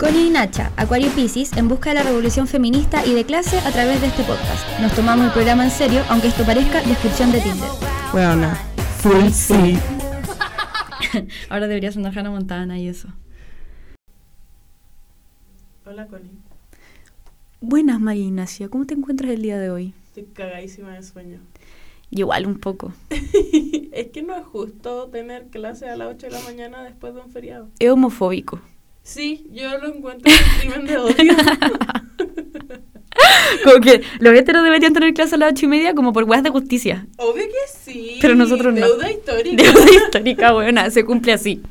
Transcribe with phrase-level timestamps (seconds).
[0.00, 3.70] Connie y Nacha, Acuario Pisces, en busca de la revolución feminista y de clase a
[3.70, 4.80] través de este podcast.
[4.80, 7.68] Nos tomamos el programa en serio, aunque esto parezca descripción de Tinder.
[8.10, 8.50] Bueno,
[9.00, 9.78] full sí.
[11.50, 13.08] Ahora deberías andar Hannah Montana y eso.
[15.84, 16.30] Hola, Connie.
[17.60, 18.70] Buenas, María Ignacia.
[18.70, 19.92] ¿Cómo te encuentras el día de hoy?
[20.06, 21.40] Estoy cagadísima de sueño.
[22.08, 22.94] Igual un poco.
[23.10, 27.20] es que no es justo tener clase a las 8 de la mañana después de
[27.20, 27.68] un feriado.
[27.78, 28.62] Es homofóbico.
[29.02, 31.34] Sí, yo lo encuentro un crimen de odio.
[33.64, 36.42] como que los héteros deberían tener clase a las ocho y media como por weas
[36.42, 37.06] de justicia.
[37.16, 38.18] Obvio que sí.
[38.20, 38.80] Pero nosotros no.
[38.80, 39.62] Deuda histórica.
[39.62, 41.62] Deuda histórica, buena, se cumple así.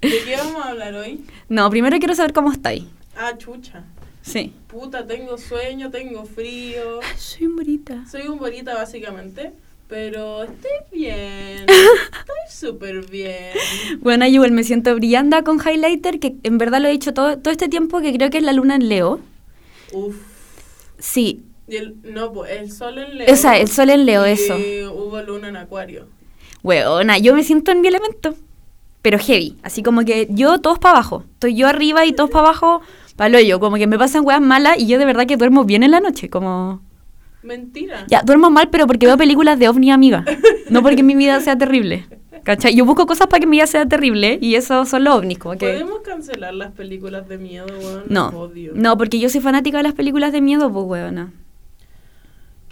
[0.00, 1.24] ¿De qué vamos a hablar hoy?
[1.48, 2.84] No, primero quiero saber cómo estáis.
[3.16, 3.84] Ah, chucha.
[4.22, 4.52] Sí.
[4.68, 7.00] Puta, tengo sueño, tengo frío.
[7.16, 8.04] Soy un bonita.
[8.10, 9.52] Soy un bonita básicamente.
[9.88, 11.64] Pero estoy bien.
[11.66, 13.52] Estoy súper bien.
[14.00, 17.38] Bueno, yo igual me siento brillando con highlighter, que en verdad lo he dicho todo,
[17.38, 19.20] todo este tiempo, que creo que es la luna en Leo.
[19.92, 20.14] Uf.
[20.98, 21.42] Sí.
[21.66, 23.32] Y el, no, pues el sol en Leo.
[23.32, 24.56] O sea, el sol en Leo, y eso.
[24.56, 26.06] hubo luna en Acuario.
[26.62, 28.34] Weona, yo me siento en mi elemento.
[29.00, 29.56] Pero heavy.
[29.62, 31.24] Así como que yo todos para abajo.
[31.34, 32.82] Estoy yo arriba y todos para abajo,
[33.16, 33.60] para lo yo.
[33.60, 36.00] Como que me pasan weas malas y yo de verdad que duermo bien en la
[36.00, 36.28] noche.
[36.28, 36.82] Como.
[37.42, 38.04] Mentira.
[38.08, 40.24] Ya, duermo mal, pero porque veo películas de ovni amiga.
[40.70, 42.06] No porque mi vida sea terrible.
[42.44, 42.74] ¿Cachai?
[42.74, 45.38] Yo busco cosas para que mi vida sea terrible y eso son los ovnis.
[45.38, 45.66] Como que...
[45.66, 48.04] ¿Podemos cancelar las películas de miedo, weón?
[48.08, 48.72] No, Odio.
[48.74, 51.32] no, porque yo soy fanática de las películas de miedo, pues, weona.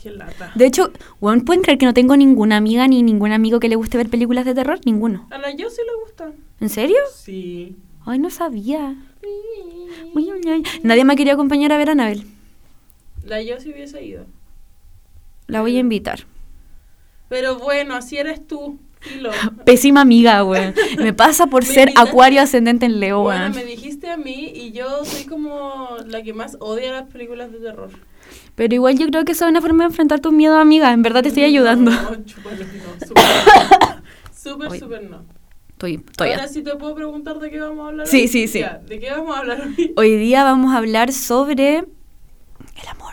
[0.03, 0.53] Qué lata.
[0.55, 3.77] De hecho, weón, ¿pueden creer que no tengo ninguna amiga ni ningún amigo que le
[3.77, 4.79] guste ver películas de terror?
[4.85, 5.27] Ninguno.
[5.31, 6.33] A la yo sí le gusta.
[6.61, 6.99] ¿En serio?
[7.15, 7.77] Sí.
[8.05, 8.95] Ay, no sabía.
[10.15, 10.63] Uy, uy, uy.
[10.83, 12.25] Nadie me quería acompañar a ver a Anabel.
[13.25, 14.27] La yo sí hubiese ido.
[15.47, 16.21] La voy a invitar.
[17.29, 19.31] Pero bueno, así eres tú, Filo.
[19.65, 20.75] Pésima amiga, weón.
[20.99, 24.73] Me pasa por ser invitaste- acuario ascendente en Leo, Bueno, me dijiste a mí y
[24.73, 27.91] yo soy como la que más odia las películas de terror.
[28.55, 30.93] Pero igual yo creo que eso es una forma de enfrentar tus miedos, amiga.
[30.93, 31.91] En verdad te estoy ayudando.
[31.91, 33.07] No, chúpalo, no.
[33.07, 34.03] Súper no.
[34.35, 35.25] Súper, Oye, súper no.
[35.71, 38.29] Estoy, estoy Ahora sí te puedo preguntar de qué vamos a hablar Sí, hoy?
[38.29, 38.61] sí, sí.
[38.61, 39.93] Ya, ¿De qué vamos a hablar hoy?
[39.97, 43.13] Hoy día vamos a hablar sobre el amor.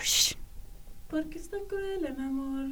[1.14, 2.72] ¿Por qué es tan cruel el amor?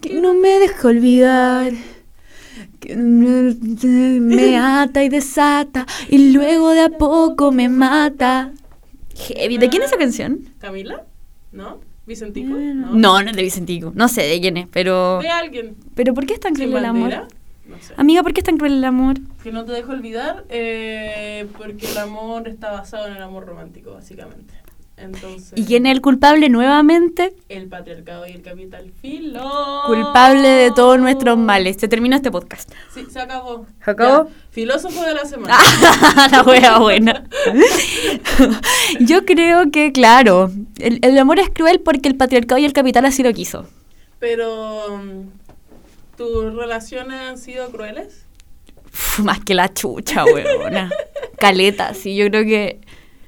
[0.00, 1.72] Que no me deja olvidar.
[2.80, 3.54] Que me
[4.18, 5.86] me ata y desata.
[6.08, 8.52] Y luego de a poco me mata.
[9.14, 9.58] Heavy.
[9.58, 10.40] ¿De quién es esa canción?
[10.58, 11.04] ¿Camila?
[11.52, 11.78] ¿No?
[12.04, 12.48] ¿Vicentico?
[12.48, 13.92] No, no es de Vicentico.
[13.94, 15.20] No sé de quién es, pero.
[15.20, 15.76] ¿De alguien?
[15.94, 17.28] Pero ¿por qué es tan ¿Sin cruel el amor?
[17.68, 17.94] No sé.
[17.96, 19.18] Amiga, ¿por qué es tan cruel el amor?
[19.40, 23.92] Que no te dejo olvidar, eh, porque el amor está basado en el amor romántico,
[23.92, 24.61] básicamente.
[24.96, 27.34] Entonces, ¿Y quién es el culpable nuevamente?
[27.48, 29.82] el patriarcado y el capital filo.
[29.86, 31.76] Culpable de todos nuestros males.
[31.78, 32.70] Se termina este podcast.
[32.94, 33.66] Sí, se acabó.
[33.84, 34.28] ¿Se acabó?
[34.28, 35.56] Ya, Filósofo de la semana.
[36.30, 37.24] la wea buena.
[39.00, 43.04] Yo creo que, claro, el, el amor es cruel porque el patriarcado y el capital
[43.06, 43.66] así lo quiso.
[44.18, 48.24] Pero, mm, ¿tus relaciones han sido crueles?
[48.86, 50.90] Uf, más que la chucha, weona.
[51.38, 52.80] Caleta, sí, yo creo que...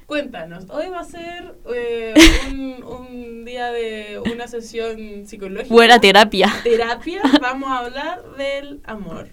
[0.05, 2.13] Cuéntanos, hoy va a ser eh,
[2.51, 5.73] un, un día de una sesión psicológica.
[5.73, 6.53] Buena terapia.
[6.63, 9.29] Terapia, vamos a hablar del amor.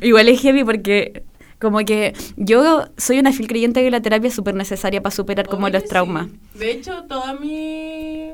[0.00, 1.22] Igual es heavy porque
[1.58, 5.14] como que yo soy una fiel creyente de que la terapia es súper necesaria para
[5.14, 6.28] superar como los traumas.
[6.54, 8.30] De hecho, toda mi...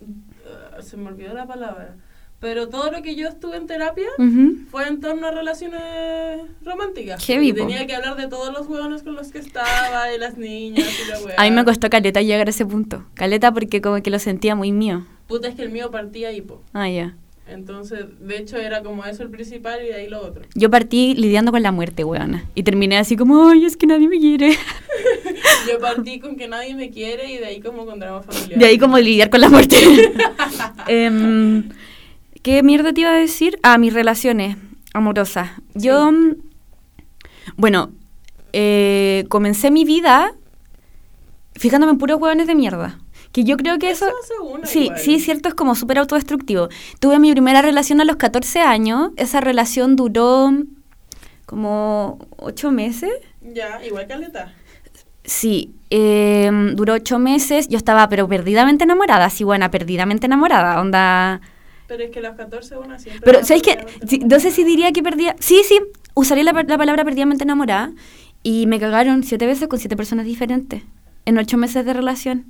[0.00, 1.96] uh, se me olvidó la palabra.
[2.44, 4.56] Pero todo lo que yo estuve en terapia Ujú.
[4.70, 5.80] fue en torno a relaciones
[6.62, 7.26] románticas.
[7.26, 7.60] Y po.
[7.60, 11.10] tenía que hablar de todos los hueones con los que estaba, de las niñas y
[11.10, 11.34] la weá.
[11.38, 13.02] A mí me costó caleta llegar a ese punto.
[13.14, 15.06] Caleta porque como que lo sentía muy mío.
[15.26, 16.60] Puta, es que el mío partía ahí, po.
[16.74, 17.14] Ah, ya.
[17.46, 20.42] Entonces, de hecho, era como eso el principal y de ahí lo otro.
[20.54, 22.44] Yo partí lidiando con la muerte, weona.
[22.54, 24.50] Y terminé así como, ay, es que nadie me quiere.
[25.70, 28.58] Yo partí con que nadie me quiere y de ahí como con drama familiar.
[28.58, 29.76] De ahí como lidiar con la muerte.
[30.88, 31.70] Em,
[32.44, 33.58] ¿Qué mierda te iba a decir?
[33.62, 34.58] Ah, mis relaciones
[34.92, 35.50] amorosas.
[35.74, 36.36] Yo, Sí.
[37.56, 37.90] bueno,
[38.52, 40.34] eh, comencé mi vida
[41.54, 42.98] fijándome en puros hueones de mierda.
[43.32, 44.06] Que yo creo que eso...
[44.62, 44.98] Sí, igual.
[44.98, 46.68] sí, cierto, es como súper autodestructivo.
[47.00, 49.10] Tuve mi primera relación a los 14 años.
[49.16, 50.52] Esa relación duró
[51.46, 53.10] como 8 meses.
[53.40, 54.52] Ya, igual caleta.
[55.24, 57.68] Sí, eh, duró ocho meses.
[57.68, 61.40] Yo estaba, pero perdidamente enamorada, sí, buena, perdidamente enamorada, onda.
[61.86, 63.22] Pero es que a los 14 una siempre...
[63.24, 63.84] Pero, ¿sabes qué?
[64.06, 65.36] Sí, no sé si diría que perdía.
[65.38, 65.80] Sí, sí,
[66.14, 67.92] usaría la, la palabra perdidamente enamorada.
[68.42, 70.82] Y me cagaron siete veces con siete personas diferentes
[71.26, 72.46] en ocho meses de relación.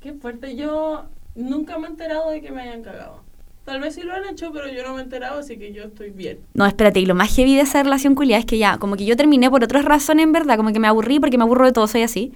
[0.00, 0.56] Qué fuerte.
[0.56, 1.04] Yo
[1.34, 3.22] nunca me he enterado de que me hayan cagado.
[3.64, 5.84] Tal vez sí lo han hecho, pero yo no me he enterado, así que yo
[5.84, 6.40] estoy bien.
[6.54, 9.04] No, espérate, y lo más heavy de esa relación culiada es que ya, como que
[9.04, 11.72] yo terminé por otras razones, en verdad, como que me aburrí porque me aburro de
[11.72, 12.32] todo, soy así.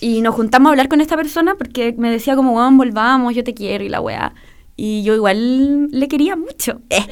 [0.00, 3.44] Y nos juntamos a hablar con esta persona porque me decía como, weón, volvamos, yo
[3.44, 4.34] te quiero y la weá.
[4.82, 6.80] Y yo igual le quería mucho.
[6.88, 7.04] Eh.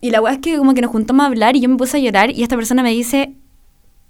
[0.00, 1.98] Y la weá es que como que nos juntamos a hablar y yo me puse
[1.98, 3.34] a llorar y esta persona me dice,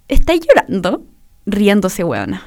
[0.06, 1.02] ¿estáis llorando?
[1.44, 2.44] Riéndose, weona.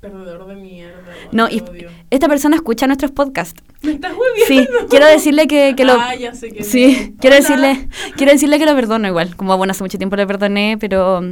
[0.00, 1.02] Perdedor de mierda.
[1.32, 1.88] No, y odio.
[2.10, 3.60] esta persona escucha nuestros podcasts.
[3.82, 4.12] ¿Me estás
[4.46, 5.94] Sí, quiero decirle que, que lo...
[5.94, 7.42] Ah, ya sé quién Sí, quiero Hola.
[7.42, 9.34] decirle, quiero decirle que lo perdono igual.
[9.34, 11.22] Como bueno, hace mucho tiempo lo perdoné, pero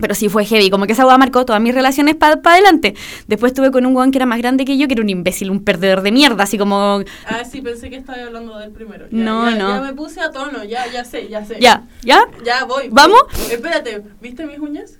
[0.00, 0.70] pero sí fue heavy.
[0.70, 2.94] Como que esa weá marcó todas mis relaciones para adelante.
[3.26, 5.50] Después estuve con un weón que era más grande que yo, que era un imbécil,
[5.50, 9.06] un perdedor de mierda, así como Ah, sí, pensé que estaba hablando del primero.
[9.10, 9.68] Ya, No, ya, no.
[9.68, 11.56] Ya me puse a tono, ya, ya sé, ya sé.
[11.60, 12.22] ya, ya.
[12.44, 12.84] Ya voy.
[12.84, 12.90] voy.
[12.92, 13.22] ¿Vamos?
[13.50, 14.98] Espérate, ¿viste mis uñas?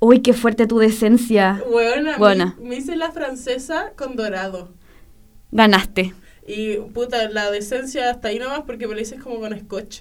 [0.00, 1.62] Uy, qué fuerte tu decencia.
[1.70, 2.18] Buena.
[2.18, 2.56] Buena.
[2.60, 4.70] Me, me hice la francesa con dorado.
[5.52, 6.14] Ganaste.
[6.46, 10.00] Y puta, la decencia hasta ahí nomás porque me lo hice como con scotch.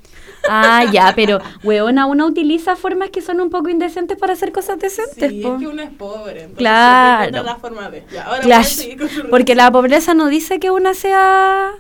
[0.49, 4.79] Ah, ya, pero weona, uno utiliza formas que son un poco indecentes para hacer cosas
[4.79, 5.53] decentes, Sí, po.
[5.53, 6.49] es que uno es pobre.
[6.57, 7.43] Claro.
[7.43, 8.03] la forma de.
[8.11, 8.63] Ya, ahora
[8.97, 11.73] con porque la pobreza no dice que una sea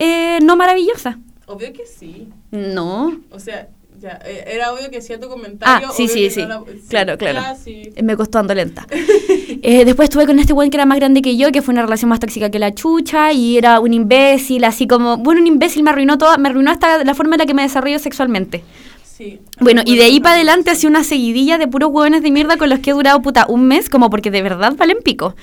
[0.00, 1.18] eh, no maravillosa.
[1.46, 2.28] Obvio que sí.
[2.50, 3.20] No.
[3.30, 3.68] O sea,
[4.00, 5.88] ya, eh, era obvio que hacía tu comentario.
[5.88, 6.42] Ah, sí, sí, sí.
[6.42, 7.40] no la- Claro, claro.
[7.40, 7.92] ya, sí.
[8.02, 8.84] Me costó ando lenta.
[9.62, 11.82] Eh, después estuve con este weón que era más grande que yo, que fue una
[11.82, 15.82] relación más tóxica que la chucha, y era un imbécil, así como, bueno, un imbécil
[15.82, 18.62] me arruinó toda, me arruinó hasta la forma en la que me desarrollo sexualmente.
[19.02, 19.40] Sí.
[19.58, 22.68] Bueno, y de ahí para adelante hacía una seguidilla de puros hueones de mierda con
[22.68, 25.34] los que he durado puta un mes, como porque de verdad valen pico.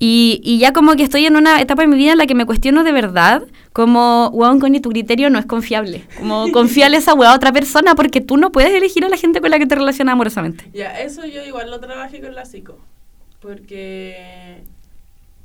[0.00, 2.34] Y, y ya como que estoy en una etapa de mi vida en la que
[2.34, 6.02] me cuestiono de verdad, como, hueón, Connie, tu criterio no es confiable.
[6.18, 9.40] Como confiarle esa hueá a otra persona porque tú no puedes elegir a la gente
[9.40, 10.64] con la que te relacionas amorosamente.
[10.74, 12.78] Ya, eso yo igual lo trabajé con la psico.
[13.40, 14.62] Porque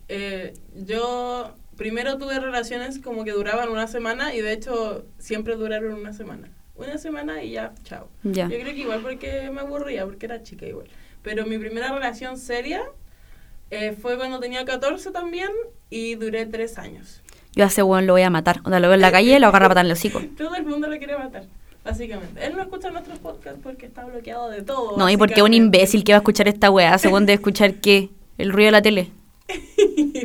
[0.08, 5.94] eh, yo primero tuve relaciones como que duraban una semana y de hecho siempre duraron
[5.94, 6.50] una semana.
[6.76, 8.10] Una semana y ya, chao.
[8.24, 8.50] Ya.
[8.50, 10.88] Yo creo que igual porque me aburría, porque era chica igual.
[11.22, 12.84] Pero mi primera relación seria
[13.72, 15.50] eh, fue cuando tenía 14 también
[15.90, 17.22] y duré 3 años.
[17.54, 18.60] Yo a ese weón lo voy a matar.
[18.66, 20.22] O sea, lo veo en la calle y lo agarro a patar en el hocico.
[20.38, 21.46] Todo el mundo lo quiere matar,
[21.86, 22.46] básicamente.
[22.46, 24.98] Él no escucha nuestros podcasts porque está bloqueado de todo.
[24.98, 28.10] No, y porque un imbécil que va a escuchar esta weá, según de escuchar qué?
[28.38, 29.12] El ruido de la tele.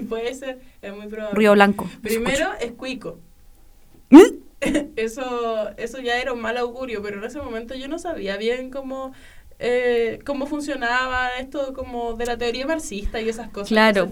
[0.09, 1.35] Puede ser, es muy probable.
[1.37, 1.89] Ruido blanco.
[2.03, 3.19] Primero es cuico.
[4.09, 4.41] ¿Mm?
[4.97, 8.69] Eso, eso ya era un mal augurio, pero en ese momento yo no sabía bien
[8.69, 9.15] cómo,
[9.59, 13.69] eh, cómo funcionaba esto como de la teoría marxista y esas cosas.
[13.69, 14.11] Claro.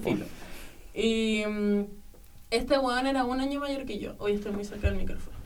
[0.94, 1.84] Y mm,
[2.50, 4.14] este weón era un año mayor que yo.
[4.16, 5.36] Hoy estoy muy cerca del micrófono.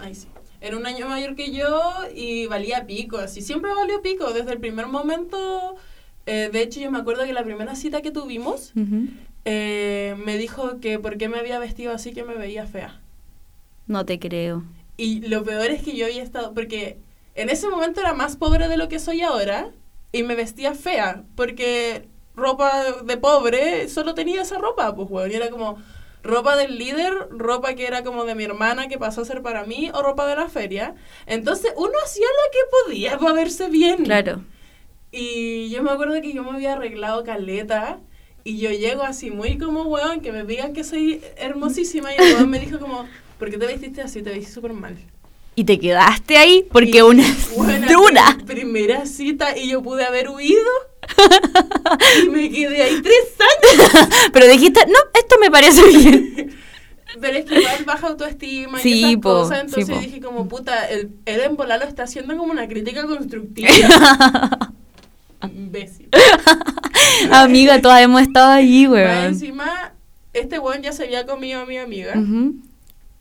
[0.00, 0.26] Ahí sí.
[0.60, 1.80] Era un año mayor que yo
[2.14, 3.42] y valía pico, así.
[3.42, 5.76] Siempre valió pico, desde el primer momento.
[6.26, 8.72] eh, de hecho, yo me acuerdo que la primera cita que tuvimos,
[9.44, 13.00] eh, me dijo que por qué me había vestido así que me veía fea.
[13.86, 14.64] No te creo.
[14.96, 16.98] Y lo peor es que yo había estado, porque
[17.34, 19.70] en ese momento era más pobre de lo que soy ahora
[20.12, 25.34] y me vestía fea, porque ropa de pobre solo tenía esa ropa, pues weón, y
[25.34, 25.78] era como
[26.28, 29.64] ropa del líder, ropa que era como de mi hermana que pasó a ser para
[29.64, 30.94] mí o ropa de la feria.
[31.26, 34.04] Entonces uno hacía lo que podía para verse bien.
[34.04, 34.42] Claro.
[35.10, 37.98] Y yo me acuerdo que yo me había arreglado caleta
[38.44, 42.34] y yo llego así muy como weón, que me digan que soy hermosísima y el
[42.34, 43.06] weón me dijo como,
[43.38, 44.22] ¿por qué te vestiste así?
[44.22, 44.96] Te vestiste súper mal.
[45.54, 47.24] Y te quedaste ahí porque Y, una
[47.88, 48.36] dura.
[48.36, 50.60] pri- Primera cita y yo pude haber huido
[52.24, 54.08] y me quedé ahí tres años.
[54.32, 56.56] Pero dijiste, no, esto me parece bien.
[57.20, 60.86] Pero es que igual baja autoestima Sí, y esas po, cosas, entonces dije como puta,
[60.88, 61.10] el,
[61.56, 63.70] volar lo está haciendo como una crítica constructiva.
[65.42, 66.08] Imbécil.
[67.30, 69.24] Amiga, todas hemos estado allí, weón.
[69.24, 69.94] encima,
[70.32, 72.14] este weón ya se había comido a mi amiga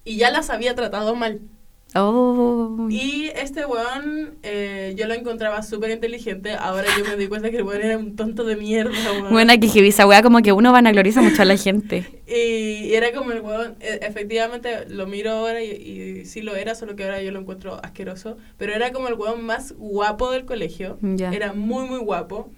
[0.03, 1.41] y ya las había tratado mal.
[1.96, 2.88] Oh.
[2.89, 6.53] Y este weón, eh, yo lo encontraba súper inteligente.
[6.53, 9.32] Ahora yo me di cuenta que el weón era un tonto de mierda, weón.
[9.32, 12.06] Buena que esa weá como que uno vanagloriza mucho a la gente.
[12.29, 16.75] Y era como el weón, e- efectivamente lo miro ahora y, y sí lo era,
[16.75, 18.38] solo que ahora yo lo encuentro asqueroso.
[18.58, 20.98] Pero era como el weón más guapo del colegio.
[21.32, 22.51] Era muy, muy guapo.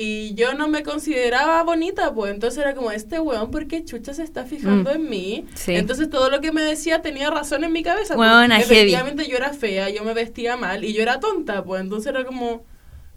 [0.00, 4.14] Y yo no me consideraba bonita, pues entonces era como, este weón, ¿por qué chucha
[4.14, 4.94] se está fijando Mm.
[4.96, 5.46] en mí?
[5.54, 5.74] Sí.
[5.74, 8.14] Entonces todo lo que me decía tenía razón en mi cabeza.
[8.14, 8.28] pues.
[8.28, 8.74] Weona, heavy.
[8.74, 12.24] Efectivamente yo era fea, yo me vestía mal y yo era tonta, pues entonces era
[12.24, 12.62] como,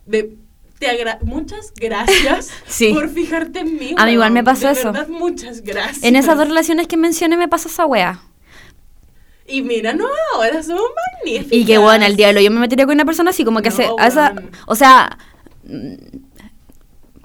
[0.07, 0.35] de,
[0.79, 2.91] te agra- muchas gracias Sí.
[2.93, 3.93] por fijarte en mí.
[3.97, 4.91] A mí igual me pasó De eso.
[4.91, 6.03] verdad, muchas gracias.
[6.03, 8.21] En esas dos relaciones que mencioné me pasó esa weá.
[9.47, 10.83] Y mira, no, ahora somos
[11.23, 11.51] magníficos.
[11.57, 13.75] Y que bueno, al diablo, yo me metería con una persona así como que No,
[13.75, 14.33] se, esa,
[14.65, 15.17] o sea,
[15.65, 15.93] mm,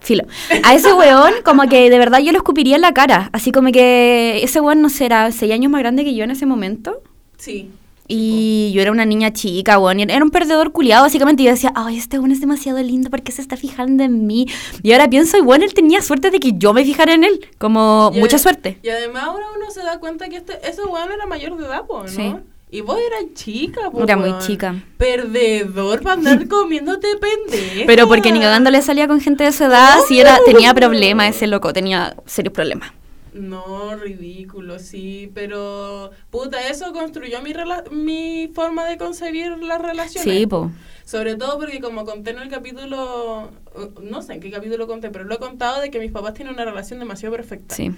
[0.07, 0.25] filo,
[0.63, 3.73] a ese weón como que de verdad yo lo escupiría en la cara, así como
[3.73, 7.03] que ese weón no será seis años más grande que yo en ese momento.
[7.37, 7.69] Sí.
[8.09, 9.99] Y yo era una niña chica, weón.
[9.99, 11.43] Era un perdedor culiado, básicamente.
[11.43, 14.27] Y yo decía, ay, este weón es demasiado lindo, ¿por qué se está fijando en
[14.27, 14.47] mí?
[14.83, 17.49] Y ahora pienso, y bueno, él tenía suerte de que yo me fijara en él.
[17.59, 18.79] Como Y mucha suerte.
[18.83, 21.83] Y además ahora uno se da cuenta que este, ese weón era mayor de edad,
[21.89, 22.07] ¿no?
[22.07, 22.33] Sí.
[22.77, 24.75] Y vos eras chica, po, Era muy chica.
[24.99, 27.85] Perdedor para andar comiéndote pendeja.
[27.87, 31.35] Pero porque ni cagando le salía con gente de su edad, sí era, tenía problemas
[31.35, 32.91] ese loco, tenía serios problemas.
[33.33, 40.23] No, ridículo, sí, pero puta, eso construyó mi, rela- mi forma de concebir las relaciones.
[40.23, 40.71] Sí, po.
[41.07, 45.09] Sobre todo porque como conté en el capítulo, uh, no sé en qué capítulo conté,
[45.09, 47.75] pero lo he contado de que mis papás tienen una relación demasiado perfecta.
[47.75, 47.91] Sí.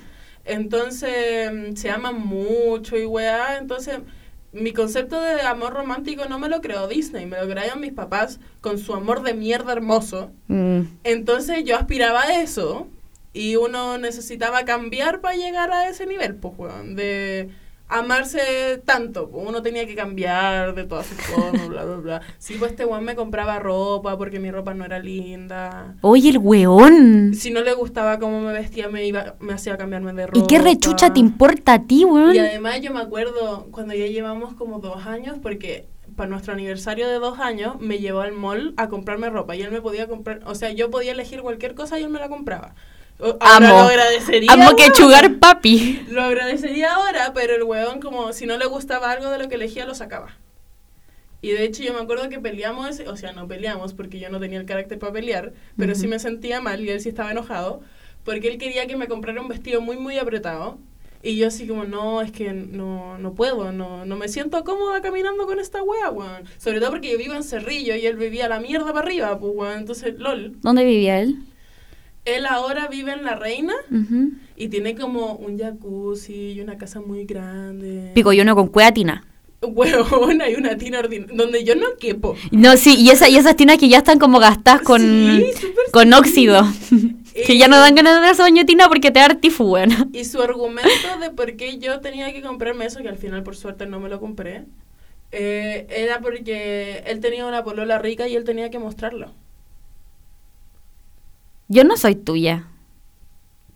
[0.44, 3.99] Entonces mm, se aman mucho y weá, entonces
[4.52, 8.40] mi concepto de amor romántico no me lo creó Disney, me lo crearon mis papás
[8.61, 10.31] con su amor de mierda hermoso.
[10.49, 10.81] Mm.
[11.05, 12.88] Entonces yo aspiraba a eso
[13.33, 17.50] y uno necesitaba cambiar para llegar a ese nivel, pues, weón, de
[17.88, 19.28] amarse tanto.
[19.28, 22.23] Uno tenía que cambiar de todas sus formas, bla, bla, bla.
[22.38, 25.97] Sí, pues este weón me compraba ropa porque mi ropa no era linda.
[26.02, 27.35] Oye, el weón.
[27.35, 30.38] Si no le gustaba cómo me vestía, me iba me hacía cambiarme de ropa.
[30.38, 32.35] ¿Y qué rechucha te importa a ti, weón?
[32.35, 37.09] Y además yo me acuerdo cuando ya llevamos como dos años, porque para nuestro aniversario
[37.09, 40.40] de dos años me llevó al mall a comprarme ropa y él me podía comprar,
[40.47, 42.75] o sea, yo podía elegir cualquier cosa y él me la compraba.
[43.20, 43.68] Ahora Amo.
[43.68, 44.52] lo agradecería.
[44.52, 46.06] Amo que chugar papi.
[46.10, 49.56] Lo agradecería ahora, pero el weón como si no le gustaba algo de lo que
[49.56, 50.37] elegía lo sacaba.
[51.40, 54.40] Y de hecho yo me acuerdo que peleamos, o sea, no peleamos porque yo no
[54.40, 56.10] tenía el carácter para pelear, pero sí Ujú.
[56.10, 57.80] me sentía mal y él sí estaba enojado
[58.25, 60.78] porque él quería que me comprara un vestido muy muy apretado
[61.22, 65.00] y yo así como, no, es que no, no puedo, no, no me siento cómoda
[65.02, 66.44] caminando con esta wea, weón.
[66.58, 69.52] Sobre todo porque yo vivo en Cerrillo y él vivía la mierda para arriba, pues
[69.54, 70.56] weón, entonces, lol.
[70.60, 71.38] ¿Dónde vivía él?
[72.37, 73.75] Él ahora vive en La Reina
[74.56, 78.12] y tiene como un jacuzzi y una casa muy grande.
[78.14, 79.25] Pico yo no con cueatina.
[79.61, 82.37] Huevón, hay una tina ordinaria donde yo no quepo.
[82.52, 85.50] No, sí, y, esa, y esas tinas que ya están como gastadas con, Sí,
[85.90, 86.62] con óxido.
[87.47, 90.11] que ya no dan ganas de darse baño tina porque te da artifú, weón.
[90.12, 93.56] Y su argumento de por qué yo tenía que comprarme eso, que al final por
[93.56, 94.64] suerte no me lo compré,
[95.32, 99.32] eh, era porque él tenía una polola rica y él tenía que mostrarlo.
[101.68, 102.66] Yo no soy tuya.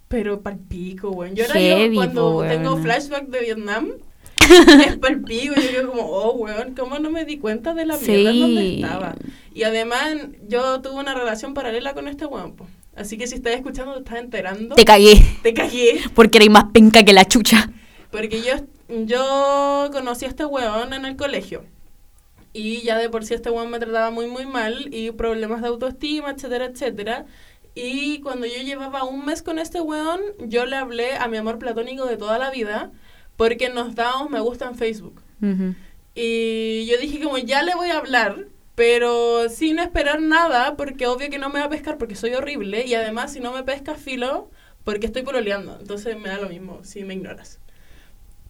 [0.09, 1.35] Pero palpico, weón.
[1.35, 3.89] Yo era Heavy, yo cuando tengo flashback de Vietnam,
[4.87, 5.55] es palpico.
[5.55, 8.61] Yo digo como, oh, weón, ¿cómo no me di cuenta de la mierda en donde
[8.61, 8.83] Sí.
[8.83, 9.15] estaba?
[9.55, 10.17] Y además,
[10.49, 12.67] yo tuve una relación paralela con este weón, po.
[12.95, 14.75] Así que si estás escuchando, te estás enterando.
[14.75, 15.15] Te cagué.
[15.43, 16.01] Te cagué.
[16.15, 17.71] Porque eres más penca que la chucha.
[18.11, 18.53] Porque yo,
[19.07, 21.65] yo conocí a este weón en el colegio.
[22.53, 24.95] Y ya de por sí este weón me trataba muy, muy mal.
[24.95, 27.25] Y problemas de autoestima, etcétera, etcétera.
[27.75, 31.59] Y cuando yo llevaba un mes con este weón, yo le hablé a mi amor
[31.59, 32.93] platónico de toda la vida.
[33.37, 35.23] Porque nos dábamos me gusta en Facebook.
[36.15, 41.31] Y yo dije como ya le voy a hablar, pero sin esperar nada, porque obvio
[41.31, 42.87] que no me va a pescar porque soy horrible.
[42.87, 44.51] Y además si no me pesca filo,
[44.85, 45.79] porque estoy pololeando.
[45.81, 47.59] Entonces me da lo mismo si me ignoras.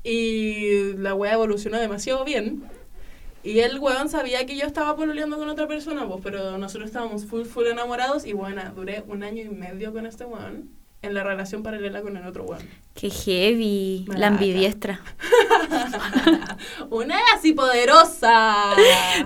[0.05, 2.65] Y la wea evolucionó demasiado bien.
[3.45, 7.27] Y el weón sabía que yo estaba pololeando con otra persona, pues, pero nosotros estábamos
[7.27, 8.25] full, full enamorados.
[8.25, 10.71] Y bueno, duré un año y medio con este weón
[11.03, 12.63] en la relación paralela con el otro weón.
[12.95, 14.05] Qué heavy.
[14.17, 15.01] La ambidiestra.
[16.91, 18.75] una así poderosa.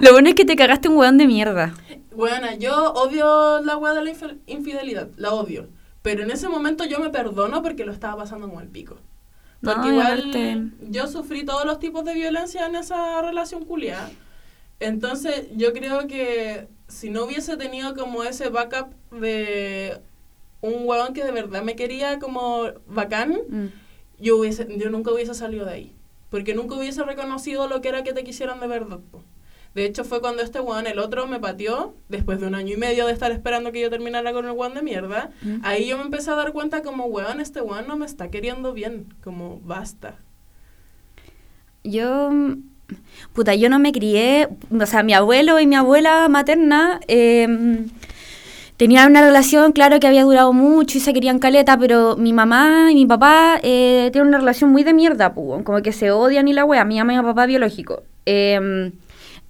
[0.00, 1.74] Lo bueno es que te cagaste un weón de mierda.
[2.14, 5.68] Bueno, yo odio la weá de la infi- infidelidad, la odio.
[6.02, 8.96] Pero en ese momento yo me perdono porque lo estaba pasando como el pico.
[9.74, 14.10] Porque igual yo sufrí todos los tipos de violencia en esa relación culiada.
[14.80, 19.98] Entonces yo creo que si no hubiese tenido como ese backup de
[20.60, 23.66] un huevón que de verdad me quería como bacán, Mm.
[24.20, 25.92] yo, hubiese, yo nunca hubiese salido de ahí.
[26.30, 28.98] Porque nunca hubiese reconocido lo que era que te quisieran de verdad.
[29.10, 29.22] po.
[29.76, 32.76] De hecho, fue cuando este weón, el otro, me pateó, después de un año y
[32.78, 35.32] medio de estar esperando que yo terminara con el weón de mierda.
[35.62, 38.72] Ahí yo me empecé a dar cuenta como, weón, este weón no me está queriendo
[38.72, 39.12] bien.
[39.22, 40.14] Como, basta.
[41.84, 42.30] Yo,
[43.34, 47.84] puta, yo no me crié, o sea, mi abuelo y mi abuela materna eh,
[48.78, 52.92] tenían una relación, claro que había durado mucho y se querían caleta, pero mi mamá
[52.92, 56.48] y mi papá eh, tienen una relación muy de mierda, pu, como que se odian
[56.48, 58.04] y la wea, mi mamá y mi papá biológico.
[58.24, 58.90] Eh,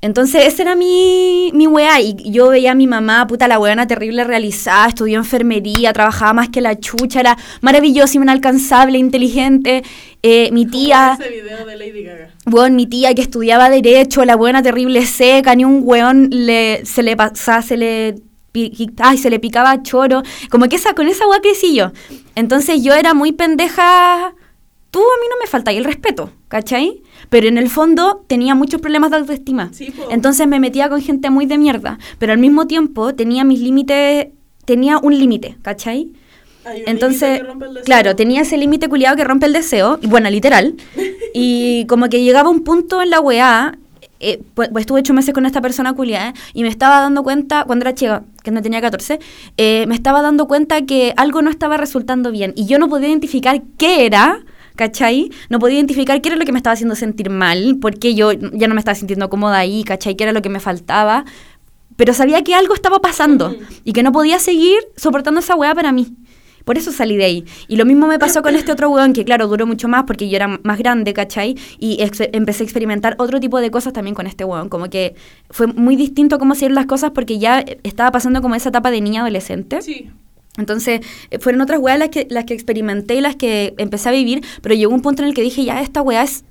[0.03, 2.01] entonces, esa era mi, mi weá.
[2.01, 6.49] Y yo veía a mi mamá, puta, la weona terrible realizada, estudió enfermería, trabajaba más
[6.51, 9.83] que la chucha, era maravillosa, inalcanzable, inteligente.
[10.23, 11.17] Eh, mi tía.
[11.19, 12.29] Ese video de Lady Gaga.
[12.47, 17.03] Weón, mi tía que estudiaba Derecho, la buena terrible seca, ni un weón le, se
[17.03, 18.17] le pasaba, se le,
[18.99, 20.23] ay, se le picaba choro.
[20.51, 21.93] Como que esa, con esa weá crecí yo.
[22.35, 24.36] Entonces yo era muy pendeja
[24.97, 27.03] tú a mí no me falta y el respeto, ¿cachai?
[27.29, 29.69] Pero en el fondo tenía muchos problemas de autoestima.
[29.75, 29.93] Sí.
[30.09, 34.29] Entonces me metía con gente muy de mierda, pero al mismo tiempo tenía mis límites,
[34.65, 36.13] tenía un límite, ¿cachai?
[36.87, 37.43] Entonces,
[37.85, 40.77] claro, tenía ese límite culiado que rompe el deseo, y bueno, literal,
[41.35, 43.77] y como que llegaba un punto en la weá,
[44.19, 47.65] eh, pues, pues estuve ocho meses con esta persona culiada, y me estaba dando cuenta,
[47.65, 49.21] cuando era chica, que no tenía 14,
[49.59, 53.09] eh, me estaba dando cuenta que algo no estaba resultando bien, y yo no podía
[53.09, 54.41] identificar qué era,
[54.77, 55.31] ¿cachai?
[55.49, 58.69] No podía identificar qué era lo que me estaba haciendo sentir mal, porque yo ya
[58.69, 60.15] no me estaba sintiendo cómoda ahí, ¿cachai?
[60.15, 61.25] ¿Qué era lo que me faltaba?
[61.97, 65.93] Pero sabía que algo estaba pasando y que no podía seguir soportando esa weá para
[65.93, 66.15] mí.
[66.67, 67.45] Por eso salí de ahí.
[67.69, 70.29] Y lo mismo me pasó con este otro weón, que claro, duró mucho más porque
[70.29, 71.55] yo era más grande, ¿cachai?
[71.79, 71.99] Y
[72.33, 74.69] empecé a experimentar otro tipo de cosas también con este weón.
[74.69, 75.15] Como que
[75.49, 79.01] fue muy distinto cómo hacer las cosas porque ya estaba pasando como esa etapa de
[79.01, 79.81] niña adolescente.
[79.81, 80.11] Sí.
[80.59, 84.13] Entonces, eh, fueron otras weas las que, las que experimenté y las que empecé a
[84.13, 86.45] vivir, pero llegó un punto en el que dije, ya, esta wea es,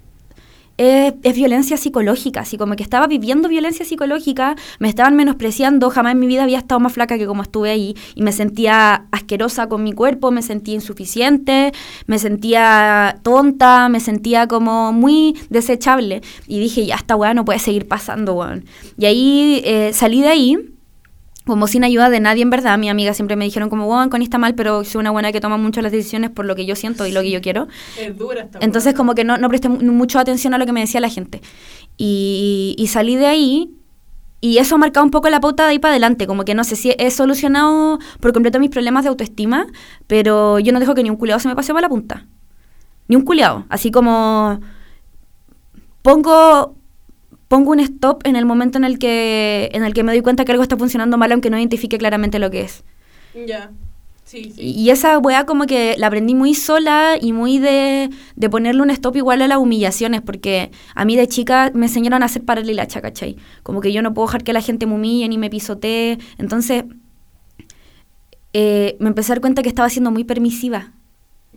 [0.77, 6.19] es, violencia psicológica, así como que estaba viviendo violencia psicológica, me estaban menospreciando, jamás en
[6.19, 9.83] mi vida había estado más flaca que como estuve ahí, y me sentía asquerosa con
[9.83, 11.71] mi cuerpo, me sentía insuficiente,
[12.07, 17.59] me sentía tonta, me sentía como muy desechable, y dije, ya, esta wea no puede
[17.59, 18.65] seguir pasando, weón.
[18.97, 20.74] Y ahí eh, salí de ahí,
[21.45, 22.77] como sin ayuda de nadie en verdad.
[22.77, 25.39] Mi amiga siempre me dijeron como, bueno, Connie está mal, pero soy una buena que
[25.39, 27.67] toma mucho las decisiones por lo que yo siento y lo que yo quiero.
[27.99, 30.71] Es dura esta Entonces como que no, no presté mu- mucho atención a lo que
[30.73, 31.41] me decía la gente.
[31.97, 33.71] Y, y salí de ahí
[34.41, 36.27] y eso ha marcado un poco la pauta de ahí para adelante.
[36.27, 39.67] Como que no sé si he solucionado por completo mis problemas de autoestima,
[40.07, 42.25] pero yo no dejo que ni un culiado se me pase por la punta.
[43.07, 43.65] Ni un culiado.
[43.69, 44.59] Así como
[46.01, 46.75] pongo
[47.55, 50.43] pongo un stop en el momento en el que en el que me doy cuenta
[50.43, 52.83] que algo está funcionando mal aunque no identifique claramente lo que es.
[53.33, 53.71] Ya.
[54.25, 54.61] Sí, sí.
[54.61, 58.81] Y, y esa weá como que la aprendí muy sola y muy de, de ponerle
[58.81, 62.43] un stop igual a las humillaciones, porque a mí de chica me enseñaron a hacer
[62.43, 63.37] paralilacha, ¿cachai?
[63.63, 66.17] Como que yo no puedo dejar que la gente me humille ni me pisotee.
[66.37, 66.83] Entonces,
[68.51, 70.91] eh, me empecé a dar cuenta que estaba siendo muy permisiva.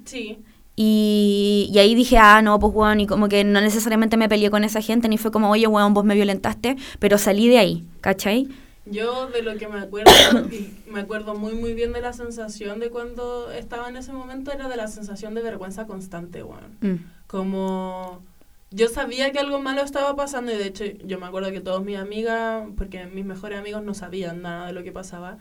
[0.04, 0.38] Sí.
[0.80, 4.48] Y, y ahí dije, ah, no, pues weón, y como que no necesariamente me peleé
[4.48, 7.84] con esa gente, ni fue como, oye, weón, vos me violentaste, pero salí de ahí,
[8.00, 8.46] ¿cachai?
[8.86, 10.12] Yo de lo que me acuerdo,
[10.52, 14.52] y me acuerdo muy muy bien de la sensación de cuando estaba en ese momento,
[14.52, 16.78] era de la sensación de vergüenza constante, weón.
[16.80, 17.04] Mm.
[17.26, 18.22] Como
[18.70, 21.84] yo sabía que algo malo estaba pasando y de hecho yo me acuerdo que todos
[21.84, 25.38] mis amigas, porque mis mejores amigos no sabían nada de lo que pasaba,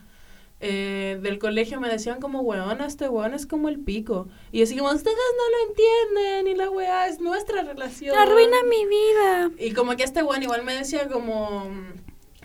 [0.60, 4.28] eh, del colegio me decían como, weón, este weón es como el pico.
[4.52, 8.17] Y así como, ustedes no lo entienden y la weá es nuestra relación.
[8.17, 9.52] Arruina mi vida.
[9.60, 11.70] Y como que este weón igual me decía como,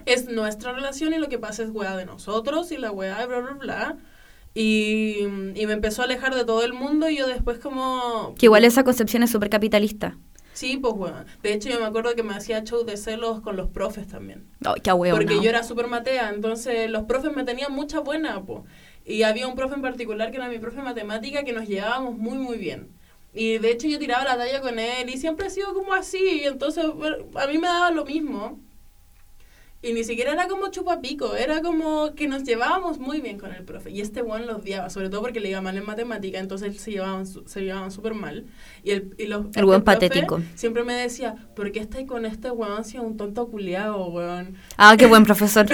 [0.04, 3.26] es nuestra relación y lo que pasa es weá de nosotros y la weá de
[3.26, 3.96] bla, bla, bla.
[4.54, 8.34] Y, y me empezó a alejar de todo el mundo y yo después como...
[8.38, 10.18] Que igual esa concepción es súper capitalista.
[10.52, 11.26] Sí, pues weón.
[11.42, 14.46] De hecho yo me acuerdo que me hacía show de celos con los profes también.
[14.64, 15.16] Ay, qué huevo.
[15.16, 18.64] Porque yo era súper matea, entonces los profes me tenían mucha buena, po.
[19.04, 22.16] Y había un profe en particular que era mi profe de matemática que nos llevábamos
[22.16, 22.90] muy, muy bien.
[23.34, 26.42] Y de hecho yo tiraba la talla con él y siempre ha sido como así,
[26.42, 28.60] y entonces a mí me daba lo mismo.
[29.84, 33.64] Y ni siquiera era como chupapico, era como que nos llevábamos muy bien con el
[33.64, 33.90] profe.
[33.90, 36.92] Y este weón lo odiaba, sobre todo porque le iba mal en matemática, entonces se
[36.92, 38.46] llevaban se llevaban súper mal.
[38.84, 40.40] Y el, y los, El profe patético.
[40.54, 44.54] Siempre me decía, ¿por qué estáis con este weón si es un tonto culiado, weón?
[44.76, 45.66] Ah, qué buen profesor.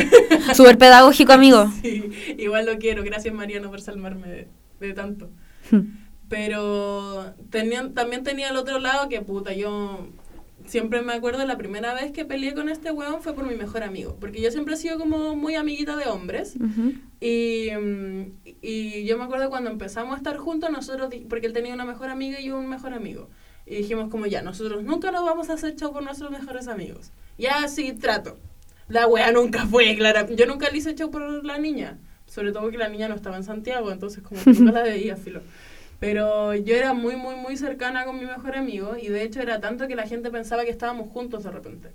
[0.54, 1.70] Súper pedagógico, amigo.
[1.82, 3.04] Sí, igual lo quiero.
[3.04, 4.48] Gracias, Mariano, por salvarme de,
[4.80, 5.28] de tanto.
[6.28, 10.08] Pero tenían, también tenía el otro lado que, puta, yo
[10.68, 13.82] siempre me acuerdo la primera vez que peleé con este weón fue por mi mejor
[13.82, 14.16] amigo.
[14.20, 16.54] Porque yo siempre he sido como muy amiguita de hombres.
[17.20, 17.70] Y,
[18.62, 22.10] y yo me acuerdo cuando empezamos a estar juntos, nosotros, porque él tenía una mejor
[22.10, 23.28] amiga y yo un mejor amigo.
[23.66, 27.10] Y dijimos como ya, nosotros nunca nos vamos a hacer chau por nuestros mejores amigos.
[27.36, 28.38] Ya sí, trato.
[28.88, 30.26] La wea nunca fue, clara.
[30.30, 31.98] Yo nunca le hice chau por la niña.
[32.26, 35.16] Sobre todo porque la niña no estaba en Santiago, entonces como que nunca la veía,
[35.16, 35.40] filo.
[36.00, 39.60] Pero yo era muy, muy, muy cercana con mi mejor amigo y de hecho era
[39.60, 41.92] tanto que la gente pensaba que estábamos juntos de repente.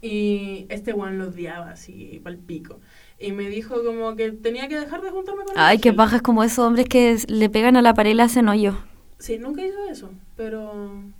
[0.00, 2.80] Y este one lo odiaba así, pal pico.
[3.18, 5.62] Y me dijo como que tenía que dejar de juntarme con él.
[5.62, 5.96] Ay, qué Sí.
[5.96, 8.78] paja es como esos hombres que le pegan a la pared y le hacen hoyo.
[9.18, 11.12] Sí, nunca hizo eso, pero...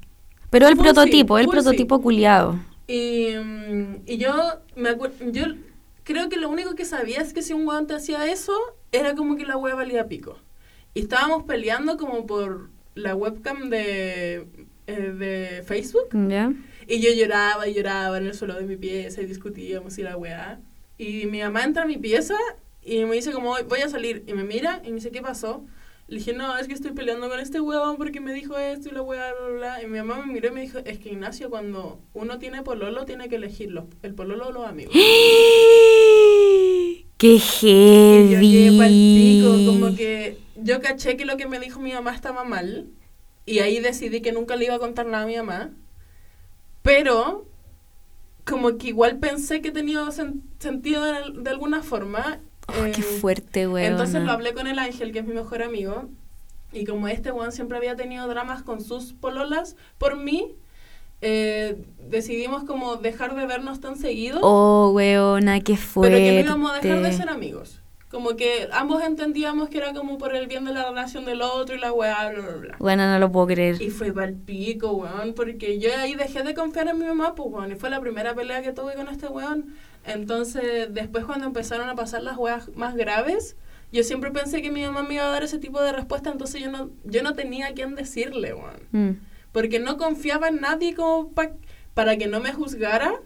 [0.50, 1.62] Pero el sí, prototipo, el full sí.
[1.62, 2.58] prototipo culiado.
[2.86, 4.34] Y, mm, y yo
[4.76, 5.44] me acuerdo, yo
[6.04, 8.52] creo que lo único que sabía es que si un weón te hacía eso,
[8.92, 10.38] era como que la wea valía pico.
[10.94, 14.46] Y estábamos peleando como por la webcam de,
[14.86, 16.08] eh, de Facebook.
[16.28, 16.52] ¿Ya?
[16.86, 20.16] Y yo lloraba y lloraba en el suelo de mi pieza y discutíamos y la
[20.16, 20.60] weá.
[20.98, 22.36] Y mi mamá entra a mi pieza
[22.84, 24.24] y me dice como, voy a salir.
[24.26, 25.64] Y me mira y me dice, ¿qué pasó?
[26.08, 28.92] Le dije, no, es que estoy peleando con este huevón porque me dijo esto y
[28.92, 29.82] la hueá, bla, bla, bla.
[29.82, 33.06] Y mi mamá me miró y me dijo, es que Ignacio, cuando uno tiene pololo,
[33.06, 33.86] tiene que elegirlo.
[34.02, 34.92] El pololo o los amigos.
[37.16, 39.66] ¡Qué Y yo quedé pa'l pico, heavy!
[39.66, 42.88] como que yo caché que lo que me dijo mi mamá estaba mal.
[43.44, 45.70] Y ahí decidí que nunca le iba a contar nada a mi mamá.
[46.82, 47.46] Pero,
[48.44, 52.40] como que igual pensé que tenía sen- sentido de, de alguna forma.
[52.68, 53.92] Oh, ¡Qué eh, fuerte, weón!
[53.92, 56.08] Entonces lo hablé con el Ángel, que es mi mejor amigo.
[56.72, 60.54] Y como este weón siempre había tenido dramas con sus pololas por mí,
[61.20, 64.40] eh, decidimos como dejar de vernos tan seguido.
[64.42, 66.16] ¡Oh, weona, qué pero fuerte!
[66.18, 67.81] que no íbamos a dejar de ser amigos.
[68.12, 71.74] Como que ambos entendíamos que era como por el bien de la relación del otro
[71.74, 72.76] y la weá, bla, bla, bla.
[72.78, 73.80] Bueno, no lo puedo creer.
[73.82, 77.48] Y fue pa'l pico, weón, porque yo ahí dejé de confiar en mi mamá, pues,
[77.50, 79.74] weón, y fue la primera pelea que tuve con este weón.
[80.04, 83.56] Entonces, después cuando empezaron a pasar las weas más graves,
[83.92, 86.60] yo siempre pensé que mi mamá me iba a dar ese tipo de respuesta, entonces
[86.60, 88.80] yo no, yo no tenía a quién decirle, weón.
[88.92, 89.10] Mm.
[89.52, 91.52] Porque no confiaba en nadie como pa-
[91.94, 93.20] para que no me juzgara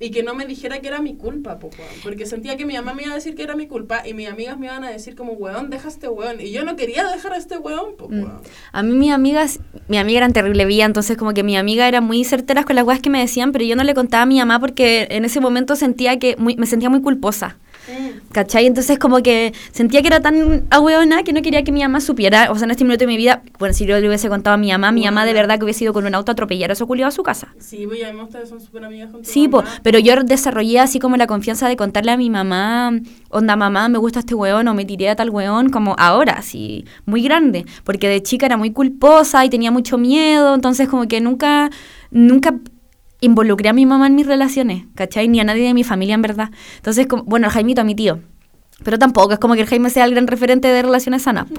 [0.00, 1.70] y que no me dijera que era mi culpa, po.
[2.04, 4.28] Porque sentía que mi mamá me iba a decir que era mi culpa y mis
[4.28, 6.40] amigas me iban a decir como, weón, deja a este weón.
[6.40, 8.14] Y yo no quería dejar a este weón, po, Mm.
[8.22, 8.40] weón.
[8.72, 9.58] A mí mis amigas,
[9.88, 12.84] mi amiga eran terrible vía, entonces como que mi amiga era muy certeras con las
[12.84, 15.40] cosas que me decían, pero yo no le contaba a mi mamá porque en ese
[15.40, 17.56] momento sentía que muy- me sentía muy culposa.
[18.32, 18.66] ¿Cachai?
[18.66, 22.50] Entonces como que sentía que era tan ahueona que no quería que mi mamá supiera,
[22.50, 24.56] o sea, en este minuto de mi vida, bueno, si yo le hubiese contado a
[24.58, 26.74] mi mamá, mi mamá de verdad que hubiese ido con un auto a atropellar a
[26.74, 27.54] su culiado a su casa.
[27.58, 29.70] Sí, pues ya ustedes son súper amigas con tu Sí, po, mamá.
[29.82, 32.92] pero yo desarrollé así como la confianza de contarle a mi mamá,
[33.30, 36.84] onda mamá, me gusta este weón o me tiré a tal weón, como ahora, así,
[37.06, 41.20] muy grande, porque de chica era muy culposa y tenía mucho miedo, entonces como que
[41.20, 41.70] nunca,
[42.10, 42.54] nunca
[43.20, 45.28] involucré a mi mamá en mis relaciones, ¿cachai?
[45.28, 46.50] Ni a nadie de mi familia en verdad.
[46.76, 48.20] Entonces, como, bueno, el Jaimito a mi tío.
[48.84, 51.46] Pero tampoco es como que el Jaime sea el gran referente de relaciones sanas.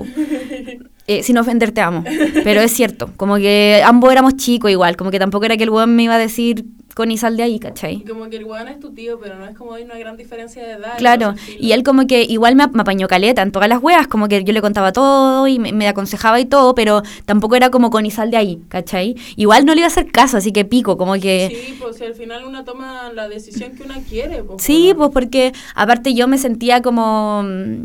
[1.07, 2.03] Eh, sin ofender, te amo.
[2.43, 5.71] Pero es cierto, como que ambos éramos chicos igual, como que tampoco era que el
[5.71, 6.65] weón me iba a decir
[6.99, 7.93] con y sal de ahí, ¿cachai?
[7.93, 10.17] Y como que el weón es tu tío, pero no es como hay una gran
[10.17, 10.97] diferencia de edad.
[10.97, 14.27] Claro, y él como que igual me, me apañó caleta en todas las weas, como
[14.27, 17.89] que yo le contaba todo y me, me aconsejaba y todo, pero tampoco era como
[17.89, 19.15] con y sal de ahí, ¿cachai?
[19.37, 21.47] Igual no le iba a hacer caso, así que pico, como que...
[21.49, 24.43] Sí, pues si al final una toma la decisión que una quiere.
[24.43, 27.83] Pues, Sí, pues porque aparte yo me sentía como mm,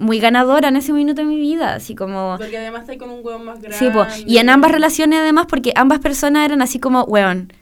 [0.00, 2.34] muy ganadora en ese minuto de mi vida, así como...
[2.36, 3.78] Porque además está con un weón más grande.
[3.78, 7.52] Sí, pues, y en ambas relaciones además, porque ambas personas eran así como, weón,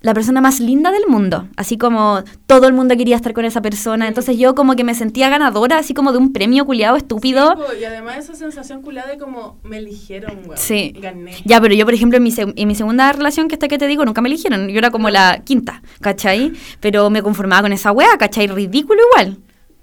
[0.00, 3.60] la persona más linda del mundo, así como todo el mundo quería estar con esa
[3.60, 7.50] persona, entonces yo como que me sentía ganadora, así como de un premio culiado estúpido.
[7.50, 10.56] Sí, po, y además esa sensación culada de como me eligieron, weón.
[10.56, 10.94] Sí.
[11.00, 11.34] Gané.
[11.44, 13.88] Ya, pero yo, por ejemplo, en mi, en mi segunda relación, que esta que te
[13.88, 14.68] digo, nunca me eligieron.
[14.68, 16.52] Yo era como la quinta, ¿cachai?
[16.80, 18.46] Pero me conformaba con esa wea, ¿cachai?
[18.46, 19.38] Ridículo igual.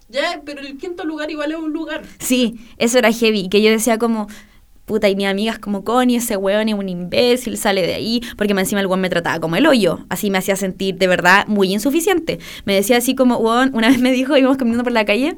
[0.07, 2.03] Ya, pero el quinto lugar igual es un lugar.
[2.19, 3.49] Sí, eso era heavy.
[3.49, 4.27] Que yo decía como,
[4.85, 8.21] puta, y mis amigas como, Connie, ese weón es un imbécil, sale de ahí.
[8.37, 10.05] Porque encima el weón me trataba como el hoyo.
[10.09, 12.39] Así me hacía sentir de verdad muy insuficiente.
[12.65, 15.37] Me decía así como, weón, una vez me dijo, íbamos caminando por la calle,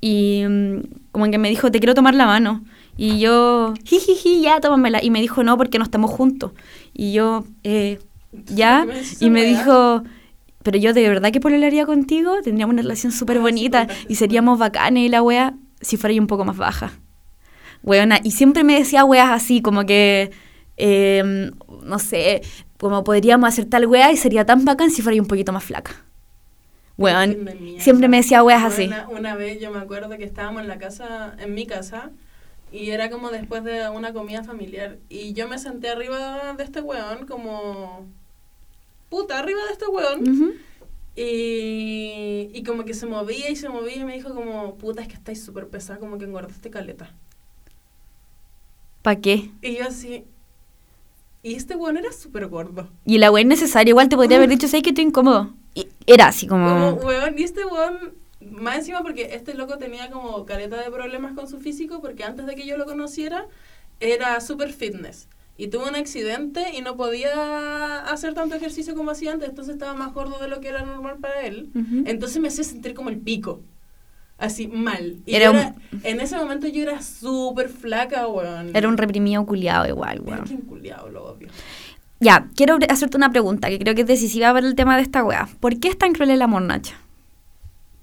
[0.00, 0.80] y mm,
[1.12, 2.64] como que me dijo, te quiero tomar la mano.
[2.96, 5.02] Y yo, jijiji, ya, tómamela.
[5.02, 6.52] Y me dijo, no, porque no estamos juntos.
[6.94, 7.98] Y yo, eh,
[8.46, 8.84] ya.
[8.86, 10.02] ¿Por qué me decís Y me dijo,
[10.62, 14.12] pero yo de verdad que pololaría contigo, tendríamos una relación súper Ah, sí, bonita contaste
[14.12, 16.92] y seríamos bacanes y la wea si fuera yo un poco más baja.
[17.86, 20.32] Weona, y siempre me decía weas así, como que,
[20.76, 21.50] eh,
[21.82, 22.42] no sé,
[22.78, 26.04] como podríamos hacer tal wea y sería tan bacán si fuera un poquito más flaca.
[26.98, 28.86] Weón, siempre me decía weas así.
[28.86, 32.10] Una, una vez yo me acuerdo que estábamos en la casa, en mi casa,
[32.72, 34.98] y era como después de una comida familiar.
[35.08, 38.06] Y yo me senté arriba de este weón, como.
[39.08, 40.54] Puta, arriba de este weón.
[41.14, 45.08] Y, y como que se movía y se movía y me dijo como, puta, es
[45.08, 47.14] que estáis súper pesada, como que engordaste caleta.
[49.06, 49.52] ¿Pa' qué?
[49.62, 50.24] Y yo así...
[51.44, 52.88] Y este weón era súper gordo.
[53.04, 55.54] Y la es necesaria, igual te podría haber dicho, ¿sabes que estoy incómodo?
[55.76, 56.96] Y era así como...
[56.96, 61.34] Como, weón, y este weón, más encima porque este loco tenía como caleta de problemas
[61.34, 63.46] con su físico, porque antes de que yo lo conociera,
[64.00, 65.28] era súper fitness.
[65.56, 69.94] Y tuvo un accidente y no podía hacer tanto ejercicio como hacía antes, entonces estaba
[69.94, 71.70] más gordo de lo que era normal para él.
[71.76, 72.02] Ujú.
[72.06, 73.60] Entonces me hacía sentir como el pico.
[74.38, 75.16] Así, mal.
[75.24, 78.76] Y Era un- era- en ese momento yo era súper flaca, weón.
[78.76, 80.44] Era un reprimido culiado igual, Era weón.
[80.44, 81.48] que inculiado, lo obvio.
[82.20, 85.22] Ya, quiero hacerte una pregunta que creo que es decisiva para el tema de esta
[85.24, 85.48] wea.
[85.60, 86.96] ¿Por qué es tan cruel el amor, Nacha?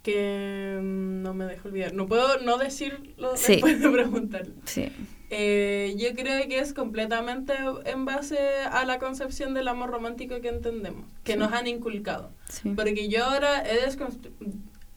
[0.04, 1.94] Que mm, no me dejo olvidar.
[1.94, 3.54] No puedo no decirlo Sí.
[3.54, 4.48] después de preguntar.
[4.66, 4.92] Sí.
[5.30, 7.54] Eh, yo creo que es completamente
[7.86, 8.38] en base
[8.72, 11.40] a la concepción del amor romántico que entendemos, que Sí.
[11.40, 12.32] nos han inculcado.
[12.50, 12.70] sí.
[12.76, 14.32] Porque yo ahora he desconstru-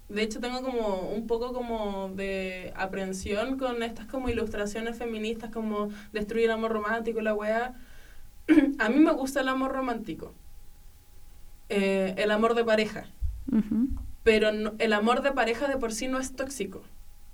[0.08, 5.88] de hecho tengo como un poco como de aprensión con estas como ilustraciones feministas como
[6.12, 7.74] destruir el amor romántico, la weá.
[8.78, 10.32] A mí me gusta el amor romántico.
[11.68, 13.06] Eh, el amor de pareja.
[14.22, 16.82] Pero no- el amor de pareja de por sí no es tóxico.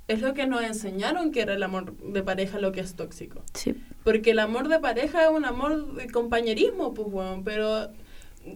[0.09, 3.43] Es lo que nos enseñaron que era el amor de pareja lo que es tóxico.
[3.55, 3.75] Sí.
[4.05, 7.45] Porque el amor de pareja es un amor de compañerismo, pues, weón.
[7.45, 7.89] Pero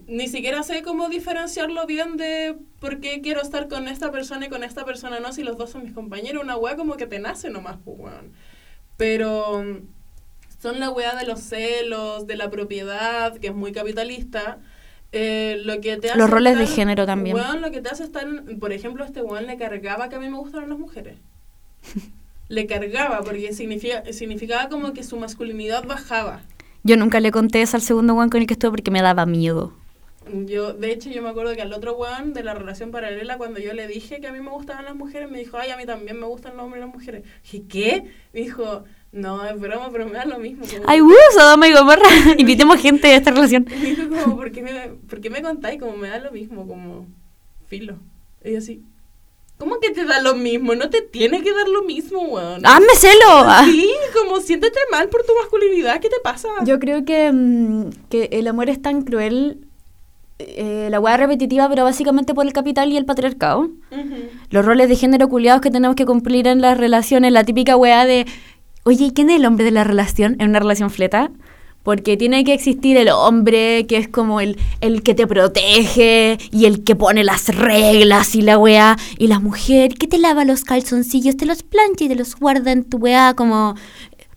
[0.07, 4.49] ni siquiera sé cómo diferenciarlo bien de por qué quiero estar con esta persona y
[4.49, 6.43] con esta persona no, si los dos son mis compañeros.
[6.43, 8.33] Una weá como que te nace nomás, pues, weón.
[8.97, 9.87] Pero mm,
[10.61, 14.59] son la weá de los celos, de la propiedad, que es muy capitalista.
[15.13, 17.37] eh, lo que te hace Los roles de género también.
[17.37, 18.27] Weón, lo que te hace estar,
[18.59, 21.17] por ejemplo, este weón le cargaba que a mí me gustaron las mujeres.
[22.49, 26.43] le cargaba porque significa, significaba como que su masculinidad bajaba.
[26.87, 29.27] Yo nunca le conté eso al segundo one con el que estuve porque me daba
[29.27, 29.73] miedo.
[30.47, 33.59] Yo, de hecho, yo me acuerdo que al otro weón de la relación paralela, cuando
[33.59, 35.85] yo le dije que a mí me gustaban las mujeres, me dijo, ay, a mí
[35.85, 37.25] también me gustan los hombres y las mujeres.
[37.43, 38.05] Dije, ¿qué?
[38.33, 40.65] Me dijo, no, es broma, pero me da lo mismo.
[40.65, 41.13] Como- ¡Ay, uh!
[41.33, 42.03] Sodoma y Gomorra!
[42.39, 43.67] Invitemos gente a esta relación.
[43.71, 45.81] Me dijo como, ¿por qué me, ¿por qué me contáis?
[45.81, 47.07] Como me da lo mismo, como
[47.67, 47.97] filo.
[48.45, 48.83] Y yo así,
[49.59, 50.75] ¿cómo que te da lo mismo?
[50.75, 52.65] No te tiene que dar lo mismo, weón.
[52.65, 53.47] ¡Hazme celo!
[53.65, 56.49] Sí, como siéntete mal por tu masculinidad, ¿qué te pasa?
[56.65, 59.67] Yo creo que, mm, que el amor es tan cruel,
[60.39, 63.71] eh, la hueá repetitiva, pero básicamente por el capital y el patriarcado.
[64.51, 68.05] Los roles de género culiados que tenemos que cumplir en las relaciones, la típica weá
[68.05, 68.27] de,
[68.85, 71.31] oye, ¿y quién es el hombre de la relación en una relación fleta?
[71.87, 76.65] Porque tiene que existir el hombre que es como el, el que te protege y
[76.65, 78.97] el que pone las reglas y la weá.
[79.19, 82.73] Y la mujer que te lava los calzoncillos, te los plancha y te los guarda
[82.73, 83.77] en tu weá como...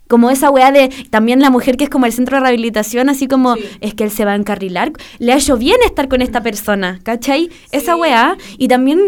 [0.07, 3.27] Como esa weá de también la mujer que es como el centro de rehabilitación, así
[3.27, 3.63] como Sí.
[3.81, 4.91] es que él se va a encarrilar.
[5.17, 7.49] Le ha hecho bien estar con esta persona, ¿cachai?
[7.71, 8.37] Esa weá.
[8.59, 8.99] Y también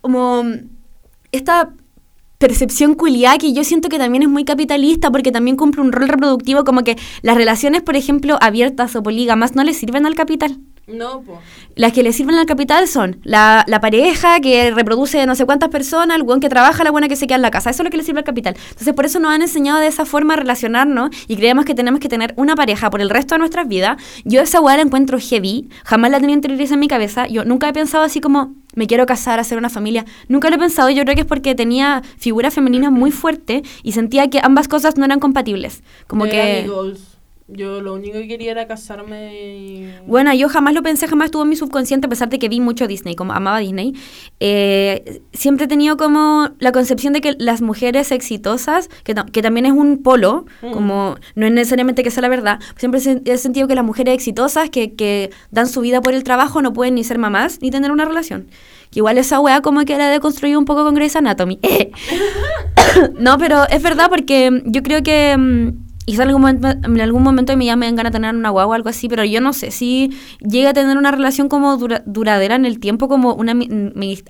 [0.00, 0.44] como
[1.32, 1.70] esta
[2.42, 6.08] percepción culiada que yo siento que también es muy capitalista porque también cumple un rol
[6.08, 10.58] reproductivo como que las relaciones, por ejemplo, abiertas o polígamas no le sirven al capital.
[10.88, 11.38] No, po.
[11.76, 15.68] Las que le sirven al capital son la, la pareja que reproduce no sé cuántas
[15.68, 17.70] personas, el buen que trabaja, la buena que se queda en la casa.
[17.70, 18.56] Eso es lo que le sirve al capital.
[18.70, 22.00] Entonces, por eso nos han enseñado de esa forma a relacionarnos y creemos que tenemos
[22.00, 24.02] que tener una pareja por el resto de nuestras vidas.
[24.24, 25.68] Yo esa weá la encuentro heavy.
[25.84, 27.28] Jamás la tenía interiorizada en mi cabeza.
[27.28, 30.04] Yo nunca he pensado así como me quiero casar, hacer una familia.
[30.28, 30.90] Nunca lo he pensado.
[30.90, 34.96] Yo creo que es porque tenía figura femenina muy fuerte y sentía que ambas cosas
[34.96, 35.82] no eran compatibles.
[36.06, 36.70] Como que...
[37.54, 39.90] Yo lo único que quería era casarme y...
[40.06, 42.60] Bueno, yo jamás lo pensé, jamás estuvo en mi subconsciente, a pesar de que vi
[42.60, 43.94] mucho Disney, como amaba Disney.
[44.40, 49.66] Eh, siempre he tenido como la concepción de que las mujeres exitosas, que, que también
[49.66, 50.70] es un polo, Mm.
[50.72, 53.84] como no es necesariamente que sea la verdad, siempre he sen- he sentido que las
[53.84, 57.58] mujeres exitosas que, que dan su vida por el trabajo no pueden ni ser mamás
[57.60, 58.46] ni tener una relación.
[58.90, 61.58] Que igual esa weá como que la he deconstruido un poco con Grey's Anatomy.
[63.18, 65.72] no, pero es verdad porque yo creo que...
[66.06, 68.18] mm, Quizá en algún, momento, en algún momento de mi vida me dan ganas de
[68.18, 70.10] tener una guagua o algo así, pero yo no sé si
[70.40, 73.54] llega a tener una relación como dura- duradera en el tiempo, como una,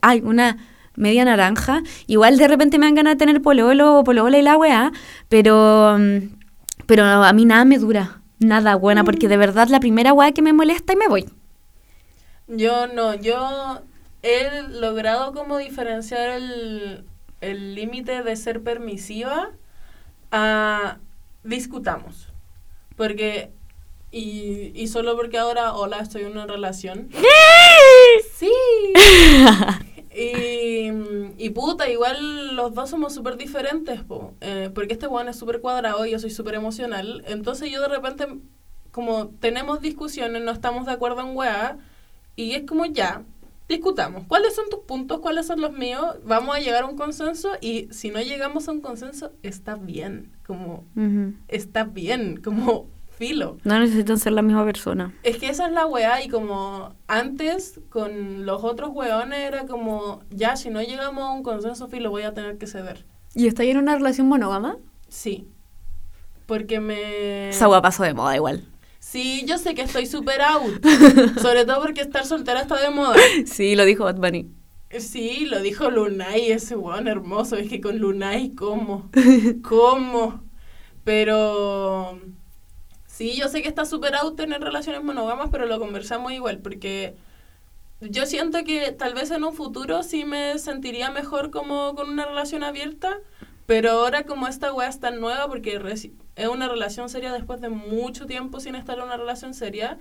[0.03, 0.59] ay, una
[0.97, 1.83] media naranja.
[2.07, 4.93] Igual de repente me dan ganas de tener pololo o polola y la weá,
[5.29, 6.19] pero, mm,
[6.87, 8.21] pero a mí nada me dura.
[8.39, 11.27] Nada buena, porque de verdad la primera weá que me molesta y me voy.
[12.49, 13.81] Yo no, yo
[14.23, 17.05] he logrado como diferenciar el
[17.41, 19.51] el límite de ser permisiva
[20.31, 20.99] a
[21.45, 22.29] discutamos.
[22.97, 23.53] Porque,
[24.11, 27.09] y, y solo porque ahora, hola, estoy en una relación.
[28.35, 28.51] Sí.
[30.15, 30.91] Y,
[31.39, 34.35] y puta, igual los dos somos súper diferentes, po.
[34.43, 37.25] Eh, porque este weón es súper cuadrado y yo soy súper emocional.
[37.27, 38.27] Entonces yo de repente,
[38.91, 41.79] como tenemos discusiones, no estamos de acuerdo en weá,
[42.37, 43.23] y es como ya,
[43.69, 44.25] discutamos.
[44.27, 45.21] ¿Cuáles son tus puntos?
[45.21, 46.05] ¿Cuáles son los míos?
[46.25, 50.33] Vamos a llegar a un consenso y si no llegamos a un consenso, está bien.
[50.47, 50.85] Como,
[51.49, 53.59] está bien, como filo.
[53.65, 55.15] No necesitan ser la misma persona.
[55.23, 60.23] Es que esa es la weá y como antes con los otros weones era como,
[60.31, 63.07] ya, si no llegamos a un consenso, filo, voy a tener que ceder.
[63.35, 64.77] ¿Y estáis en una relación monógama?
[65.09, 65.49] Sí.
[66.47, 67.51] Porque me...
[67.51, 68.69] Esa weá pasó de moda igual.
[69.13, 70.83] Sí, yo sé que estoy súper out.
[71.43, 73.15] Sobre todo porque estar soltera está de moda.
[73.45, 74.49] Sí, lo dijo Bad Bunny.
[74.99, 77.57] Sí, lo dijo Lunay, ese weón hermoso.
[77.57, 79.11] Es que con Lunay, ¿cómo?
[79.63, 80.43] ¿Cómo?
[81.05, 82.21] Pero...
[83.07, 87.15] Sí, yo sé que está súper out tener relaciones monógamas, pero lo conversamos igual, porque
[88.01, 92.25] yo siento que tal vez en un futuro sí me sentiría mejor como con una
[92.25, 93.19] relación abierta,
[93.67, 95.81] pero ahora como esta weá es tan nueva, porque
[96.37, 99.99] es una relación seria después de mucho tiempo sin estar en una relación seria,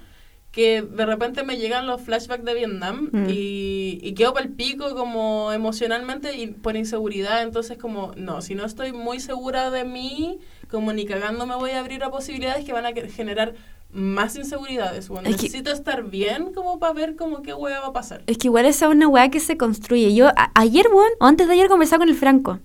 [0.52, 3.30] que de repente me llegan los flashbacks de Vietnam Mm.
[3.30, 7.41] y, y quedo pal pico como emocionalmente y por inseguridad.
[7.43, 11.71] Entonces como, no, si no estoy muy segura de mí, como ni cagando me voy
[11.71, 13.54] a abrir a posibilidades que van a que- generar
[13.93, 15.08] más inseguridades.
[15.08, 18.21] Bueno, Es que- necesito estar bien como para ver como qué hueá va a pasar.
[18.28, 20.13] Es que igual esa es una weá que se construye.
[20.13, 22.60] Yo a- ayer, weón, o antes de ayer conversaba con el Franco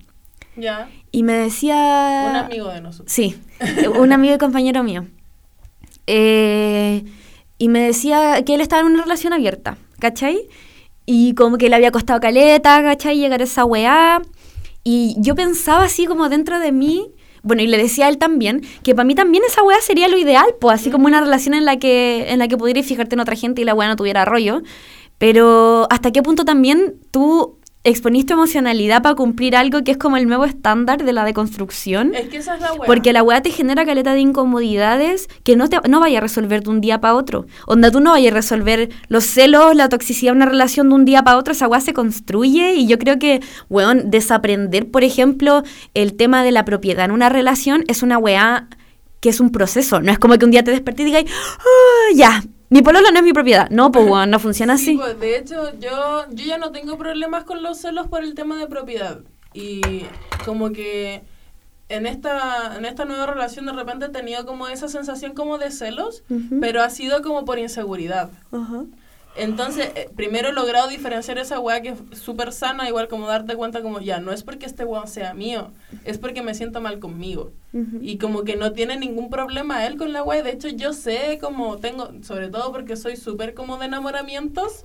[0.57, 2.29] Ya, y me decía...
[2.31, 3.12] un amigo de nosotros.
[3.12, 3.37] Sí,
[3.99, 5.07] un amigo y compañero mío.
[6.07, 7.05] Eh,
[7.59, 10.49] y me decía que él estaba en una relación abierta, ¿cachai?
[11.05, 13.19] Y como que le había costado caleta, ¿cachai?
[13.19, 14.23] Llegar a esa weá.
[14.83, 17.09] Y yo pensaba así como dentro de mí,
[17.42, 20.19] bueno, y le decía a él también, que para mí también esa weá sería lo
[20.19, 23.21] ideal, pues así como una relación en la que, en la que pudieras fijarte en
[23.21, 24.62] otra gente y la weá no tuviera rollo.
[25.19, 30.16] Pero hasta qué punto también tú exponís tu emocionalidad para cumplir algo que es como
[30.16, 32.14] el nuevo estándar de la deconstrucción.
[32.14, 32.85] Es que esa es la hueá.
[32.85, 36.64] Porque la weá te genera caleta de incomodidades que no, te, no vaya a resolver
[36.64, 37.46] de un día para otro.
[37.66, 41.05] Onda, tú no vayas a resolver los celos, la toxicidad de una relación de un
[41.05, 41.53] día para otro.
[41.53, 45.62] Esa weá se construye y yo creo que, weón, desaprender, por ejemplo,
[45.94, 48.68] el tema de la propiedad en una relación es una weá
[49.20, 50.01] que es un proceso.
[50.01, 51.25] No es como que un día te despertes y digas,
[51.59, 53.68] "Ah, ya, mi pololo no es mi propiedad.
[53.70, 54.96] No, pues weón, no funciona Sí, así.
[54.98, 58.57] pues, de hecho, yo, yo ya no tengo problemas con los celos por el tema
[58.59, 59.20] de propiedad.
[59.55, 60.05] Y
[60.44, 61.22] como que
[61.88, 65.70] en esta, en esta nueva relación de repente he tenido como esa sensación como de
[65.70, 66.59] celos, Ujú.
[66.61, 68.31] pero ha sido como por inseguridad.
[68.52, 68.85] Ajá.
[69.38, 73.55] Entonces, eh, primero he logrado diferenciar esa weá que es súper sana, igual como darte
[73.57, 75.70] cuenta como, ya, no es porque este weón sea mío,
[76.05, 77.53] es porque me siento mal conmigo.
[78.01, 80.42] Y como que no tiene ningún problema él con la weá.
[80.42, 84.83] De hecho, yo sé como tengo, sobre todo porque soy súper como de enamoramientos,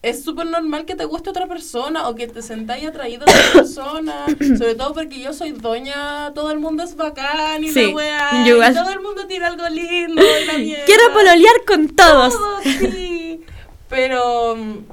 [0.00, 3.52] es súper normal que te guste otra persona o que te sentáis atraído a otra
[3.52, 4.14] persona.
[4.56, 8.30] sobre todo porque yo soy doña, todo el mundo es bacán y Sí, la weá.
[8.46, 10.84] y todo el mundo tiene algo lindo y la mierda.
[10.86, 12.32] Quiero pololear con todos.
[12.34, 13.40] Todos, sí.
[13.88, 14.84] Pero mm,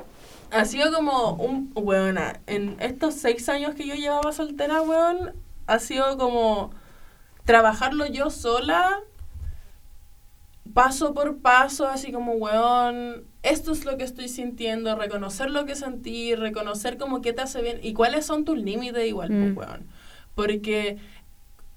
[0.52, 1.72] ha sido como un.
[1.76, 5.34] Weona, en estos seis años que yo llevaba soltera, weón,
[5.68, 6.72] ha sido como
[7.44, 9.00] trabajarlo yo sola,
[10.74, 15.76] paso por paso, así como, weón, esto es lo que estoy sintiendo, reconocer lo que
[15.76, 19.58] sentí, reconocer como qué te hace bien y cuáles son tus límites igual, pues, Mm.
[19.58, 19.88] weón.
[20.34, 20.98] Porque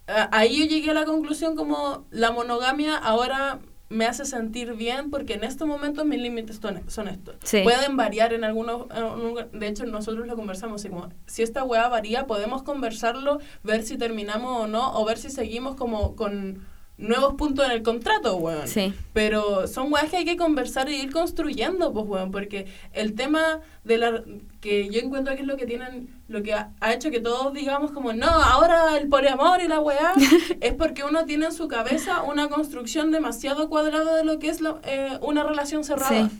[0.06, 3.58] a- ahí yo llegué a la conclusión como la monogamia ahora
[3.90, 7.36] me hace sentir bien porque en estos momentos mis límites son, estos.
[7.42, 7.62] Sí.
[7.62, 11.64] Pueden variar en algunos, en un- de hecho nosotros lo conversamos, así como si esta
[11.64, 16.66] weá varía podemos conversarlo, ver si terminamos o no, o ver si seguimos como con
[16.98, 18.66] nuevos puntos en el contrato, weón.
[18.68, 18.92] Sí.
[19.12, 23.60] Pero son weas que hay que conversar y ir construyendo, pues, weón, porque el tema
[23.84, 24.22] de la
[24.60, 27.54] que yo encuentro que es lo que tienen, lo que ha, ha hecho que todos
[27.54, 30.12] digamos como, no, ahora el poliamor y la weá,
[30.60, 34.60] es porque uno tiene en su cabeza una construcción demasiado cuadrada de lo que es
[34.60, 36.28] lo- eh, una relación cerrada.
[36.28, 36.38] Sí.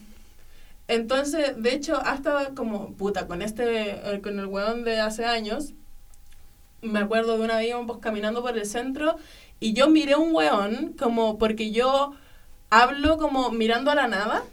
[0.88, 5.74] Entonces, de hecho, hasta como, puta, con este, eh, con el weón de hace años,
[6.80, 9.16] me acuerdo de una vez íbamos caminando por el centro
[9.60, 12.12] y yo miré un weón como porque yo
[12.70, 14.44] hablo como mirando a la nada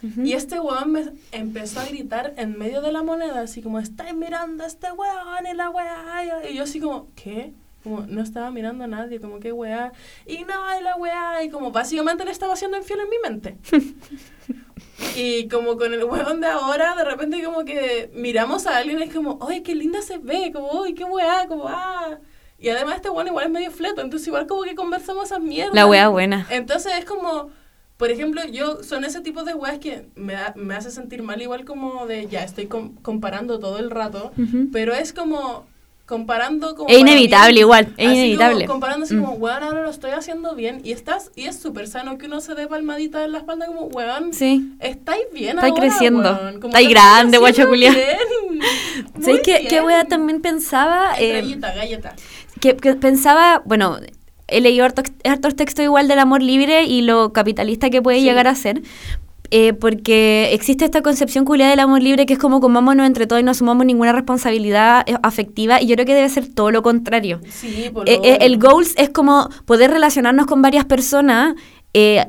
[0.00, 4.14] y este weón me empezó a gritar en medio de la moneda así como estáis
[4.14, 7.52] mirando a este weón y la weá y yo así como ¿qué?
[7.82, 9.92] como no estaba mirando a nadie como qué weá
[10.26, 13.56] y no y la weá y como básicamente le estaba haciendo infiel en mi mente
[15.16, 19.02] y como con el weón de ahora, de repente como que miramos a alguien y
[19.04, 20.50] es como, ¡ay, qué linda se ve!
[20.52, 21.46] Como, ¡ay, qué weá!
[21.46, 22.18] Como, ¡ah!
[22.60, 25.74] Y además este weón igual es medio fleto, entonces igual como que conversamos esas mierdas.
[25.74, 26.46] La wea buena.
[26.50, 27.50] Entonces es como,
[27.96, 31.40] por ejemplo, yo son ese tipo de weas que me, da- me hace sentir mal
[31.40, 34.68] igual como de, ya, estoy com- comparando todo el rato, Ujú.
[34.72, 35.66] pero es como
[36.06, 36.88] comparando como...
[36.88, 37.60] Es inevitable bien.
[37.64, 38.64] igual, es Así inevitable.
[38.64, 39.20] Como, comparando así Mm.
[39.24, 40.80] como, weón, ahora lo estoy haciendo bien.
[40.82, 43.82] Y estás, y es súper sano que uno se dé palmadita en la espalda como,
[43.82, 44.72] weón, Sí.
[44.80, 46.32] estáis bien Estáis ahora, creciendo.
[46.32, 46.54] weón.
[46.60, 47.94] Como Estáis grande, guacho bien.
[49.22, 51.12] ¿Sabes qué, qué wea también pensaba?
[51.12, 52.16] Ay, Eh, Galleta, galleta.
[52.60, 53.96] Que, que pensaba, bueno,
[54.48, 58.24] he leído hartos, hartos textos igual del amor libre y lo capitalista que puede Sí.
[58.24, 58.82] llegar a ser.
[59.50, 63.40] eh, porque existe esta concepción culiada del amor libre que es como comámonos entre todos
[63.40, 66.82] y no asumamos ninguna responsabilidad eh, afectiva y yo creo que debe ser todo lo
[66.82, 67.40] contrario.
[67.48, 71.54] Sí, por Eh, eh, el goals es como poder relacionarnos con varias personas
[71.94, 72.26] eh,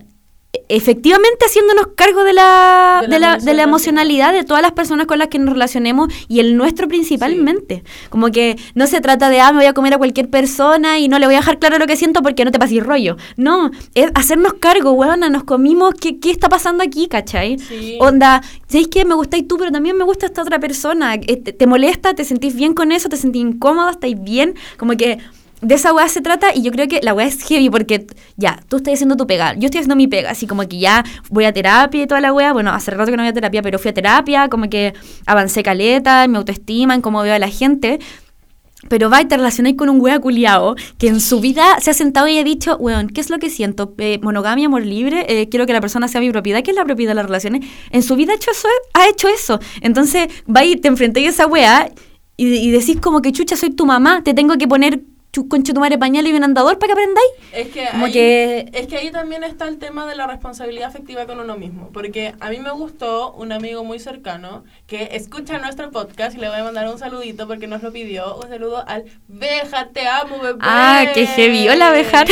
[0.69, 4.31] efectivamente haciéndonos cargo de la, De de, la de la emocionalidad.
[4.31, 7.83] de todas las personas con las que nos relacionemos y el nuestro principalmente.
[8.09, 11.07] Como que no se trata de, ah, me voy a comer a cualquier persona y
[11.07, 13.17] no le voy a dejar claro lo que siento porque no te pases rollo.
[13.35, 17.57] No, es hacernos cargo, weona, nos comimos, ¿qué, qué está pasando aquí, cachai?
[17.57, 17.97] Sí.
[17.99, 19.05] Onda, ¿sabéis qué?
[19.05, 21.15] Me gustáis tú, pero también me gusta esta otra persona.
[21.15, 22.13] Eh, ¿Te, te molesta?
[22.13, 23.09] ¿Te sentís bien con eso?
[23.09, 23.89] ¿Te sentís incómodo?
[23.89, 24.53] ¿Estáis bien?
[24.77, 25.17] Como que
[25.61, 28.07] de esa weá se trata y yo creo que la weá es heavy porque
[28.37, 31.03] ya, tú estás haciendo tu pega, yo estoy haciendo mi pega, así como que ya
[31.29, 33.61] voy a terapia y toda la weá, bueno, hace rato que no voy a terapia,
[33.61, 34.93] pero fui a terapia, como que
[35.25, 37.99] avancé caleta, en mi autoestima, en cómo veo a la gente.
[38.87, 41.93] Pero va y te relacionáis con un wea culiao que en su vida se ha
[41.93, 43.93] sentado y ha dicho, weón, ¿qué es lo que siento?
[43.97, 46.85] Eh, monogamia, amor libre, eh, quiero que la persona sea mi propiedad, ¿qué es la
[46.85, 47.65] propiedad de las relaciones?
[47.91, 49.59] En su vida ha hecho eso, ha hecho eso.
[49.81, 51.91] Entonces va y te enfrentáis a esa wea
[52.37, 55.01] y, y decís como que chucha, soy tu mamá, te tengo que poner
[55.47, 57.29] concha tu madre pañal y un andador para que aprendáis.
[57.53, 60.89] Es que, Como ahí, que- es que ahí también está el tema de la responsabilidad
[60.89, 61.89] afectiva con uno mismo.
[61.93, 66.49] Porque a mí me gustó un amigo muy cercano que escucha nuestro podcast y le
[66.49, 68.35] voy a mandar un saludito porque nos lo pidió.
[68.37, 70.59] Un saludo al Bejar, te amo, bebé.
[70.61, 71.69] Ah, qué heavy.
[71.69, 72.27] Hola, Béjar.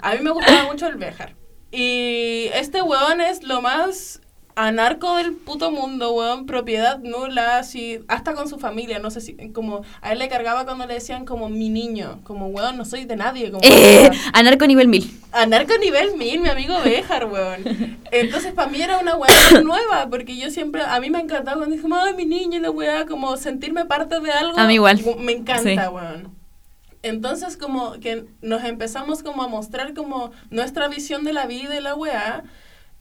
[0.00, 1.34] A mí me gustaba mucho el Bejar.
[1.70, 4.20] Y este weón es lo más
[4.56, 6.46] anarco del puto mundo, weón.
[6.46, 8.98] Propiedad nula, así, hasta con su familia.
[8.98, 12.20] No sé si, como, a él le cargaba cuando le decían como mi niño.
[12.24, 13.50] Como, weón, no soy de nadie.
[13.50, 15.20] Como, Eh, anarco nivel 1000.
[15.32, 17.98] Anarco nivel 1000, mi amigo Béjar, weón.
[18.10, 19.28] Entonces, para mí era una weá
[19.62, 22.70] nueva, porque yo siempre, a mí me encantaba cuando dije, ay, mi niña, y la
[22.70, 24.58] weá, como sentirme parte de algo.
[24.58, 25.00] A mí igual.
[25.18, 25.76] Me encanta, Sí.
[25.94, 26.34] weón.
[27.02, 31.80] Entonces, como que nos empezamos como a mostrar como nuestra visión de la vida y
[31.80, 32.42] la weá,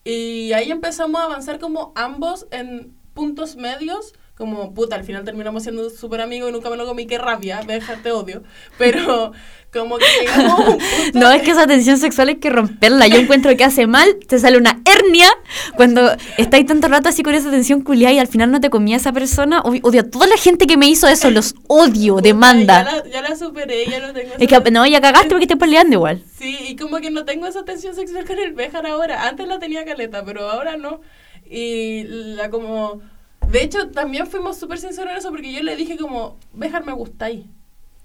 [0.06, 5.64] y ahí empezamos a avanzar como ambos en puntos medios, como puta, al final terminamos
[5.64, 8.44] siendo súper amigos y nunca me lo comí, qué rabia, Béjar, te odio,
[8.78, 9.32] pero
[9.76, 13.08] como que llegamos a un punto No, es que esa tensión sexual hay que romperla.
[13.08, 15.28] Yo encuentro que hace mal, te sale una hernia
[15.76, 18.98] cuando estáis tanto rato así con esa tensión culiada y al final no te comía
[18.98, 19.62] esa persona.
[19.62, 22.84] Odio, a toda la gente que me hizo eso, los odio, Puta, demanda.
[22.84, 25.58] Ya la, ya la superé, ya no tengo Es que no, ya cagaste porque te
[25.58, 26.24] peleando igual.
[26.38, 29.28] Sí, y como que no tengo esa tensión sexual con el Béjar ahora.
[29.28, 31.02] Antes la tenía caleta, pero ahora no.
[31.50, 33.02] Y la como...
[33.52, 36.93] De hecho, también fuimos súper sinceros en eso porque yo le dije como, Béjar, me
[36.93, 37.46] gustáis.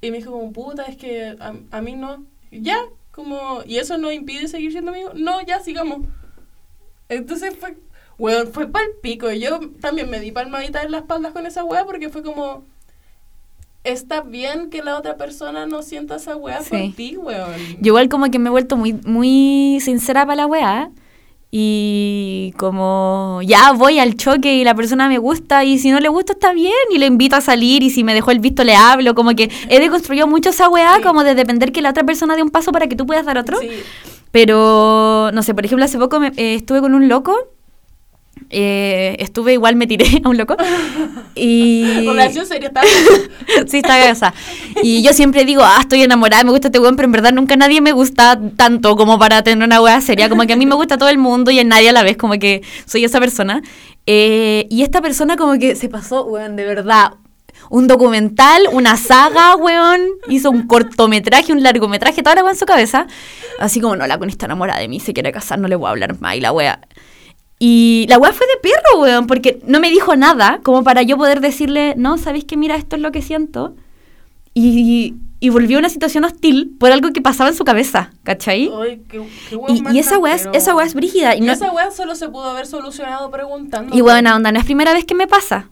[0.00, 2.24] Y me dijo como, puta, es que a, a mí no.
[2.50, 2.78] Ya,
[3.12, 3.60] como...
[3.66, 5.10] ¿Y eso no impide seguir siendo amigo?
[5.14, 6.00] No, ya, sigamos.
[7.08, 7.76] Entonces fue...
[8.18, 9.30] Weón, fue pa'l pico.
[9.30, 12.64] Y Yo también me di palmadita en la espalda con esa wea porque fue como...
[13.82, 16.68] Está bien que la otra persona no sienta esa wea Sí.
[16.70, 17.54] por ti, weón.
[17.80, 20.90] Yo igual como que me he vuelto muy, muy sincera para la weá.
[21.52, 26.08] Y como ya voy al choque y la persona me gusta y si no le
[26.08, 28.76] gusta está bien y le invito a salir y si me dejó el visto le
[28.76, 29.14] hablo.
[29.16, 31.02] Como que he deconstruido mucho esa weá Sí.
[31.02, 33.36] como de depender que la otra persona dé un paso para que tú puedas dar
[33.38, 33.58] otro.
[33.58, 33.68] Sí.
[34.30, 37.36] Pero, no sé, por ejemplo, hace poco me- eh, estuve con un loco.
[38.52, 40.56] Eh, estuve igual, me tiré a un loco.
[41.34, 41.84] Y.
[42.06, 42.72] Relación seria,
[43.66, 44.34] sí, está casada.
[44.82, 47.54] Y yo siempre digo, ah, estoy enamorada, me gusta este weón, pero en verdad nunca
[47.56, 50.28] nadie me gusta tanto como para tener una wea seria.
[50.28, 52.16] Como que a mí me gusta todo el mundo y en nadie a la vez,
[52.16, 53.62] como que soy esa persona.
[54.06, 57.14] Eh, y esta persona como que se pasó, weón, de verdad.
[57.68, 60.00] Un documental, una saga, weón.
[60.28, 63.06] Hizo un cortometraje, un largometraje, toda la weá en su cabeza.
[63.60, 65.86] Así como, no, la con está enamorada de mí, se quiere casar, no le voy
[65.86, 66.34] a hablar más.
[66.34, 66.80] Y la wea.
[67.62, 71.18] Y la weá fue de perro, weón, porque no me dijo nada, como para yo
[71.18, 73.74] poder decirle, no, ¿sabéis que mira, esto es lo que siento?
[74.54, 78.70] Y, y volvió a una situación hostil por algo que pasaba en su cabeza, ¿cachai?
[78.80, 81.36] Ay, qué, qué weón Y, esa weá es, esa weá es brígida.
[81.36, 83.94] Y, no, esa weá solo se pudo haber solucionado preguntando.
[83.94, 85.68] y buena onda, no es primera vez que me pasa.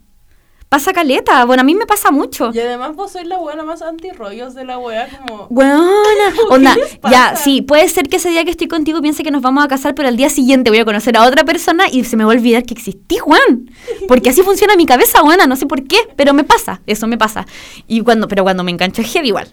[0.69, 2.51] Pasa caleta, bueno, a mí me pasa mucho.
[2.53, 5.47] Y además vos sois la buena más antirrollos de la weá, como...
[5.49, 5.79] Buena,
[6.35, 6.77] ¿Qué onda,
[7.11, 9.69] ya, sí, puede ser que ese día que estoy contigo piense que nos vamos a
[9.69, 12.33] casar, pero al día siguiente voy a conocer a otra persona y se me va
[12.33, 13.71] a olvidar que existí, Juan.
[14.09, 17.17] Porque así funciona mi cabeza, buena, no sé por qué, pero me pasa, eso me
[17.17, 17.47] pasa.
[17.87, 19.51] Y cuando, pero cuando me engancho es heavy igual.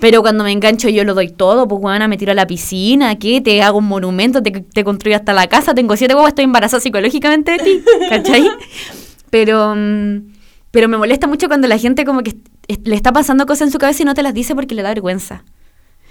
[0.00, 3.18] Pero cuando me engancho yo lo doy todo, pues buena, me tiro a la piscina,
[3.18, 3.40] ¿qué?
[3.40, 6.82] Te hago un monumento, te, te construyo hasta la casa, tengo siete huevos, estoy embarazada
[6.82, 8.50] psicológicamente de ti, ¿cachai?
[9.30, 9.74] Pero...
[9.74, 10.37] mm,
[10.70, 12.36] pero me molesta mucho cuando la gente como que
[12.84, 14.90] le está pasando cosas en su cabeza y no te las dice porque le da
[14.90, 15.44] vergüenza.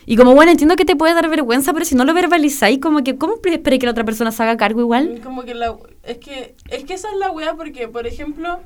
[0.09, 3.03] Y como, bueno, entiendo que te puede dar vergüenza, pero si no lo verbalizáis, como
[3.03, 5.19] que, ¿cómo esperé que la otra persona se haga cargo igual?
[5.21, 5.75] Como que la...
[6.03, 8.61] Es que, es que esa es la weá porque, por ejemplo,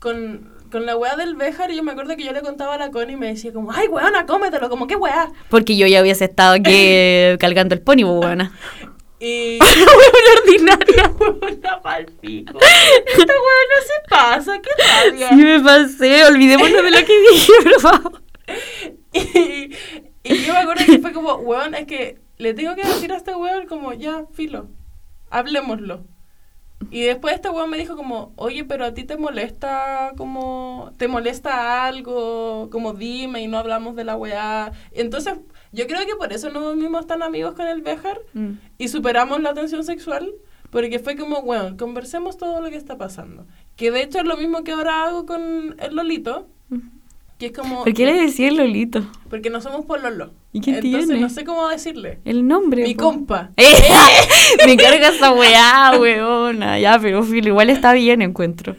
[0.00, 2.90] con, con la weá del Béjar, yo me acuerdo que yo le contaba a la
[2.90, 5.30] Connie y me decía como, ay, weona, cómetelo, como, ¿qué weá?
[5.48, 6.72] Porque yo ya hubiese estado aquí
[7.38, 8.52] cargando el pony, pues, buena.
[9.20, 9.58] Y...
[9.60, 11.12] Una ordinaria.
[11.60, 12.58] Una palpico.
[13.06, 15.28] Esta weá no se pasa, qué rabia.
[15.30, 18.22] Sí me pasé, olvidémonos de lo que dije, por favor.
[19.12, 19.74] Y,
[20.22, 23.16] y yo me acuerdo que fue como, weón, es que le tengo que decir a
[23.16, 24.68] este weón como, ya, filo,
[25.30, 26.04] hablemoslo.
[26.90, 31.08] Y después este weón me dijo como, oye, pero a ti te molesta como, te
[31.08, 34.72] molesta algo, como dime y no hablamos de la weá.
[34.92, 35.34] Entonces,
[35.72, 38.52] yo creo que por eso no nos vimos tan amigos con el Béjar Mm.
[38.78, 40.32] y superamos la tensión sexual.
[40.70, 43.46] Porque fue como, bueno, conversemos todo lo que está pasando.
[43.74, 46.46] Que de hecho es lo mismo que ahora hago con el Lolito.
[47.38, 47.84] Que es como...
[47.84, 49.06] ¿Por qué le decía el Lolito?
[49.30, 50.32] Porque no somos pololo.
[50.52, 51.20] ¿Y quién Entonces tiene?
[51.22, 52.18] no sé cómo decirle.
[52.26, 52.82] El nombre.
[52.82, 53.04] Mi po.
[53.04, 53.50] compa.
[54.66, 56.78] Me carga esa weá, weona.
[56.78, 58.76] Ya, pero filo, igual está bien, encuentro.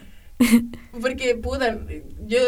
[1.00, 1.78] Porque, puta,
[2.26, 2.38] yo...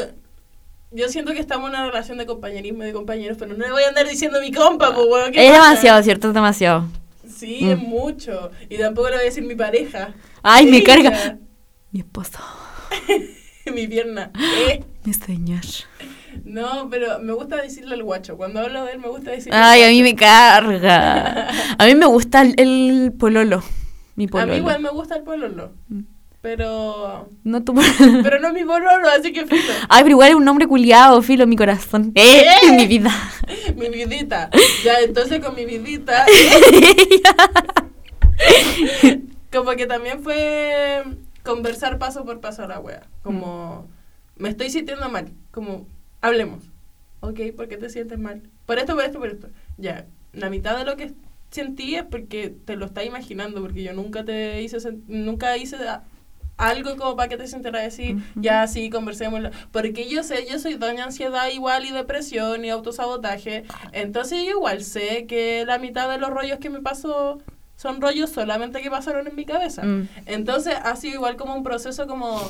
[0.95, 3.73] Yo siento que estamos en una relación de compañerismo y de compañeros, pero no le
[3.73, 5.31] voy a andar diciendo mi compa, pues.
[5.33, 5.69] ¿qué Es pasa?
[5.69, 6.29] demasiado, ¿cierto?
[6.29, 6.87] Es demasiado.
[7.29, 7.71] Sí, Mm.
[7.71, 8.51] es mucho.
[8.69, 10.13] Y tampoco le voy a decir mi pareja.
[10.43, 10.87] Ay, me Ella.
[10.87, 11.39] carga.
[11.91, 12.39] Mi esposo.
[13.75, 14.31] mi pierna.
[14.69, 14.85] Eh.
[15.05, 15.61] Mi señor.
[16.45, 18.37] No, pero me gusta decirle al guacho.
[18.37, 20.15] Cuando hablo de él me gusta decirle Ay, al a mí guacho.
[20.15, 21.49] me carga.
[21.79, 23.63] A mí me gusta el, el pololo.
[24.17, 24.53] Mi A pololo.
[24.53, 25.73] mí igual me gusta el pololo.
[25.89, 26.01] Mm.
[26.43, 27.31] Pero...
[27.45, 27.73] No tu.
[28.23, 29.73] Pero no mi pololo, así que filo.
[29.89, 32.11] Ay, pero igual es un nombre culiado, filo, mi corazón.
[32.17, 32.45] ¡Eh!
[32.77, 33.13] Mi vida.
[33.77, 34.51] Mi vidita.
[34.85, 36.27] Ya, entonces con mi vidita...
[39.53, 41.05] como que también fue
[41.45, 43.07] conversar paso por paso a la wea.
[43.23, 43.87] Como...
[44.37, 45.33] Me estoy sintiendo mal.
[45.53, 45.87] Como...
[46.21, 46.65] Hablemos.
[47.21, 48.43] Ok, ¿por qué te sientes mal?
[48.67, 49.49] Por esto, por esto, por esto.
[49.79, 51.13] Ya, la mitad de lo que
[51.51, 55.77] sentí es porque te lo estás imaginando, porque yo nunca te hice, nunca hice
[56.57, 58.23] algo como para que te sintieras así, Ujú.
[58.37, 59.43] ya sí, conversemos.
[59.71, 64.85] Porque yo sé, yo soy doña ansiedad igual y depresión y autosabotaje, entonces yo igual
[64.85, 67.41] sé que la mitad de los rollos que me pasó
[67.77, 69.83] son rollos solamente que pasaron en mi cabeza.
[69.83, 70.09] Mm.
[70.27, 72.41] Entonces ha sido igual como un proceso como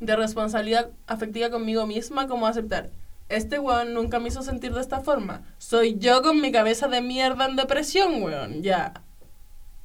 [0.00, 2.90] de responsabilidad afectiva conmigo misma, como aceptar.
[3.28, 5.42] Este weón nunca me hizo sentir de esta forma.
[5.58, 8.62] Soy yo con mi cabeza de mierda en depresión, weón.
[8.62, 8.94] Ya.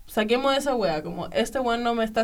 [0.08, 1.04] Saquemos esa wea.
[1.04, 2.24] Como este weón no me está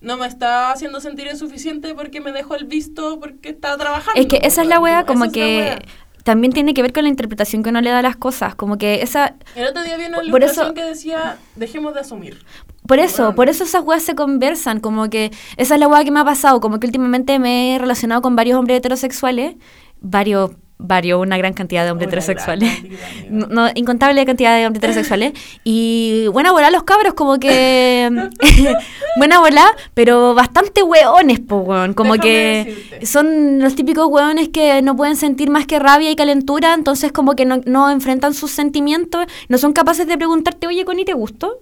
[0.00, 4.20] no me está haciendo sentir insuficiente porque me dejó el visto porque estaba trabajando.
[4.20, 5.78] Es que esa es la wea, como que
[6.24, 8.54] también tiene que ver con la interpretación que uno le da a las cosas.
[8.54, 9.34] Como que esa.
[9.54, 12.44] El otro día vi una Por eso- que decía, dejemos de asumir.
[12.86, 16.10] Por eso, por eso esas weas se conversan, como que esa es la wea que
[16.10, 19.56] me ha pasado, como que últimamente me he relacionado con varios hombres heterosexuales,
[20.00, 22.72] varios, varios, una gran cantidad de hombres Una heterosexuales.
[22.74, 23.30] cantidad.
[23.30, 25.32] No, no, incontable cantidad de hombres heterosexuales.
[25.64, 28.08] Y buena bola los cabros, como que.
[29.16, 31.94] buena bola, pero bastante hueones, po, weón.
[31.94, 33.06] Como Déjame que decirte.
[33.06, 37.34] son los típicos hueones que no pueden sentir más que rabia y calentura, entonces, como
[37.34, 41.60] que no, no enfrentan sus sentimientos, no son capaces de preguntarte, oye, Connie, ¿te gustó?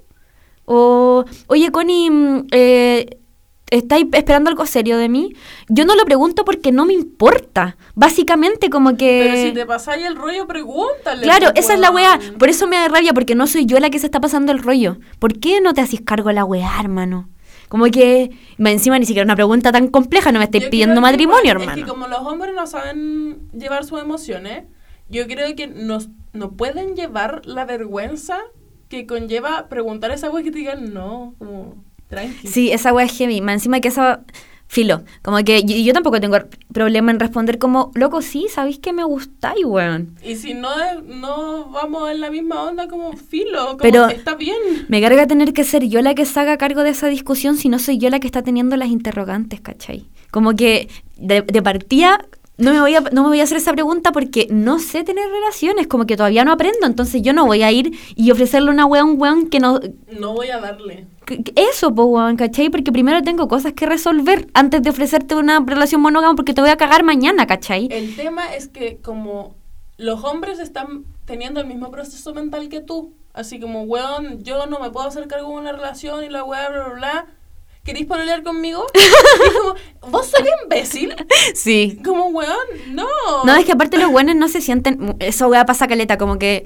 [0.66, 3.18] O, oye, Connie, mm, eh,
[3.70, 5.34] ¿estáis esperando algo serio de mí?
[5.68, 7.76] Yo no lo pregunto porque no me importa.
[7.94, 9.28] Básicamente, como que.
[9.30, 11.22] Pero si te pasáis el rollo, pregúntale.
[11.22, 12.18] Claro, pues, esa es la weá.
[12.38, 14.62] Por eso me da rabia, porque no soy yo la que se está pasando el
[14.62, 14.98] rollo.
[15.18, 17.28] ¿Por qué no te haces cargo de la weá, hermano?
[17.68, 21.50] Como que, encima ni siquiera una pregunta tan compleja, no me estáis pidiendo que matrimonio,
[21.50, 21.72] hermano.
[21.72, 24.64] Es que como los hombres no saben llevar sus emociones,
[25.08, 28.38] yo creo que nos, no pueden llevar la vergüenza
[28.88, 32.48] que conlleva preguntar a esa wea que te digan no, como tranqui.
[32.48, 33.40] Sí, esa weá es heavy.
[33.40, 34.20] Más encima que esa.
[34.68, 35.04] Filo.
[35.22, 36.38] Como que yo, yo tampoco tengo
[36.72, 40.16] problema en responder como, loco, sí, sabéis que me gustáis, weón.
[40.24, 44.34] Y si no, es- no vamos en la misma onda como filo, como Pero- está
[44.34, 44.57] bien.
[44.88, 47.68] Me carga tener que ser yo la que se haga cargo de esa discusión si
[47.68, 50.09] no soy yo la que está teniendo las interrogantes, ¿cachai?
[50.32, 52.26] Como que de, de partida
[52.59, 55.28] no me, voy a, no me voy a hacer esa pregunta porque no sé tener
[55.28, 58.86] relaciones, como que todavía no aprendo, entonces yo no voy a ir y ofrecerle una
[58.86, 59.80] wea a un weón que no...
[60.18, 61.07] No voy a darle.
[61.54, 62.70] Eso, pues, weón, ¿cachai?
[62.70, 66.70] Porque primero tengo cosas que resolver antes de ofrecerte una relación monógama porque te voy
[66.70, 67.88] a cagar mañana, ¿cachai?
[67.90, 69.54] El tema es que como
[69.98, 74.78] los hombres están teniendo el mismo proceso mental que tú, así como, weón, yo no
[74.78, 77.26] me puedo hacer cargo de una relación y la weá, bla, bla, bla.
[77.87, 78.84] ¿Queréis pololear conmigo?
[78.95, 79.74] Y como,
[80.11, 81.14] ¿vos sois imbécil?
[81.55, 81.99] Sí.
[82.05, 82.57] Como, weón,
[82.91, 83.07] no.
[83.45, 85.14] No, es que aparte los buenos no se sienten.
[85.20, 86.64] Esa weá pasa caleta, como que.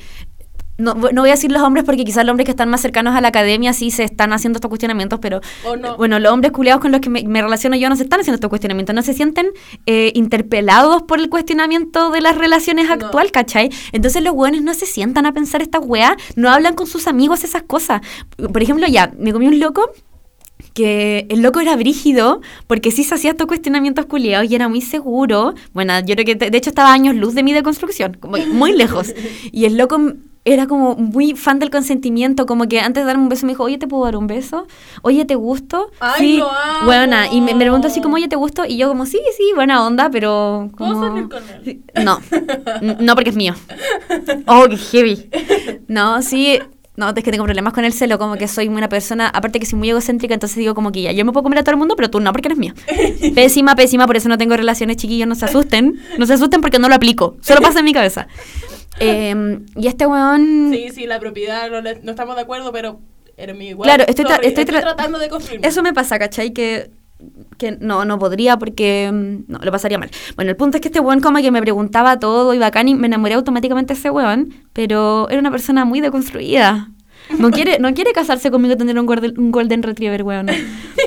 [0.78, 3.14] No, no voy a decir los hombres porque quizás los hombres que están más cercanos
[3.14, 5.42] a la academia sí se están haciendo estos cuestionamientos, pero
[5.78, 5.98] no.
[5.98, 8.36] bueno, los hombres culiados con los que me, me relaciono yo no se están haciendo
[8.36, 9.50] estos cuestionamientos, no se sienten
[9.84, 12.94] eh, interpelados por el cuestionamiento de las relaciones No.
[12.94, 13.68] actual, ¿cachai?
[13.92, 17.44] Entonces los buenos no se sientan a pensar estas weas, no hablan con sus amigos
[17.44, 18.00] esas cosas.
[18.50, 19.90] Por ejemplo, ya, me comí un loco
[20.74, 24.80] que el loco era brígido porque sí se hacía estos cuestionamientos culiados y era muy
[24.80, 25.54] seguro.
[25.72, 29.14] Bueno, yo creo que de hecho estaba años luz de mi deconstrucción, como muy lejos.
[29.52, 29.98] Y el loco
[30.44, 33.64] era como muy fan del consentimiento, como que antes de darme un beso me dijo,
[33.64, 34.66] oye, ¿te puedo dar un beso?
[35.02, 35.90] Oye, ¿te gusto?
[36.00, 36.86] Ay, sí, lo amo.
[36.86, 37.30] buena.
[37.32, 38.64] Y me, me preguntó así como, oye, ¿te gusto?
[38.64, 41.08] Y yo como, sí, sí, buena onda, pero ¿Puedo como...
[41.08, 41.60] salir con él?
[41.64, 42.20] Sí, No,
[43.00, 43.54] no porque es mío.
[44.46, 45.30] Oh, qué heavy.
[45.88, 46.58] No, sí,
[47.00, 49.66] no, es que tengo problemas con el celo, como que soy una persona, aparte que
[49.66, 51.78] soy muy egocéntrica, entonces digo como que ya, yo me puedo comer a todo el
[51.78, 52.74] mundo, pero tú no, porque eres mío.
[53.34, 55.98] Pésima, pésima, por eso no tengo relaciones, chiquillos, no se asusten.
[56.18, 58.28] No se asusten porque no lo aplico, solo pasa en mi cabeza.
[59.00, 60.70] Eh, y este weón...
[60.72, 63.00] Sí, sí, la propiedad, no, estamos de acuerdo, pero
[63.36, 63.88] eres mi igual.
[63.88, 65.30] Claro, estoy tra- Sorry, estoy tra- tratando de.
[65.62, 66.52] Eso me pasa, ¿cachai?
[66.52, 66.90] Que
[67.58, 70.10] que no, no podría porque mm, no, lo pasaría mal.
[70.36, 72.94] Bueno, el punto es que este weón como que me preguntaba todo y bacán y
[72.94, 76.90] me enamoré automáticamente de ese weón, pero era una persona muy deconstruida.
[77.38, 80.48] No quiere, no quiere casarse conmigo y tener un golden, un golden retriever, weón.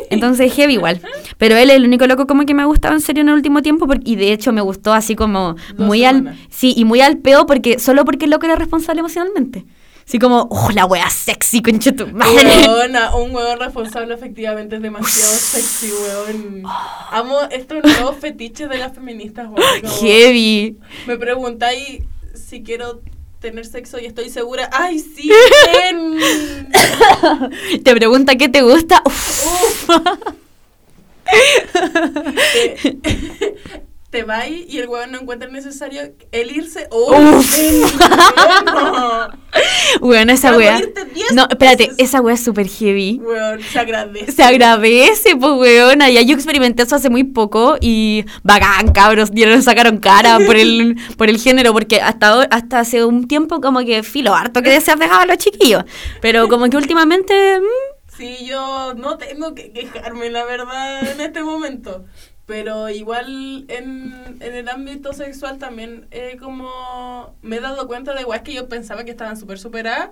[0.09, 1.01] Entonces, heavy igual.
[1.37, 3.35] Pero él es el único loco como que me ha gustado en serio en el
[3.35, 6.37] último tiempo porque- y de hecho me gustó así como Dos muy al...
[6.49, 9.65] Sí, y muy al peo porque solo porque el loco era responsable emocionalmente.
[10.05, 12.67] Así como, oh, la wea sexy, concha tu madre.
[12.67, 16.63] Weona, un huevón responsable efectivamente es demasiado sexy, weón.
[17.11, 19.91] Amo estos nuevos fetiches de las feministas, weón.
[19.99, 20.77] Heavy.
[21.07, 23.01] Me preguntáis si quiero
[23.39, 24.69] tener sexo y estoy segura.
[24.71, 25.29] ¡Ay, sí!
[25.73, 26.19] ven!
[27.83, 29.01] Te pregunta qué te gusta.
[29.05, 29.89] Uf.
[29.89, 29.89] Uf.
[32.53, 33.83] te,
[34.13, 36.87] te vas y el huevón no encuentra necesario el irse.
[36.91, 37.59] ¡Uf!
[37.59, 37.99] Uf.
[40.01, 40.79] Bueno, esa wea.
[41.33, 41.95] No, espérate, veces.
[41.97, 43.19] esa wea es súper heavy.
[43.23, 44.31] Weón, se agradece.
[44.31, 46.11] Se agradece, pues, weona.
[46.11, 49.31] Ya yo experimenté eso hace muy poco y bacán, cabros.
[49.33, 53.61] Ya nos sacaron cara por el, por el género, porque hasta, hasta hace un tiempo
[53.61, 55.85] como que filo harto que se dejaba a los chiquillos.
[56.21, 57.59] Pero como que últimamente...
[57.59, 62.05] mm, Sí, yo no tengo que quejarme, la verdad, en este momento.
[62.53, 68.21] Pero igual en, en el ámbito sexual también eh, como me he dado cuenta de
[68.21, 70.11] igual que yo pensaba que estaban súper superadas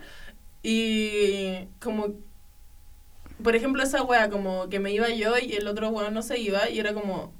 [0.63, 2.15] y como,
[3.43, 6.39] por ejemplo, esa wea como que me iba yo y el otro weón no se
[6.39, 7.31] iba y era como,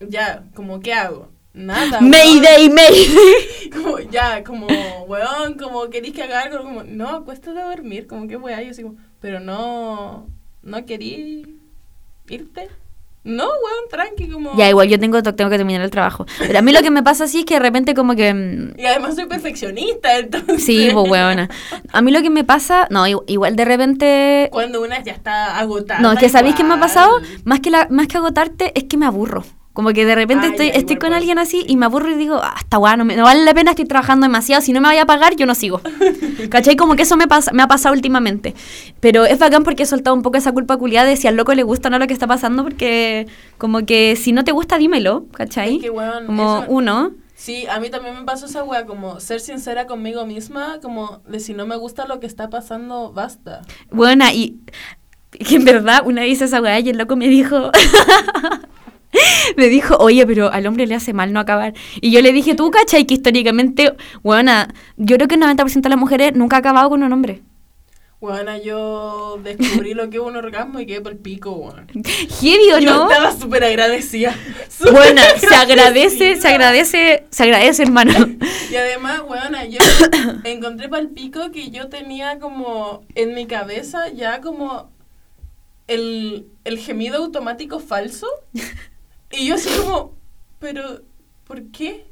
[0.00, 1.28] ya, como, ¿qué hago?
[1.54, 2.00] Nada.
[2.00, 2.10] weón.
[2.10, 3.70] Mayday, mayday.
[3.72, 4.66] Como, ya, como,
[5.06, 8.72] weón, como querís que haga algo, como, no, acuéstate a dormir, como que weá, yo
[8.72, 10.26] así como, pero no,
[10.64, 11.60] no querí
[12.28, 12.68] irte.
[13.22, 14.56] No, weón, tranqui, como.
[14.56, 16.24] Ya, igual yo tengo, tengo que terminar el trabajo.
[16.38, 18.32] Pero a mí lo que me pasa así es que de repente como que...
[18.32, 20.64] mm, Y además soy perfeccionista, entonces.
[20.64, 21.50] Sí, pues weona.
[21.92, 22.86] A mí lo que me pasa...
[22.90, 24.48] No, igual de repente...
[24.50, 26.00] Cuando una ya está agotada.
[26.00, 26.88] No, es que ¿sabéis qué me ha igual.
[26.88, 27.20] pasado?
[27.44, 29.44] Más que, la, más que agotarte, es que me aburro.
[29.72, 32.14] Como que de repente Ah, estoy, estoy igual con alguien así y me aburro y
[32.16, 35.02] digo, ah, está guay, no, vale la pena, estoy trabajando demasiado, si no me vaya
[35.02, 35.80] a pagar, yo no sigo.
[36.50, 36.74] ¿Cachai?
[36.76, 38.54] Como que eso me, pasa, me ha pasado últimamente.
[38.98, 41.54] Pero es bacán porque he soltado un poco esa culpa culiada de si al loco
[41.54, 44.76] le gusta o no lo que está pasando, porque como que si no te gusta,
[44.76, 45.76] dímelo, ¿cachai?
[45.76, 47.12] Es que, weón, como eso- uno.
[47.36, 51.40] Sí, a mí también me pasó esa wea, como ser sincera conmigo misma, como de
[51.40, 53.62] si no me gusta lo que está pasando, basta.
[53.90, 54.58] Buena, y
[55.30, 57.70] que en verdad una vez esa weá y el loco me dijo,
[59.56, 61.74] me dijo, oye, pero al hombre le hace mal no acabar.
[62.00, 65.88] Y yo le dije, tú cachai que históricamente, buena, yo creo que el 90% de
[65.88, 67.42] las mujeres nunca ha acabado con un hombre.
[68.20, 71.86] Bueno, yo descubrí lo que es un orgasmo y quedé por el pico, weón.
[72.40, 73.10] Heavy o Yo no?
[73.10, 74.34] estaba súper agradecida.
[74.68, 76.50] súper Buena, se agradece, se agradecida.
[76.50, 78.12] agradece, se agradece, hermano.
[78.70, 79.78] Y además, weona, yo
[80.44, 84.90] encontré para el pico que yo tenía como en mi cabeza ya como
[85.86, 88.26] el, el gemido automático falso.
[89.32, 90.12] Y yo así como,
[90.58, 91.02] pero,
[91.46, 92.06] ¿por qué?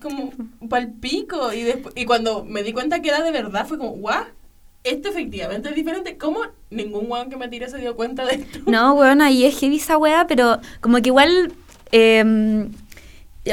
[0.00, 0.32] Como,
[0.68, 1.52] para el pico.
[1.52, 4.24] Y, despu- y cuando me di cuenta que era de verdad, fue como, guau,
[4.84, 6.16] esto efectivamente es diferente.
[6.16, 6.40] ¿Cómo
[6.70, 8.60] ningún weón que me tire se dio cuenta de esto?
[8.66, 11.52] No, bueno, y es heavy esa weá, pero como que igual
[11.92, 12.70] em,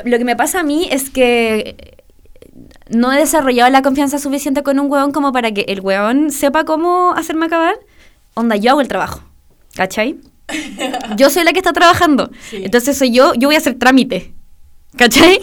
[0.05, 1.97] lo que me pasa a mí es que
[2.89, 6.65] no he desarrollado la confianza suficiente con un weón como para que el weón sepa
[6.65, 7.75] cómo hacerme acabar.
[8.35, 9.23] Onda, yo hago el trabajo,
[9.75, 10.19] ¿cachai?
[11.17, 12.29] Yo soy la que está trabajando.
[12.49, 12.61] Sí.
[12.63, 14.33] Entonces soy yo, yo voy a hacer trámite,
[14.97, 15.39] ¿cachai?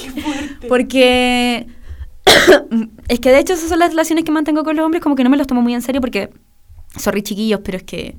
[0.68, 1.66] Porque
[3.08, 5.24] es que de hecho esas son las relaciones que mantengo con los hombres, como que
[5.24, 6.30] no me los tomo muy en serio porque,
[6.96, 8.16] sorry chiquillos, pero es que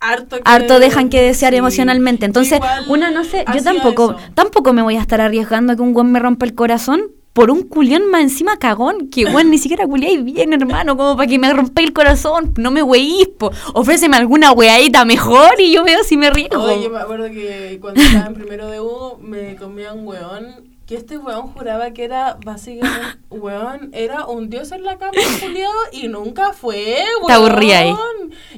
[0.00, 1.58] Harto, que- harto dejan que desear sí.
[1.58, 2.26] emocionalmente.
[2.26, 4.20] Entonces, Igual una no sé, yo tampoco, eso.
[4.34, 7.02] tampoco me voy a estar arriesgando a que un güey me rompa el corazón
[7.34, 11.28] por un culión más encima cagón, que güey ni siquiera culiáis bien, hermano, como para
[11.28, 13.50] que me rompáis el corazón, no me weís, po.
[13.74, 16.62] ofréceme alguna weadita mejor y yo veo si me riesgo.
[16.62, 20.72] Oye, yo me acuerdo que cuando estaba en primero de U me comía un weón
[20.86, 25.72] que este weón juraba que era básicamente weón era un dios en la cama Juliado
[25.92, 27.26] y nunca fue weón.
[27.26, 27.94] Te aburría ahí.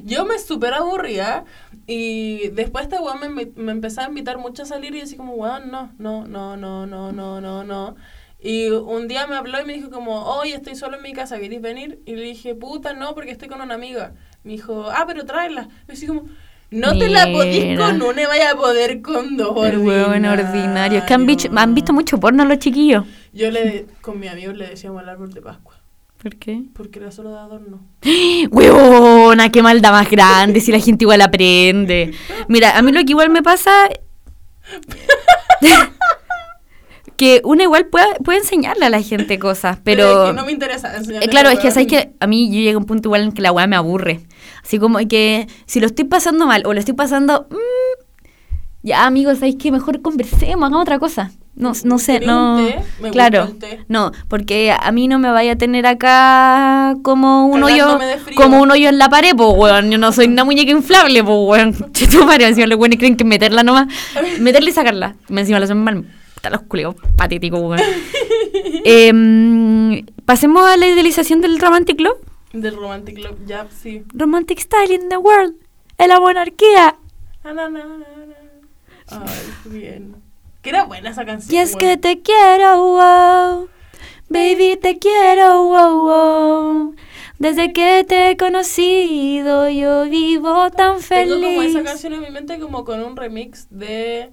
[0.03, 1.45] Yo me súper aburría
[1.87, 5.33] y después este weón me, me empezaba a invitar mucho a salir y así como
[5.33, 7.95] weón no, no, no, no, no, no, no, no.
[8.39, 11.39] Y un día me habló y me dijo como, oye, estoy solo en mi casa,
[11.39, 11.99] ¿querés venir?
[12.05, 14.13] Y le dije, puta, no, porque estoy con una amiga.
[14.43, 15.69] Me dijo, ah, pero tráela.
[15.89, 16.23] Y así como,
[16.69, 17.85] no te la podís Mira.
[17.87, 19.65] con una y vaya a poder con dos.
[19.67, 20.99] el weón ordinario.
[20.99, 23.05] Es que han, visto- han visto mucho porno los chiquillos.
[23.33, 25.75] Yo le, con mi amigo le decíamos el árbol de Pascua,
[26.21, 26.61] ¿Por qué?
[26.75, 27.79] porque era solo de adorno.
[28.51, 32.13] Huevona, qué maldad más grande, si la gente igual aprende.
[32.47, 33.71] Mira, a mí lo que igual me pasa...
[37.17, 40.23] que uno igual puede, puede enseñarle a la gente cosas, pero...
[40.25, 42.59] es que no me interesa enseñarle Eh, claro, es que sabes que a mí yo
[42.61, 44.21] llego a un punto igual en que la weá me aburre.
[44.63, 47.47] Así como que si lo estoy pasando mal o lo estoy pasando...
[47.49, 48.03] mm,
[48.83, 51.31] Ya, amigos, ¿sabéis que mejor conversemos, hagamos otra cosa?
[51.55, 52.67] No, no sé, ¿Quería un no.
[52.67, 52.79] té?
[53.01, 53.85] Me claro, gusta el té.
[53.87, 58.61] no, porque a mí no me vaya a tener acá como un hoyo, Cagándome como
[58.61, 59.89] un hoyo en la pared, pues, weón.
[59.89, 61.75] Yo no soy una muñeca inflable, pues, weón.
[61.93, 63.87] Cheto madre, encima los weones creen que meterla nomás,
[64.39, 65.15] meterla y sacarla.
[65.29, 66.05] Me encima lo hacen mal.
[66.37, 67.81] Está los culios patéticos, weón.
[68.85, 72.19] Em, pasemos a la idealización del Romantic Love.
[72.53, 74.03] Del Romantic Love, ya, sí.
[74.13, 75.55] Romantic Style in the World.
[75.97, 76.95] En la monarquía.
[77.43, 78.35] Na, na, na, na, na.
[79.09, 80.15] Ay, bien.
[80.61, 81.53] Que era buena esa canción.
[81.53, 83.69] Y es que te quiero, wow.
[84.29, 86.95] Baby, te quiero, wow, wow.
[87.39, 91.89] Desde que te he conocido, yo vivo tan Tengo como esa feliz.
[91.89, 94.31] canción en mi mente como con un remix de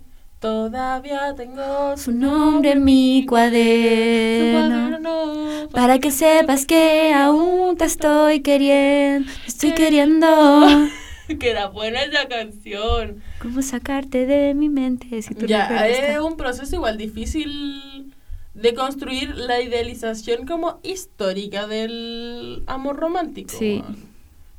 [0.49, 4.69] Todavía tengo Su nombre en mi cuaderno.
[5.01, 5.69] cuaderno.
[5.71, 9.27] Para que sepas que aún te estoy queriendo.
[9.33, 10.27] Te estoy queriendo.
[11.41, 13.23] que era buena esa canción.
[13.41, 18.13] ¿Cómo sacarte de mi mente si tú Ya, es tan- un proceso igual difícil
[18.53, 23.55] de construir la idealización como histórica del amor romántico.
[23.59, 23.83] Sí.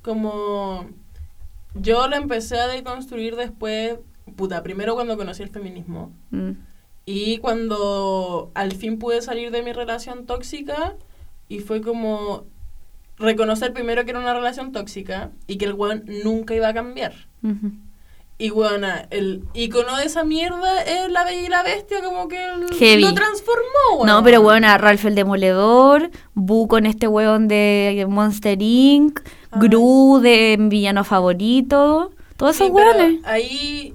[0.02, 0.88] Como
[1.76, 4.00] yo lo empecé a deconstruir después,
[4.36, 6.51] puta, primero cuando conocí el feminismo Mm.
[7.05, 10.95] y cuando al fin pude salir de mi relación tóxica
[11.47, 12.45] y fue como
[13.17, 17.13] reconocer primero que era una relación tóxica y que el weón nunca iba a cambiar.
[18.38, 22.43] Y bueno, el icono de esa mierda es la bella y la bestia, como que
[22.43, 24.07] el- lo transformó, weón.
[24.07, 29.21] No, pero bueno, Ralph el Demoledor, Bu con este weón de Monster Inc..
[29.57, 33.21] Gru de Villano Favorito, todos Sí, esos weones.
[33.23, 33.93] Ahí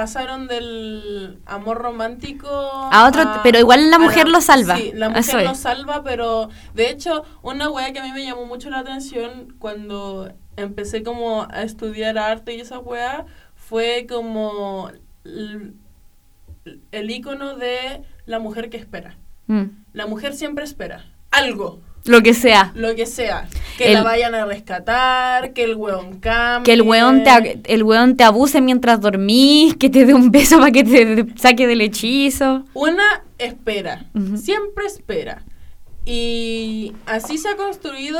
[0.00, 4.76] pasaron del amor romántico A otro- pero igual la mujer lo salva.
[4.76, 8.44] Sí, la mujer lo salva, pero de hecho, una wea que a mí me llamó
[8.44, 13.24] mucho la atención cuando empecé como a estudiar arte y esa wea
[13.54, 14.90] fue como
[15.24, 15.74] el,
[16.92, 19.16] el icono de la mujer que espera.
[19.46, 22.72] Mm, La mujer siempre espera algo, Lo que sea.
[22.74, 23.48] lo que sea.
[23.78, 26.64] Que El- la vayan a rescatar, que el weón cambie.
[26.64, 30.58] Que el weón, te, el weón te abuse mientras dormís, que te dé un beso
[30.58, 32.64] para que te saque del hechizo.
[32.74, 35.42] Una espera, siempre espera.
[36.04, 38.18] Y así se ha construido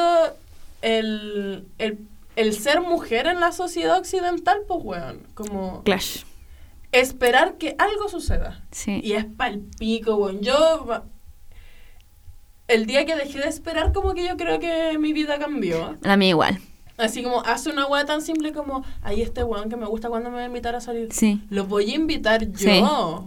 [0.82, 1.98] el, el,
[2.34, 5.20] el ser mujer en la sociedad occidental, pues weón.
[5.34, 6.22] Como Clash.
[6.92, 8.60] esperar que algo suceda.
[8.72, 9.00] Sí.
[9.02, 10.40] Y es pal pico, weón.
[10.42, 11.04] Yo.
[12.68, 15.96] El día que dejé de esperar, como que yo creo que mi vida cambió.
[16.04, 16.58] A mí igual.
[16.98, 20.30] Así como hace una weá tan simple como, ahí este weón que me gusta cuando
[20.30, 21.08] me va a invitar a salir.
[21.12, 21.42] Sí.
[21.50, 22.56] Lo voy a invitar yo.
[22.58, 22.82] Sí.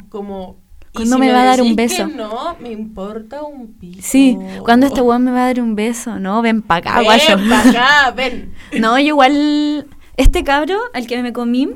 [0.09, 0.57] Como.
[0.91, 2.07] y ¿Cuándo me va a dar un beso?
[2.07, 3.99] que no, me importa un pico.
[4.01, 6.41] Sí, cuando este weón me va a dar un beso, ¿no?
[6.41, 7.37] Ven pa' acá, Ven guayo.
[7.47, 8.53] pa' acá, ven.
[8.79, 9.87] No, yo igual,
[10.17, 11.69] este cabro, al que me comí,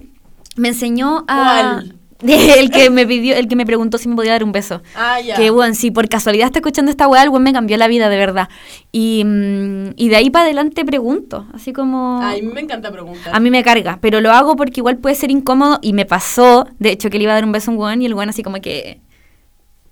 [0.55, 1.79] me enseñó a...
[1.79, 1.95] ¿Cuál?
[2.57, 4.81] el que me pidió, el que me preguntó si me podía dar un beso.
[4.95, 5.35] Ah, ya.
[5.35, 8.09] Que bueno, si por casualidad está escuchando esta weá, el weón me cambió la vida,
[8.09, 8.49] de verdad.
[8.91, 12.19] Y, mm, y de ahí para adelante pregunto, así como...
[12.21, 13.35] Ay, a mí me encanta preguntar.
[13.35, 16.67] A mí me carga, pero lo hago porque igual puede ser incómodo y me pasó,
[16.79, 18.29] de hecho, que le iba a dar un beso a un weón y el weón
[18.29, 18.99] así como que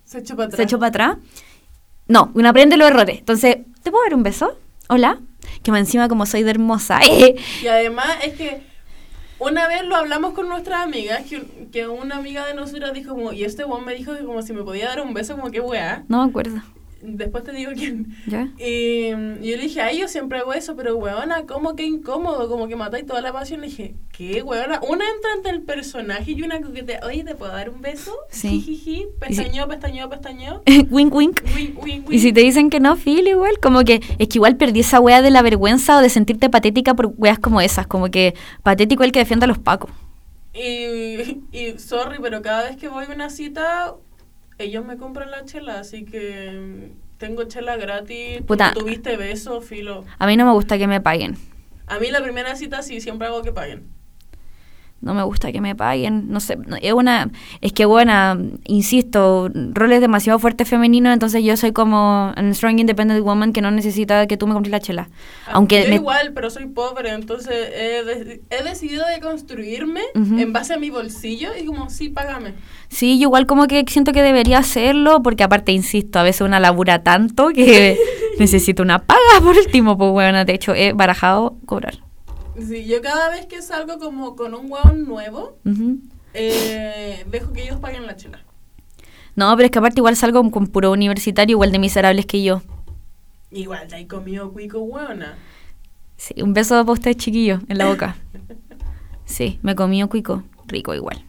[0.06, 0.58] Se echó para atrás.
[0.58, 1.18] se echó para atrás.
[2.08, 3.20] No, uno aprende los errores.
[3.20, 4.58] Entonces, ¿te puedo dar un beso?
[4.90, 5.20] Hola.
[5.64, 7.00] Que más encima como soy de hermosa.
[7.64, 8.62] Y además es que
[9.42, 13.34] una vez lo hablamos con nuestras amigas, que, que una amiga de nosotras dijo como,
[13.34, 15.60] y este weón me dijo que como si me podía dar un beso, como que
[15.60, 16.04] weá.
[16.08, 16.62] No me acuerdo.
[17.02, 18.16] Después te digo quién.
[18.28, 18.50] ¿Ya?
[18.58, 22.48] Y mm, yo le dije, ay, yo siempre hago eso, pero weona, ¿cómo que incómodo?
[22.50, 23.62] Como que matáis toda la pasión.
[23.62, 24.80] Le dije, ¿qué, weona?
[24.82, 28.14] Una entra entre el personaje y una que te, oye, ¿te puedo dar un beso?
[28.30, 28.62] Sí.
[28.62, 30.64] Jijiji, pestañeo, pestañeo, pestañeo.
[30.90, 31.42] wink, wink.
[31.56, 34.58] Wink, wink, Y si te dicen que no, feel igual, como que es que igual
[34.58, 38.10] perdí esa wea de la vergüenza o de sentirte patética por weas como esas, como
[38.10, 39.90] que patético el que defienda a los pacos.
[40.54, 43.96] Y, y sorry, pero cada vez que voy a una cita,
[44.64, 48.42] ellos me compran la chela, así que mm, tengo chela gratis.
[48.42, 48.74] Puta.
[48.74, 50.06] Tuviste beso, filo.
[50.18, 51.38] A mí no me gusta que me paguen.
[51.88, 53.88] A mí la primera cita sí, siempre hago que paguen.
[55.02, 57.32] No me gusta que me paguen, no sé, es una,
[57.62, 58.38] es que buena,
[58.68, 63.72] insisto, roles demasiado fuertes femeninos, entonces yo soy como un strong independent woman que no
[63.72, 65.10] necesita que tú me compres la chela.
[65.48, 70.02] Aunque Ah, Yo me- igual, pero soy pobre, entonces he, de- he decidido de construirme
[70.14, 72.54] en base a mi bolsillo y como, sí, págame.
[72.90, 76.60] Sí, yo igual como que siento que debería hacerlo, porque aparte, insisto, a veces una
[76.60, 77.98] labura tanto que
[78.40, 81.96] necesito una paga por último, pues bueno, de hecho he barajado cobrar.
[82.68, 85.58] Sí, yo cada vez que salgo como con un hueón nuevo,
[86.34, 88.44] eh, dejo que ellos paguen la chela.
[89.36, 92.62] No, pero es que aparte igual salgo con puro universitario, igual de miserables que yo.
[93.52, 95.38] Igual, te hay comido cuico hueona.
[96.18, 98.18] Sí, un beso para usted, chiquillo, en la boca.
[99.24, 101.24] Sí, me comí un cuico, rico igual.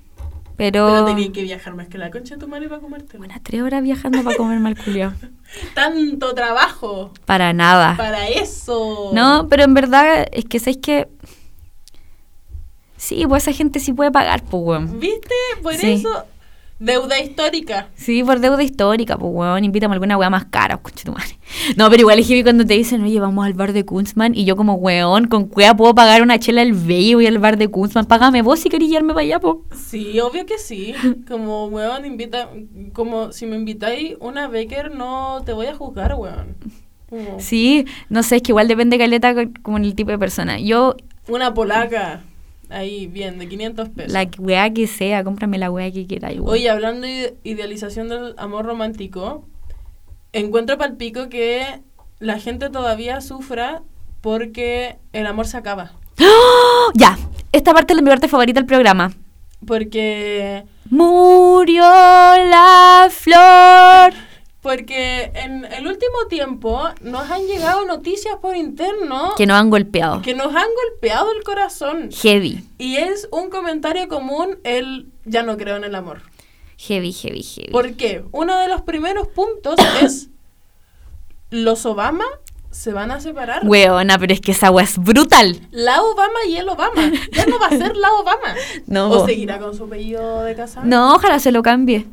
[0.57, 0.87] Pero.
[0.87, 3.19] Pero tenías que viajar más que la concha de tu madre para comerte.
[3.19, 5.13] Buenas tres horas viajando para comer mal culiao.
[5.75, 7.97] Tanto trabajo Para nada.
[7.97, 9.11] para eso.
[9.13, 11.09] No, pero en verdad es que sabéis que.
[12.97, 15.01] Sí, pues esa gente sí puede pagar, pues, weón.
[15.01, 15.35] ¿Viste?
[15.63, 15.93] Por Sí.
[15.95, 16.25] eso,
[16.85, 17.89] deuda histórica.
[17.95, 19.65] Sí, por deuda histórica, pues, weón.
[19.65, 20.81] Invítame a alguna weá más cara,
[21.13, 21.39] madre.
[21.77, 24.35] No, pero igual es heavy cuando te dicen, oye, vamos al bar de Kunzman.
[24.35, 27.39] Y yo, como, weón, con cueva puedo pagar una chela el bello y voy al
[27.39, 28.07] bar de Kunzman.
[28.07, 29.57] Págame vos si querés llevarme para allá, pues.
[29.79, 30.95] Sí, obvio que sí.
[31.29, 32.49] Como, weón, invita...
[32.93, 36.57] Como, si me invitáis una Becker, no te voy a juzgar, weón.
[37.09, 40.59] Como, Sí, no sé, es que igual depende caleta co- como el tipo de persona.
[40.59, 40.97] Yo,
[41.29, 42.23] Una polaca.
[42.73, 44.13] Ahí, bien, de 500 pesos.
[44.13, 46.33] la weá que sea, cómprame la weá que quieras.
[46.33, 46.55] igual.
[46.55, 49.45] Oye, hablando de idealización del amor romántico,
[50.33, 51.81] encuentro palpico que
[52.19, 53.83] la gente todavía sufra
[54.21, 55.93] porque el amor se acaba.
[56.21, 56.93] ¡Oh!
[56.95, 57.19] Ya,
[57.53, 59.13] esta parte es mi parte favorita del programa.
[59.67, 64.13] Porque Murió la flor.
[64.63, 70.23] Porque en el último tiempo nos han llegado noticias por interno Que nos han golpeado.
[70.23, 72.11] que nos han golpeado el corazón.
[72.13, 76.23] Heavy, Y es un comentario común el ya no creo en el amor.
[76.79, 77.71] heavy, heavy, heavy.
[77.73, 78.25] ¿Por qué?
[78.33, 80.29] Uno de los primeros puntos es
[81.51, 82.25] los Obama
[82.71, 83.67] se van a separar.
[83.67, 85.61] Weona, pero es que esa weá es brutal.
[85.73, 87.11] La Obama y el Obama.
[87.33, 88.55] Ya no va a ser la Obama.
[88.87, 89.11] No.
[89.11, 90.87] ¿O seguirá con su apellido de casada?
[90.87, 92.07] No, ojalá se lo cambie.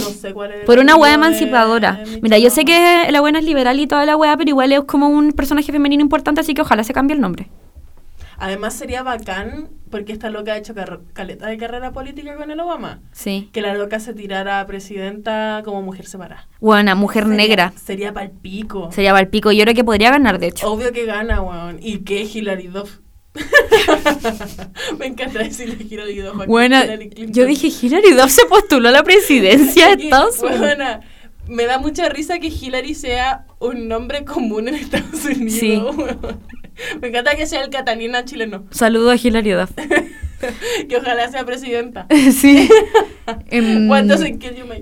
[0.00, 0.64] No sé cuál es.
[0.64, 2.02] Por una de emancipadora.
[2.22, 4.80] Mira, yo sé que la buena es liberal y toda la weá, pero igual es
[4.82, 7.48] como un personaje femenino importante, así que ojalá se cambie el nombre.
[8.38, 10.74] Además sería bacán, porque esta loca ha hecho
[11.12, 13.00] caleta de carrera política con el Obama.
[13.12, 13.48] Sí.
[13.52, 16.48] Que la loca se tirara a presidenta como mujer separada.
[16.60, 17.72] Buena, mujer Sería- negra.
[17.76, 18.90] Sería palpico.
[18.90, 19.52] Se llama el pico.
[19.52, 20.68] Yo creo que podría ganar, de hecho.
[20.72, 21.78] Obvio que gana, weón.
[21.80, 22.98] ¿Y qué Hillary Duff?
[24.98, 26.34] Me encanta decirle Hillary Duff.
[26.46, 27.32] Hillary Clinton.
[27.32, 30.60] yo dije, Hilary Duff se postuló a la presidencia de Estados Unidos.
[30.60, 31.00] weona,
[31.48, 35.52] me da mucha risa que Hillary sea un nombre común en Estados Unidos.
[35.58, 35.82] Sí.
[37.02, 38.64] Me encanta que sea el Catalina chileno.
[38.70, 39.70] Saludo a Hilary Duff.
[40.88, 42.06] Que ojalá sea presidenta.
[42.32, 42.68] sí.
[43.50, 43.88] Em,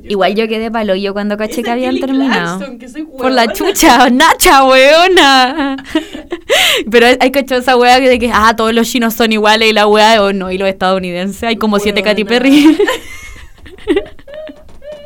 [0.09, 2.79] igual yo quedé palo yo cuando caché que habían terminado.
[2.79, 5.77] Que soy Por la chucha, Nacha, weona.
[6.91, 9.87] Pero hay cachado esa wea de que, ah, todos los chinos son iguales y la
[9.87, 11.43] wea, o no, y los estadounidenses.
[11.43, 12.25] Hay como siete Katy.
[12.25, 12.77] Perry.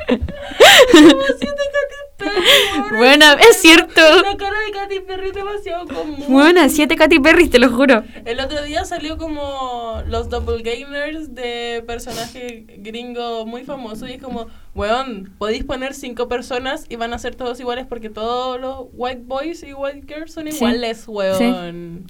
[0.06, 1.93] Como siete Katy
[2.24, 2.96] Perry.
[2.96, 4.00] Bueno, es cierto.
[4.00, 6.24] La cara de Katy Perry es demasiado común.
[6.28, 8.02] Buena, siete Katy Perry, te lo juro.
[8.24, 14.46] El otro día salió como los doppelgangers de personaje gringo muy famoso y es como,
[14.74, 19.22] weón, podéis poner cinco personas y van a ser todos iguales porque todos los white
[19.24, 20.56] boys y white girls son Sí.
[20.56, 22.06] iguales, weón.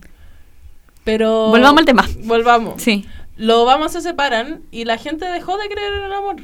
[1.04, 1.48] Pero...
[1.48, 2.08] Volvamos al tema.
[2.24, 2.82] Volvamos.
[2.82, 3.04] Sí.
[3.36, 6.36] Los Obama se separan y la gente dejó de creer en el amor.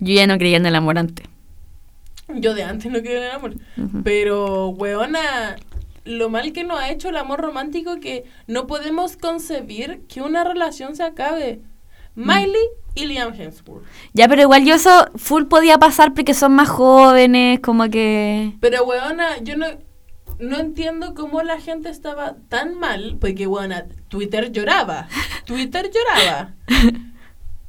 [0.00, 1.26] Yo ya no creía en el amor antes.
[2.40, 3.54] Yo de antes no en el amor.
[4.04, 5.56] Pero, weona,
[6.04, 10.44] lo mal que nos ha hecho el amor romántico que no podemos concebir que una
[10.44, 11.62] relación se acabe.
[12.14, 13.84] Miley y Liam Hemsworth.
[14.12, 18.54] Ya, pero igual yo eso full podía pasar porque son más jóvenes, como que...
[18.60, 19.66] Pero, weona, yo no,
[20.38, 25.08] no entiendo cómo la gente estaba tan mal, porque, weona, Twitter lloraba.
[25.44, 26.54] Twitter lloraba.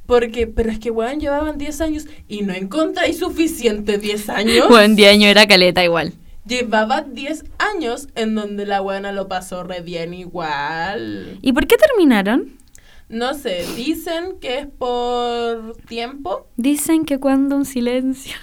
[0.06, 4.68] Porque, pero es que, weón, llevaban 10 años y no encontráis suficiente 10 años.
[4.68, 6.14] Buen día año era caleta igual.
[6.46, 11.38] Llevaba 10 años en donde la buena lo pasó re bien igual.
[11.40, 12.58] ¿Y por qué terminaron?
[13.08, 16.48] No sé, dicen que es por tiempo.
[16.56, 18.36] Dicen que cuando un silencio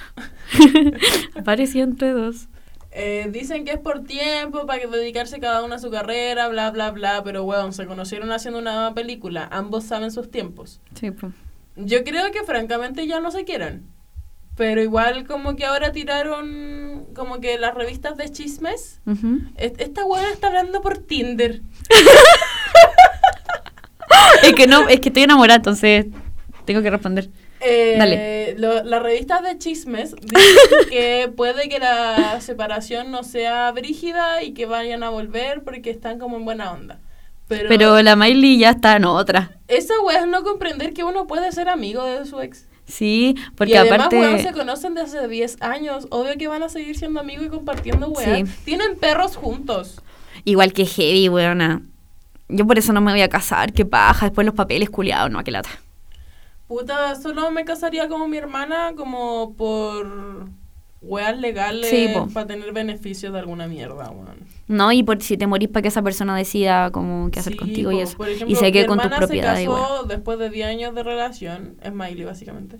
[1.35, 2.47] apareció entre dos.
[2.91, 6.71] Eh, dicen que es por tiempo, para que dedicarse cada uno a su carrera, bla,
[6.71, 7.21] bla, bla.
[7.23, 9.47] Pero, weón, se conocieron haciendo una película.
[9.51, 10.79] Ambos saben sus tiempos.
[10.93, 11.33] Sí, pues.
[11.79, 13.83] Yo creo que, francamente, ya no se quieran.
[14.55, 18.99] Pero igual como que ahora tiraron como que las revistas de chismes.
[19.55, 21.61] Esta weona está hablando por Tinder.
[24.43, 26.07] Es que no, es que estoy enamorada, entonces
[26.65, 27.29] tengo que responder.
[27.61, 28.55] Eh, Dale.
[28.57, 34.53] lo- las revistas de chismes dicen que puede que la separación no sea brígida y
[34.53, 36.99] que vayan a volver porque están como en buena onda.
[37.49, 39.57] Pero, Pero la Miley ya está en otra.
[39.67, 42.67] esa wea es no comprender que uno puede ser amigo de su ex.
[42.85, 44.19] Sí, porque y además, aparte...
[44.19, 46.07] weón, se conocen desde hace 10 años.
[46.11, 48.47] Obvio que van a seguir siendo amigos y compartiendo weas.
[48.47, 48.55] Sí.
[48.65, 50.01] Tienen perros juntos.
[50.45, 51.81] Igual que heavy, weona.
[52.47, 54.27] Yo por eso no me voy a casar, qué paja.
[54.27, 55.69] Después los papeles culiados, no, qué lata.
[56.67, 60.47] Puta, solo me casaría como mi hermana, como por
[61.01, 64.39] weas legales Sí, para tener beneficios de alguna mierda, weón.
[64.67, 67.59] No, y por si te morís para que esa persona decida como qué hacer Sí,
[67.59, 67.97] contigo po.
[67.97, 68.17] y eso.
[68.17, 69.69] Por ejemplo, y se quede con tus hermana propiedades
[70.07, 72.77] después de 10 años de relación, es Miley básicamente,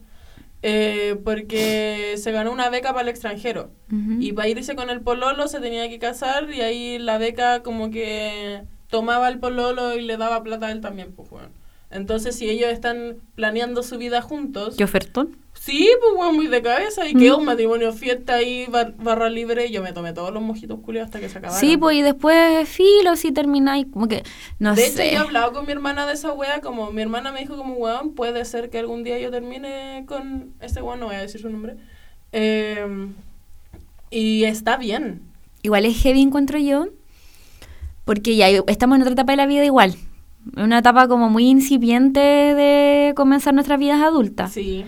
[0.62, 3.72] eh, porque se ganó una beca para el extranjero.
[3.92, 4.18] Ujú.
[4.20, 7.90] Y para irse con el pololo se tenía que casar y ahí la beca como
[7.90, 11.52] que tomaba el pololo y le daba plata a él también, pues, weón.
[11.92, 15.36] Entonces, si ellos están planeando su vida juntos, ¿Qué ofertón?
[15.54, 17.08] sí, pues, weón, muy de cabeza.
[17.08, 17.18] Y Mm.
[17.20, 19.66] quedó un matrimonio fiesta ahí, bar- barra libre.
[19.66, 21.60] Y yo me tomé todos los mojitos culios hasta que se acabaron.
[21.60, 24.22] Sí, pues y después filo, si termináis, como que,
[24.60, 25.08] no de sé.
[25.08, 27.58] hecho, yo he hablado con mi hermana de esa wea, como mi hermana me dijo
[27.58, 31.22] como, weón, puede ser que algún día yo termine con este weón, no voy a
[31.22, 31.76] decir su nombre.
[32.32, 32.86] Eh,
[34.12, 35.22] y está bien.
[35.64, 36.88] Igual es heavy, encuentro yo,
[38.06, 39.96] porque ya estamos en otra etapa de la vida igual.
[40.56, 44.52] Una etapa como muy incipiente de comenzar nuestras vidas adultas.
[44.54, 44.86] Sí.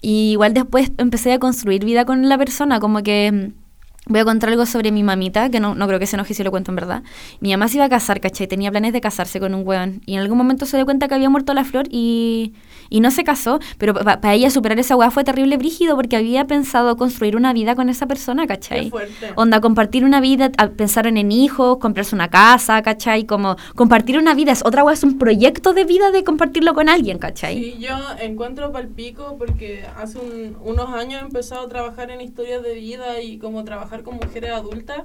[0.00, 3.61] Y igual después empecé a construir vida con la persona, como que mm,
[4.06, 6.42] voy a contar algo sobre mi mamita, que no, no creo que se enoje si
[6.42, 7.02] lo cuento en verdad.
[7.40, 8.48] Mi mamá se iba a casar, ¿cachai?
[8.48, 10.00] Tenía planes de casarse con un weón.
[10.06, 12.52] Y en algún momento se dio cuenta que había muerto la flor y,
[12.90, 13.60] y no se casó.
[13.78, 17.76] Pero para ella superar esa weá fue terrible brígido porque había pensado construir una vida
[17.76, 18.90] con esa persona, Qué ¿cachai?
[18.90, 19.30] fuerte.
[19.36, 23.24] Onda, compartir una vida, a- pensar en hijos, comprarse una casa, ¿cachai?
[23.24, 26.88] Como compartir una vida es otra weá, es un proyecto de vida de compartirlo con
[26.88, 27.56] alguien, ¿cachai?
[27.62, 32.62] Sí, yo encuentro palpico porque hace un- unos años he empezado a trabajar en historias
[32.64, 35.02] de vida y como trabajar con mujeres adultas.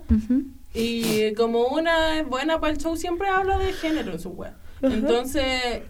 [0.74, 4.54] Y como una es buena para el show, siempre habla de género en su web.
[4.82, 5.82] Entonces,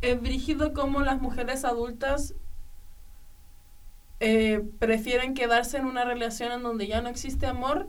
[0.00, 2.34] es brígido como las mujeres adultas
[4.20, 7.88] eh, prefieren quedarse en una relación en donde ya no existe amor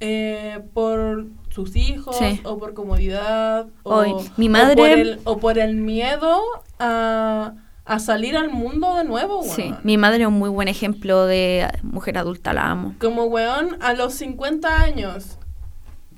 [0.00, 2.40] eh, por sus hijos Sí.
[2.44, 6.42] o por comodidad o, Hoy, mi o madre- por el, o por el miedo
[6.78, 7.54] a,
[7.84, 9.42] a salir al mundo de nuevo.
[9.42, 9.78] Sí, weón.
[9.82, 12.94] mi madre es un muy buen ejemplo de mujer adulta, la amo.
[12.98, 15.38] Como weón, a los 50 años,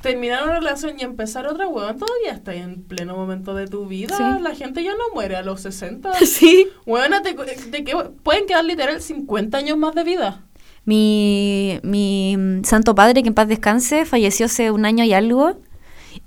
[0.01, 4.17] terminar una relación y empezar otra, weón, todavía está en pleno momento de tu vida.
[4.17, 4.43] Sí.
[4.43, 6.13] La gente ya no muere a los 60.
[6.25, 6.69] Sí.
[6.87, 10.43] Weón, te, te que- pueden quedar literal 50 años más de vida.
[10.85, 15.59] Mi, mi mm, santo padre, que en paz descanse, falleció hace un año y algo.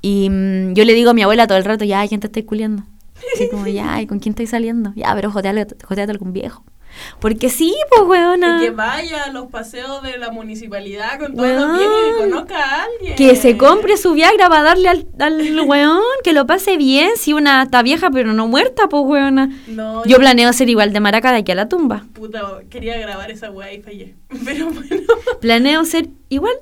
[0.02, 2.46] Y mm, yo le digo a mi abuela todo el rato, ya, ¿quién te estáis
[2.46, 2.84] culiando?
[3.36, 4.92] Así como, ya, ¿y con quién estáis saliendo?
[4.96, 6.64] Ya, pero joteale, joteate algún viejo.
[7.20, 8.58] Porque sí, pues, weona.
[8.58, 12.58] Y que vaya a los paseos de la municipalidad con todos los viejos y conozca
[12.58, 13.16] a alguien.
[13.16, 17.32] Que se compre su Viagra para darle al, al weón, que lo pase bien, si
[17.34, 19.52] una está vieja pero no muerta, pues weona.
[19.68, 22.06] No, Yo planeo ser igual de maraca de aquí a la tumba.
[22.14, 24.16] puta, quería grabar esa weá y fallé.
[24.44, 25.02] Pero bueno,
[25.42, 26.56] Planeo ser igual,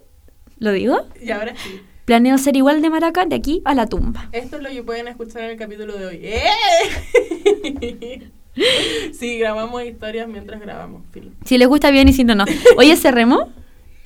[0.60, 1.08] ¿lo digo?
[1.22, 1.80] y ahora sí.
[2.08, 4.30] Planeo ser igual de maraca de aquí a la tumba.
[4.32, 6.20] Esto es lo que pueden escuchar en el capítulo de hoy.
[6.24, 8.32] ¡Eh!
[9.14, 11.32] sí, grabamos historias mientras grabamos, Filo.
[11.44, 12.46] Si les gusta bien y si no, no.
[12.78, 13.48] Oye, cerremos.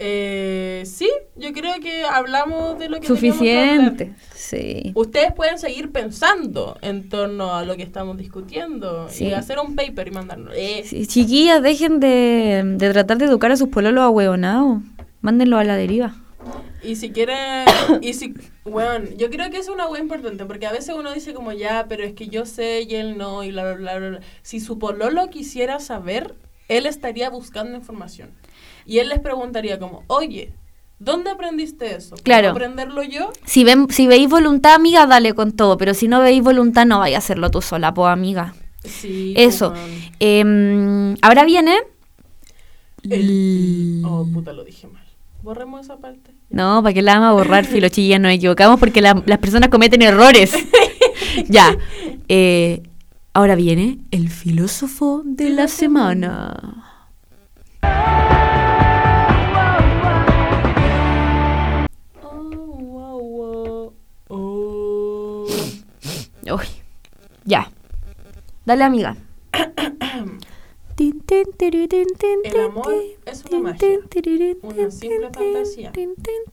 [0.04, 4.06] Eh, sí, yo creo que hablamos de lo que que Suficiente.
[4.06, 4.18] hablar.
[4.34, 4.94] Sí.
[4.96, 9.26] Ustedes pueden seguir pensando en torno a lo que estamos discutiendo Sí.
[9.26, 10.54] y hacer un paper y mandarnos.
[10.58, 14.10] Eh, Sí, Chiquillas, dejen de, de tratar de educar a sus pololos a
[15.22, 16.16] Mándenlo a la deriva.
[16.84, 17.66] Y si quieren,
[18.02, 18.34] y si,
[18.66, 21.86] bueno, yo creo que es una wea importante, porque a veces uno dice como, ya,
[21.88, 24.20] pero es que yo sé y él no, y bla, bla, bla, bla.
[24.42, 26.36] Si su pololo quisiera saber,
[26.68, 28.32] él estaría buscando información.
[28.86, 30.54] Y él les preguntaría como, oye,
[30.98, 32.12] ¿dónde aprendiste eso?
[32.12, 32.50] ¿Puedo Claro.
[32.50, 33.32] aprenderlo yo?
[33.46, 35.78] Si, ven, si veis voluntad, amiga, dale con todo.
[35.78, 38.56] Pero si no veis voluntad, no vaya a hacerlo tú sola, po, amiga.
[38.84, 39.34] Sí.
[39.38, 39.74] Eso.
[40.20, 41.76] Em, ahora viene.
[43.04, 45.01] El- Oh, puta, lo dije mal.
[45.44, 46.34] Borremos esa parte.
[46.50, 48.20] No, ¿para qué la vamos a borrar, filo chilla?
[48.20, 50.54] Nos equivocamos porque la- las personas cometen errores.
[51.50, 51.76] ya.
[52.28, 52.84] Eh,
[53.34, 56.88] ahora viene el filósofo de la semana.
[63.04, 63.94] Oh.
[64.30, 65.48] Oh.
[66.44, 66.66] Uy,
[67.46, 67.70] ya.
[68.66, 69.16] Dale, amiga.
[71.02, 72.94] El amor
[73.26, 74.00] es una magia,
[74.62, 75.92] una simple fantasía.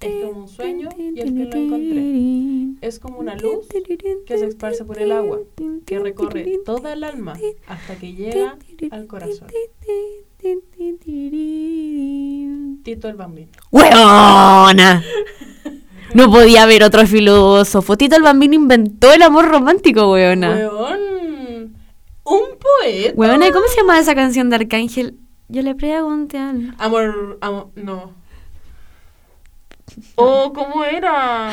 [0.01, 2.87] Es como un sueño y el fin lo encontré.
[2.89, 3.69] Es como una luz
[4.27, 5.41] que se esparce por el agua,
[5.85, 7.35] que recorre toda el alma
[7.67, 8.57] hasta que llega
[8.91, 9.49] al corazón.
[12.85, 13.49] Tito el Bambino.
[13.71, 15.05] ¡Weona!
[16.15, 17.99] No podía haber otro filósofo.
[17.99, 20.53] Tito el Bambino inventó el amor romántico, weona.
[20.53, 21.18] Weón,
[22.29, 23.47] un poeta.
[23.47, 25.16] ¿y cómo se llama esa canción de Arcángel?
[25.49, 26.72] Yo le pregunté a él.
[26.79, 28.12] Amor, amor, no.
[30.16, 31.51] Oh, ¿cómo era?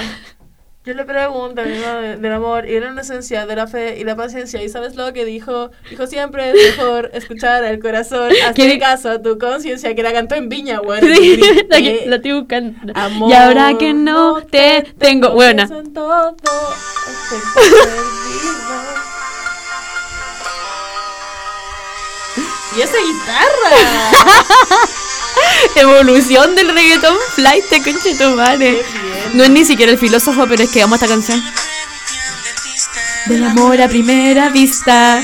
[0.86, 4.15] Yo le pregunto de- del amor y era una esencia de la fe y la
[4.15, 4.61] paciencia.
[4.61, 5.71] ¿Y sabes lo que dijo?
[5.89, 10.36] Dijo siempre es mejor escuchar al corazón, hacer caso a tu conciencia, que la cantó
[10.36, 11.01] en Viña, weón.
[11.15, 11.38] Sí,
[11.69, 12.91] la, que- la estoy buscando.
[12.93, 15.32] Amor, y ahora que no te tengo.
[15.32, 15.63] Buena.
[15.63, 16.36] en todo,
[22.78, 23.71] Y esa guitarra.
[25.76, 28.84] Evolución del reggaetón flight, conche tu madre.
[28.91, 29.38] Qué bien.
[29.38, 31.41] No es ni siquiera el filósofo, pero es que amo esta canción.
[33.28, 35.23] Del amor a primera vista.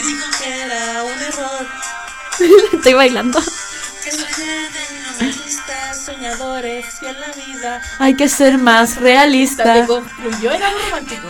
[2.74, 3.41] Estoy bailando.
[7.99, 9.86] Hay que ser más Te realista.
[9.86, 11.28] construyó el amor romántico.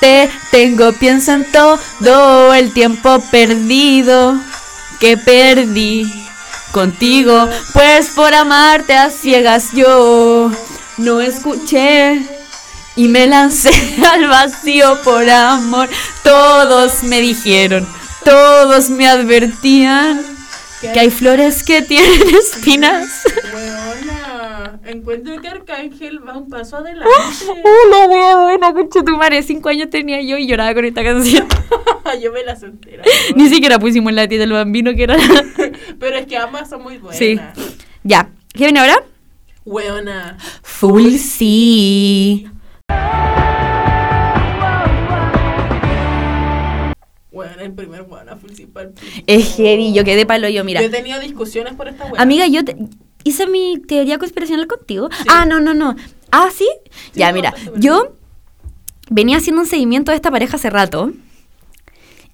[0.00, 4.38] Te tengo, pienso en todo el tiempo perdido
[5.02, 6.06] que perdí
[6.70, 7.48] contigo.
[7.72, 10.52] Pues por amarte a ciegas yo
[10.96, 12.22] no escuché
[12.94, 13.72] y me lancé
[14.12, 15.90] al vacío por amor.
[16.22, 17.84] Todos me dijeron,
[18.24, 20.24] todos me advertían
[20.80, 23.08] que hay flores que tienen espinas.
[25.02, 27.10] Encuentro que Arcángel va un paso adelante.
[27.64, 29.42] Hola, wea buena, concha tu madre.
[29.42, 31.44] Cinco años tenía yo y lloraba con esta canción.
[32.22, 33.02] Yo me las entera.
[33.34, 35.16] Ni siquiera pusimos la tía del bambino que era.
[35.98, 37.18] Pero es que ambas son muy buenas.
[37.18, 37.40] Sí.
[38.04, 38.30] ya.
[38.54, 39.02] ¿Qué viene ahora?
[39.64, 40.36] Weona.
[40.62, 42.46] Full sí.
[47.32, 48.92] Weona, el primer weona principal.
[49.26, 50.80] Es heavy, yo quedé palo yo, mira.
[50.80, 52.22] Yo he tenido discusiones por esta weona.
[52.22, 52.76] Amiga, yo te-
[53.24, 55.08] hice mi teoría conspiracional contigo.
[55.28, 55.96] Ah, no, no, no.
[56.30, 56.68] Ah, sí.
[57.12, 58.14] Sí, ya, mira, yo
[59.10, 61.12] venía haciendo un seguimiento de esta pareja hace rato.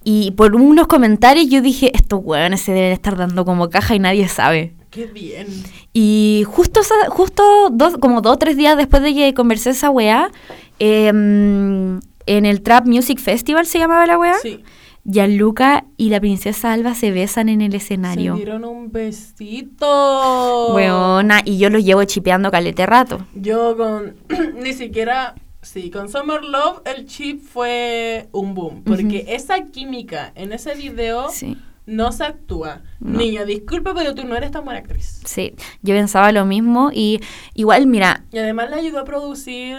[0.05, 3.99] Y por unos comentarios yo dije, estos hueones se deben estar dando como caja y
[3.99, 4.72] nadie sabe.
[4.91, 5.47] Qué bien.
[5.93, 6.80] Y justo,
[7.11, 10.30] justo dos, como dos o tres días después de que conversé esa weá,
[10.78, 14.62] em, en el Trap Music Festival se llamaba la weá, Sí.
[15.11, 18.35] Gianluca y la princesa Alba se besan en el Se escenario.
[18.35, 20.75] dieron un besito.
[20.75, 23.27] Weona, y yo los llevo chipeando calete rato.
[23.35, 24.17] Yo con.
[24.63, 25.35] ni siquiera.
[25.63, 28.85] Sí, con Summer Love el chip fue un boom.
[28.85, 32.83] Porque esa química en ese video Sí, no se actúa.
[33.01, 33.19] No.
[33.19, 35.21] Niña, disculpa, pero tú no eres tan buena actriz.
[35.25, 35.55] sí.
[35.83, 37.21] Yo pensaba lo mismo y
[37.55, 39.77] igual, mira, Y además le ayudó a producir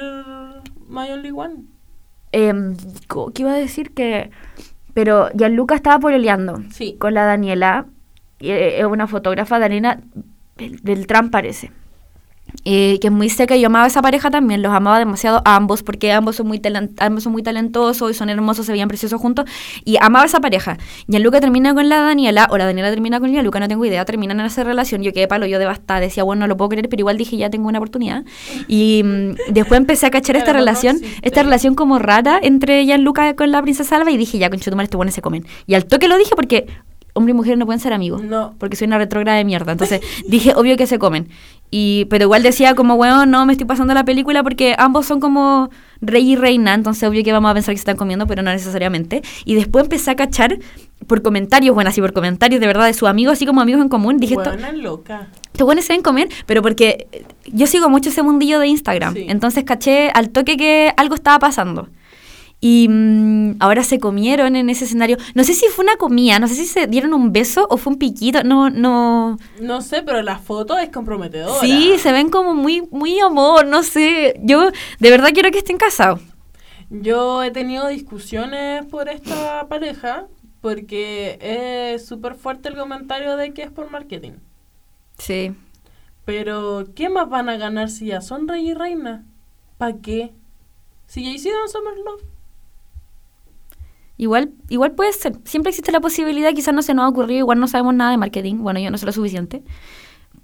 [0.87, 1.63] My Only One.
[3.07, 3.91] co- ¿qué iba a decir?
[3.93, 4.31] Que...
[4.99, 6.97] Pero Gianluca estaba pololeando Sí.
[6.99, 7.85] con la Daniela,
[8.41, 10.01] eh, es una fotógrafa, Daniela
[10.57, 11.71] Bel- Beltrán parece.
[12.65, 15.55] Eh, que es muy seca yo amaba a esa pareja también, los amaba demasiado a
[15.55, 16.61] ambos porque ambos son muy
[16.99, 19.45] ambos son muy talentosos y son hermosos, se veían preciosos juntos
[19.85, 20.77] y amaba a esa pareja.
[21.07, 24.39] Gianluca termina con la Daniela o la Daniela termina con Gianluca, no tengo idea, terminan
[24.39, 27.01] en esa relación, yo quedé palo, yo devastada, decía, bueno, no lo puedo creer, pero
[27.01, 28.23] igual dije, ya tengo una oportunidad.
[28.67, 33.35] Y mm, después empecé a cachar esta no relación, esta relación como rara entre Gianluca
[33.35, 35.45] con la princesa Alba y dije, ya, con tu madre, estos buenos se comen.
[35.67, 36.67] Y al toque lo dije porque
[37.13, 38.55] hombre y mujer no pueden ser amigos No.
[38.57, 39.71] porque soy una retrógrada de mierda.
[39.71, 41.29] Entonces dije, obvio que se comen.
[41.71, 45.19] Y, pero igual decía como, weón, no, me estoy pasando la película porque ambos son
[45.19, 45.69] como
[46.01, 48.51] rey y reina, entonces obvio que vamos a pensar que se están comiendo, pero no
[48.51, 49.21] necesariamente.
[49.45, 50.57] Y después empecé a cachar
[51.07, 53.89] por comentarios, bueno, así por comentarios de verdad de sus amigos, así como amigos en
[53.89, 54.17] común.
[54.17, 55.27] Dije, Buena loca.
[55.51, 59.13] estos buenos se deben comer, pero porque eh, yo sigo mucho ese mundillo de Instagram.
[59.13, 59.25] Sí.
[59.27, 61.89] Entonces caché al toque que algo estaba pasando.
[62.61, 65.17] Y mm, ahora se comieron en ese escenario.
[65.33, 67.93] No sé si fue una comida, no sé si se dieron un beso o fue
[67.93, 68.43] un piquito.
[68.43, 69.37] No, no.
[69.61, 71.59] No sé, pero la foto es comprometedora.
[71.61, 74.39] Sí, se ven como muy, muy amor, no sé.
[74.43, 76.21] Yo de verdad quiero que estén casados.
[76.89, 80.27] Yo he tenido discusiones por esta pareja
[80.59, 84.33] porque es súper fuerte el comentario de que es por marketing.
[85.17, 85.53] Sí.
[86.25, 89.25] Pero, ¿qué más van a ganar si ya son rey y reina?
[89.77, 90.33] ¿Para qué?
[91.07, 92.23] Si ya hicieron Summer Love.
[94.19, 95.37] Igual, igual puede ser.
[95.45, 98.17] Siempre existe la posibilidad, quizás no se nos ha ocurrido, igual no sabemos nada de
[98.17, 98.57] marketing.
[98.57, 99.63] Bueno, yo no sé lo suficiente.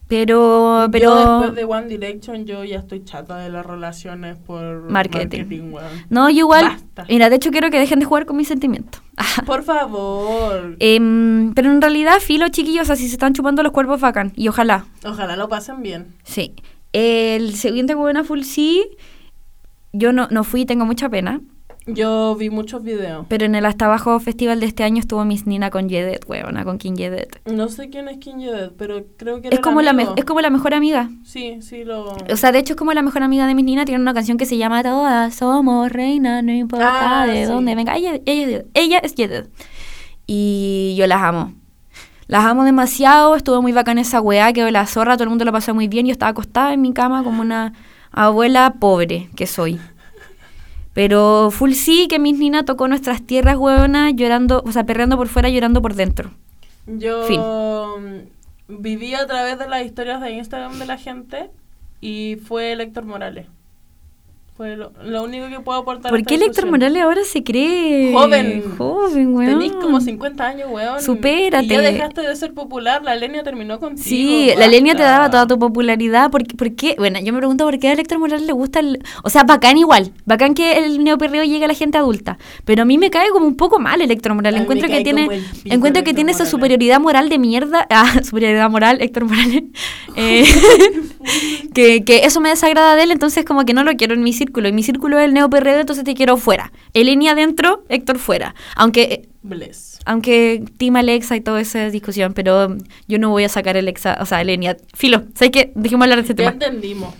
[0.07, 1.09] Pero, pero.
[1.09, 5.73] Yo después de One Direction yo ya estoy chata de las relaciones por Marketing.
[5.73, 6.05] weón.
[6.09, 6.63] No, yo igual.
[6.63, 7.05] Basta.
[7.09, 9.01] Mira, de hecho quiero que dejen de jugar con mis sentimientos.
[9.45, 10.77] Por favor.
[10.79, 14.31] Em, pero en realidad, filo, chiquillos, así se están chupando los cuerpos bacán.
[14.37, 14.85] Y ojalá.
[15.03, 16.15] Ojalá lo pasen bien.
[16.23, 16.53] Sí.
[16.93, 18.87] El siguiente buena full sí.
[19.91, 21.41] Yo no, no fui, tengo mucha pena.
[21.87, 23.27] Yo vi muchos videos.
[23.29, 26.63] Pero en el hasta abajo festival de este año estuvo Miss Nina con Jedet, weona,
[26.63, 27.39] con King Jedet.
[27.45, 30.25] No sé quién es King Jedet, pero creo que era Es como, el la es
[30.25, 31.09] como la mejor amiga.
[31.23, 32.15] Sí, sí lo...
[32.31, 33.85] O sea, de hecho es como la mejor amiga de Miss Nina.
[33.85, 37.51] Tiene una canción que se llama Todas somos reinas, no importa Ah, de sí.
[37.51, 37.95] dónde venga.
[37.95, 39.47] Ella, ella, ella es Jedet.
[40.25, 41.53] Y yo las amo.
[42.27, 43.35] Las amo demasiado.
[43.35, 45.13] Estuvo muy bacana esa weá, quedó la zorra.
[45.17, 46.07] Todo el mundo lo pasó muy bien.
[46.07, 47.73] Yo estaba acostada en mi cama como una
[48.11, 49.79] abuela pobre que soy.
[50.95, 55.27] Pero full sí que Miss Nina tocó nuestras tierras, huevonas, llorando, o sea, perreando por
[55.27, 56.31] fuera, llorando por dentro.
[56.87, 58.29] Yo Fin.
[58.69, 61.49] viví a través de las historias de Instagram de la gente
[61.99, 63.45] y fue Héctor Morales.
[64.57, 66.09] Lo, lo único que puedo aportar.
[66.09, 66.67] ¿Por qué Héctor.
[66.67, 68.63] Morales ahora se cree Joven.
[68.77, 69.59] Joven, weón.
[69.59, 71.01] Tenís como 50 años, weón.
[71.01, 71.65] Supérate.
[71.65, 73.03] Y ya dejaste de ser popular.
[73.03, 74.01] La Lenia terminó contigo.
[74.07, 76.31] Sí, la Lenia te daba toda tu popularidad.
[76.31, 76.95] ¿Por, qué- por qué?
[76.97, 79.03] Bueno, yo me pregunto por qué a Héctor Morales le gusta el...
[79.23, 80.13] O sea, bacán igual.
[80.25, 82.37] Bacán que el neoperreo llegue a la gente adulta.
[82.63, 84.61] Pero a mí me cae como un poco mal Héctor Morales.
[84.61, 85.41] Encuentro que tiene...
[85.65, 87.85] Encuentro que tiene esa superioridad moral de mierda.
[87.97, 89.63] Ah, superioridad moral, Héctor Morales.
[90.17, 90.45] Eh,
[91.73, 94.31] que, que eso me desagrada de él, entonces como que no lo quiero en mi
[94.45, 94.67] círculo.
[94.69, 96.71] Y mi círculo es el neoperreo, entonces te quiero fuera.
[96.93, 98.55] Elenia adentro, Héctor fuera.
[98.75, 99.99] Aunque Bless.
[100.05, 102.77] aunque Team Alexa y toda esa discusión, pero um,
[103.07, 104.77] yo no voy a sacar Alexa, o sea, Elenia.
[104.93, 105.71] Filo, ¿sabes qué?
[105.75, 106.65] Dejemos hablar de este Ya tema.
[106.65, 107.13] entendimos.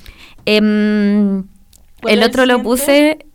[0.46, 1.44] Em,
[2.02, 3.26] ¿Cuál el otro lo puse,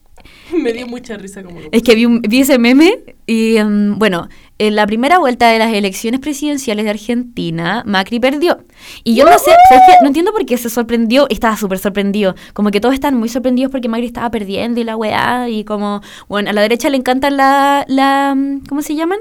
[0.62, 2.93] Me dio mucha risa como lo es que vi, un- vi ese meme
[3.27, 4.28] y, em, bueno,
[4.59, 8.64] en la primera vuelta de las elecciones presidenciales de Argentina, Macri perdió.
[9.05, 9.93] Y yo no sé, ¿sabes qué?
[10.02, 12.35] No entiendo por qué se sorprendió, estaba súper sorprendido.
[12.52, 16.01] Como que todos están muy sorprendidos porque Macri estaba perdiendo y la weá, y como,
[16.28, 18.36] bueno, a la derecha le encantan la, la
[18.68, 19.18] ¿cómo se llaman?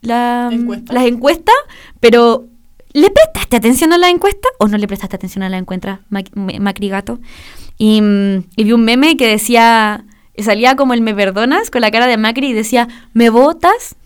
[0.00, 0.94] La, Encuestas.
[0.94, 1.54] las encuestas,
[2.00, 2.48] pero
[2.92, 6.88] ¿le prestaste atención a la encuesta o no le prestaste atención a la encuesta, Macri
[6.88, 7.20] Gato?
[7.78, 8.00] Y,
[8.56, 10.04] y vi un meme que decía,
[10.38, 13.96] salía como el me perdonas con la cara de Macri y decía, ¿me votas?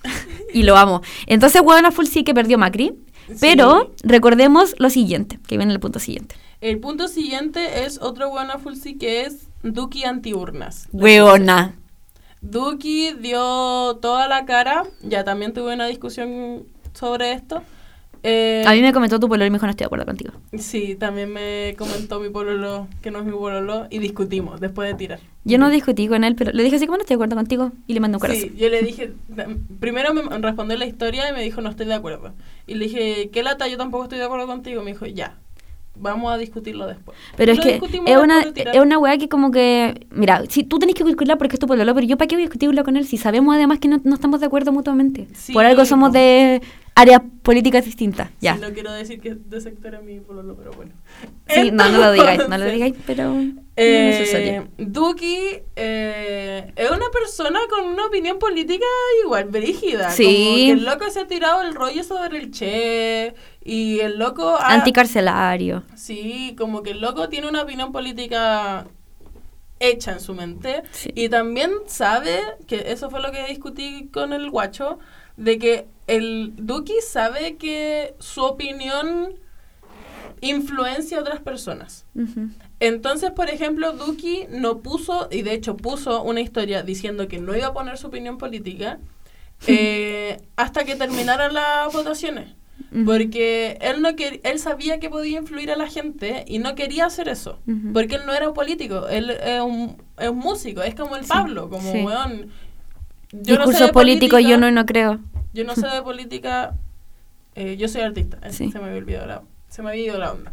[0.53, 1.03] Y lo amo.
[1.27, 2.95] Entonces, huevona full sí que perdió Macri.
[3.41, 6.37] Pero recordemos lo siguiente, que viene el punto siguiente.
[6.61, 10.89] El punto siguiente es otro buena full sí que es Duki antiurnas.
[10.93, 11.75] Hueona.
[12.41, 14.85] Duki dio toda la cara.
[15.03, 17.63] Ya también tuve una discusión sobre esto.
[18.23, 20.33] Eh, A mí me comentó tu pololo y me dijo no estoy de acuerdo contigo.
[20.59, 24.95] Sí, también me comentó mi pololo que no es mi pololo y discutimos después de
[24.95, 25.21] tirar.
[25.45, 27.73] Yo no discutí con él, pero le dije así como no estoy de acuerdo contigo
[27.87, 28.43] y le mandé un corazón.
[28.43, 29.13] Sí, yo le dije,
[29.79, 32.33] primero me respondió la historia y me dijo no estoy de acuerdo.
[32.67, 33.69] Y le dije, ¿qué lata?
[33.69, 34.83] Yo tampoco estoy de acuerdo contigo.
[34.83, 35.37] Me dijo, ya,
[35.95, 37.17] vamos a discutirlo después.
[37.37, 40.07] Pero es que es una, es una weá que como que...
[40.11, 42.43] Mira, si tú tenés que discutirla porque es tu pololo, pero yo para qué voy
[42.43, 45.29] a discutirla con él si sabemos además que no, no estamos de acuerdo mutuamente.
[45.35, 46.61] Sí, Por algo somos de
[46.99, 48.31] áreas políticas distintas.
[48.41, 48.55] Ya.
[48.55, 50.93] Sí, no quiero decir que de sector es mi pololo, pero bueno.
[51.47, 53.35] Sí, no, no lo digáis, no lo digáis, pero...
[53.37, 54.69] es Eh, necesario.
[54.79, 55.37] Duki
[55.77, 58.87] eh, es una persona con una opinión política
[59.23, 60.11] igual brígida.
[60.11, 60.25] Sí.
[60.25, 64.57] Como que el loco se ha tirado el rollo sobre el Che y el loco...
[64.59, 65.83] ha- Anticarcelario.
[65.95, 68.87] Sí, como que el loco tiene una opinión política
[69.79, 71.11] hecha en su mente Sí.
[71.15, 74.99] y también sabe, que eso fue lo que discutí con el guacho,
[75.37, 79.35] de que el Duki sabe que su opinión
[80.41, 82.07] influencia a otras personas.
[82.81, 87.57] Entonces, por ejemplo, Duki no puso, y de hecho puso una historia diciendo que no
[87.57, 88.99] iba a poner su opinión política
[89.67, 92.55] eh, hasta que terminaran las votaciones.
[93.07, 97.07] Porque él no quer- él sabía que podía influir a la gente y no quería
[97.07, 97.59] hacer eso.
[97.95, 101.23] Porque él no era un político, él es un, es un músico, es como el
[101.25, 102.03] Sí, Pablo, como sí.
[102.05, 102.51] weón.
[103.43, 105.21] Yo no sé Discurso de político yo no, no creo.
[105.53, 106.75] yo no sé de política,
[107.55, 108.71] eh, yo soy artista, eh, Sí.
[108.71, 110.53] se me había olvidado la, se me había ido la onda.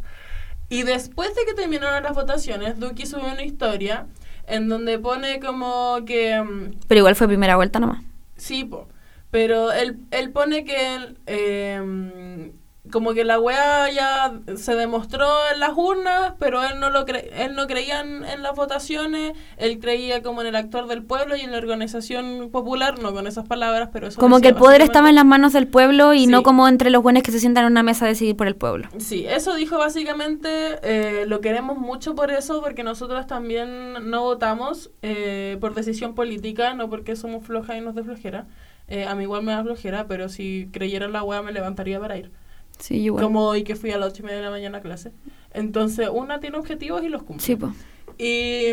[0.69, 4.07] Y después de que terminaron las votaciones, Duki subió una historia
[4.47, 8.03] en donde pone como que mm, Pero igual fue primera vuelta nomás.
[8.37, 8.87] sí, po,
[9.31, 12.51] pero él, él pone que eh,
[12.91, 17.31] como que la wea ya se demostró en las urnas, pero él no lo cre
[17.43, 21.37] él no creía en, en las votaciones, él creía como en el actor del pueblo
[21.37, 24.55] y en la organización popular, no con esas palabras, pero eso Como que decía el
[24.57, 26.27] poder estaba en las manos del pueblo y Sí.
[26.27, 28.55] no como entre los buenos que se sientan en una mesa a decidir por el
[28.55, 28.89] pueblo.
[28.97, 30.49] Sí, eso dijo básicamente,
[30.83, 36.73] eh, lo queremos mucho por eso, porque nosotros también no votamos eh, por decisión política,
[36.73, 38.45] no porque somos flojas y nos de flojera.
[38.89, 41.99] Eh, a mí igual me da flojera, pero si creyera en la wea me levantaría
[41.99, 42.31] para ir.
[42.79, 43.23] Sí, igual.
[43.23, 45.11] Como hoy que fui a las ocho y media de la mañana a clase.
[45.53, 47.45] Entonces, una tiene objetivos y los cumple.
[47.45, 47.73] Sí, pues.
[48.17, 48.71] Y,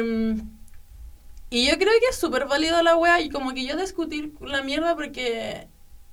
[1.51, 4.63] y yo creo que es súper válido la wea y como que yo discutir la
[4.63, 5.69] mierda porque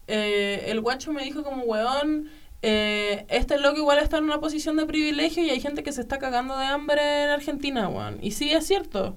[0.08, 2.30] eh, el guacho me dijo como weón,
[2.62, 6.02] eh, este loco igual está en una posición de privilegio y hay gente que se
[6.02, 8.18] está cagando de hambre en Argentina, weón.
[8.22, 9.16] Y sí, es cierto.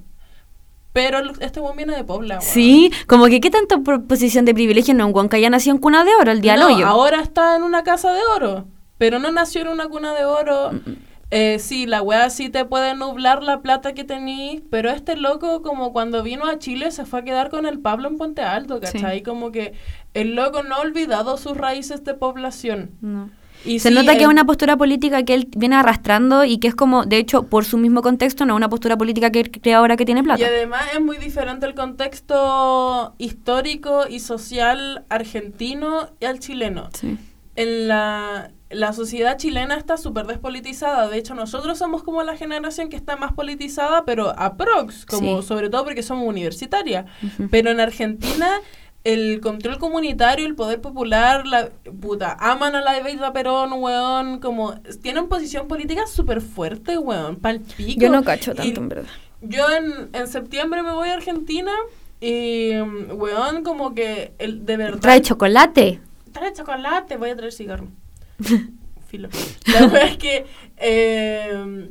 [0.92, 2.46] Pero este weón viene de Pobla, weón.
[2.46, 5.76] Sí, como que qué tanto por posición de privilegio no un guan que haya nacido
[5.76, 6.86] en cuna de oro, el día No, hoyo.
[6.86, 8.66] ahora está en una casa de oro,
[8.98, 10.72] pero no nació en una cuna de oro.
[10.72, 10.92] Mm,
[11.32, 15.62] Eh, sí, la wea sí te puede nublar la plata que tenís, pero este loco
[15.62, 18.80] como cuando vino a Chile se fue a quedar con el Pablo en Puente Alto,
[18.80, 19.22] ¿cachai?
[19.22, 19.74] Como que
[20.12, 22.90] el loco no ha olvidado sus raíces de población.
[23.00, 23.30] No.
[23.64, 26.68] Y Se sí, nota que es una postura política que él viene arrastrando y que
[26.68, 29.78] es como, de hecho, por su mismo contexto, no una postura política que él crea
[29.78, 30.40] ahora que tiene plata.
[30.40, 36.88] Y además es muy diferente el contexto histórico y social argentino y al chileno.
[36.94, 37.18] Sí.
[37.56, 41.08] En la, la sociedad chilena está súper despolitizada.
[41.08, 45.48] De hecho, nosotros somos como la generación que está más politizada, pero aprox, como Sí.
[45.48, 47.06] sobre todo porque somos universitarias.
[47.50, 48.48] Pero en Argentina,
[49.04, 51.70] el control comunitario, el poder popular, la
[52.00, 57.60] puta, aman a la Eveida Perón, weón, como tienen posición política súper fuerte, weón, pal
[57.60, 58.00] pico.
[58.00, 59.10] Yo no cacho Y tanto, en verdad.
[59.40, 61.72] Yo en, en septiembre me voy a Argentina
[62.20, 65.00] y, weón, como que el, de verdad...
[65.00, 66.00] Trae chocolate.
[66.32, 67.88] Trae chocolate, voy a traer cigarro.
[69.06, 69.28] Filo.
[69.66, 70.46] La verdad es que
[70.76, 71.90] eh,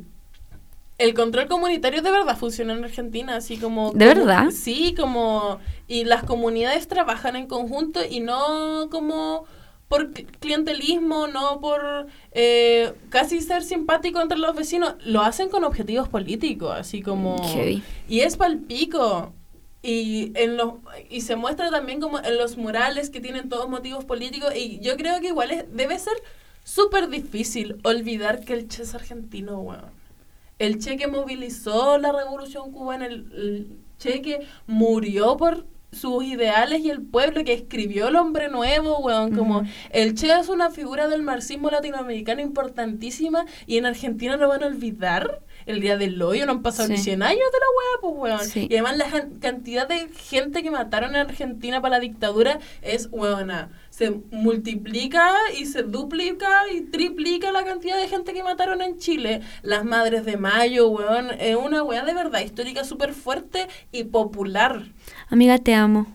[1.00, 3.92] el control comunitario de verdad funciona en Argentina, así como...
[3.92, 4.50] ¿De como- verdad?
[4.50, 5.58] Sí, como...
[5.88, 9.44] Y las comunidades trabajan en conjunto y no como
[9.88, 14.94] por cl- clientelismo, no por eh, casi ser simpático entre los vecinos.
[15.04, 17.36] Lo hacen con objetivos políticos, así como...
[17.48, 17.82] Heavy.
[18.08, 19.32] Y es palpico.
[19.82, 20.74] Y, en los,
[21.08, 24.54] y se muestra también como en los murales que tienen todos motivos políticos.
[24.54, 26.12] Y yo creo que igual es, debe ser
[26.62, 29.98] súper difícil olvidar que el Che es argentino, weón.
[30.60, 36.82] El Che que movilizó la revolución cubana, el, el Che que murió por sus ideales
[36.82, 41.08] y el pueblo que escribió el hombre nuevo, weón, como el Che es una figura
[41.08, 45.40] del marxismo latinoamericano importantísima y en Argentina lo van a olvidar.
[45.66, 46.92] El día del hoyo no han pasado Sí.
[46.94, 48.48] ni 100 años de la weá, pues weón.
[48.48, 48.66] Sí.
[48.70, 53.70] Y además la cantidad de gente que mataron en Argentina para la dictadura es weona.
[54.00, 59.42] Se multiplica y se duplica y triplica la cantidad de gente que mataron en Chile.
[59.60, 61.28] Las Madres de Mayo, weón.
[61.38, 64.84] Es una weá de verdad histórica súper fuerte y popular.
[65.28, 66.06] Amiga, te amo.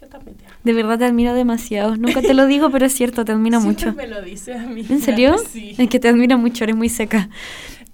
[0.00, 0.56] Yo también te amo.
[0.64, 1.94] De verdad te admiro demasiado.
[1.96, 3.96] Nunca te lo digo, pero es cierto, te admiro Siempre mucho.
[3.96, 4.84] me lo dices a mí.
[4.90, 5.36] ¿En serio?
[5.52, 5.76] Sí.
[5.78, 7.28] Es que te admiro mucho, eres muy seca.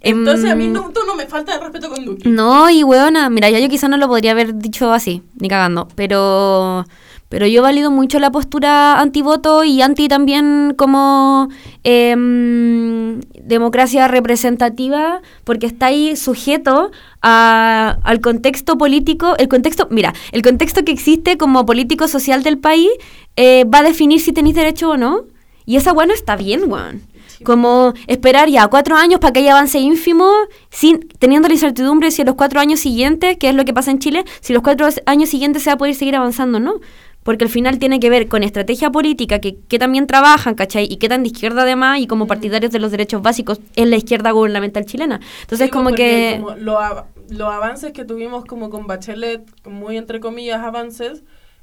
[0.00, 2.26] Entonces a mí Em, no, tú no me falta de respeto con Duque.
[2.26, 5.88] No, y weona, mira, ya yo quizá no lo podría haber dicho así, ni cagando,
[5.94, 6.86] pero
[7.30, 11.48] pero yo valido mucho la postura antivoto y anti también como
[11.84, 16.90] em, democracia representativa, porque está ahí sujeto
[17.22, 22.58] a- al contexto político, el contexto, mira, el contexto que existe como político social del
[22.58, 22.90] país
[23.36, 25.22] eh, va a definir si tenéis derecho o no,
[25.66, 27.02] y esa weá no está bien, weón.
[27.42, 30.30] Como esperar ya cuatro años para que haya avance ínfimo,
[30.68, 33.90] sin, teniendo la incertidumbre si en los cuatro años siguientes, que es lo que pasa
[33.90, 36.74] en Chile, si los cuatro años siguientes se va a poder seguir avanzando no.
[37.22, 40.86] Porque al final tiene que ver con estrategia política, que, que también trabajan, ¿cachai?
[40.90, 43.96] Y que tan de izquierda además, y como partidarios de los derechos básicos en la
[43.96, 45.20] izquierda gubernamental chilena.
[45.42, 46.36] Entonces, Sí, como pues, que...
[46.40, 51.22] como lo av- los avances que tuvimos como con Bachelet, muy entre comillas avances,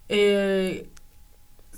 [0.10, 0.88] eh,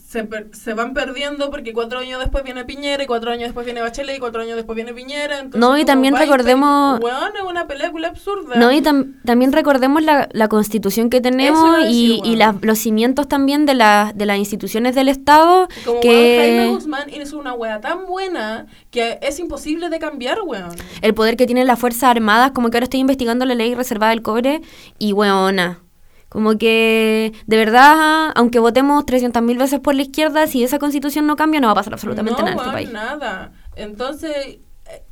[0.10, 3.64] se, per- se van perdiendo porque cuatro años después viene Piñera y cuatro años después
[3.64, 5.36] viene Bachelet y cuatro años después viene Piñera.
[5.38, 8.56] entonces No, y también recordemos- es una película absurda.
[8.56, 12.80] No, y tam- también recordemos la, la constitución que tenemos y, decir, y la- los
[12.80, 16.07] cimientos también de, la- de las instituciones del Estado Como que...
[16.10, 20.72] weón, Jaime Guzmán es una wea tan buena que es imposible de cambiar, weón.
[21.03, 24.10] el poder que tienen las Fuerzas Armadas, como que ahora estoy investigando la ley reservada
[24.10, 24.61] del cobre
[24.98, 25.81] y weona.
[26.30, 31.35] Como que, de verdad, aunque votemos 300.000 veces por la izquierda, si esa constitución no
[31.35, 32.91] cambia, no va a pasar absolutamente no, nada en este país.
[32.91, 33.51] nada.
[33.76, 35.03] Entonces, eh,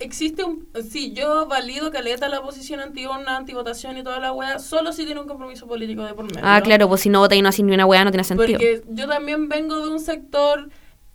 [0.00, 0.66] existe un...
[0.90, 5.20] Sí, yo valido caleta la posición anti-urna, anti-votación y toda la wea, solo si tiene
[5.20, 6.40] un compromiso político de por medio.
[6.42, 8.58] Ah, claro, pues si no vota y no hace ni una weá, no tiene sentido.
[8.58, 10.70] Porque yo también vengo de un sector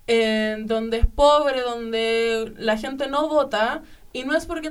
[0.06, 3.82] eh, donde es pobre, donde la gente no vota,
[4.14, 4.70] y no es porque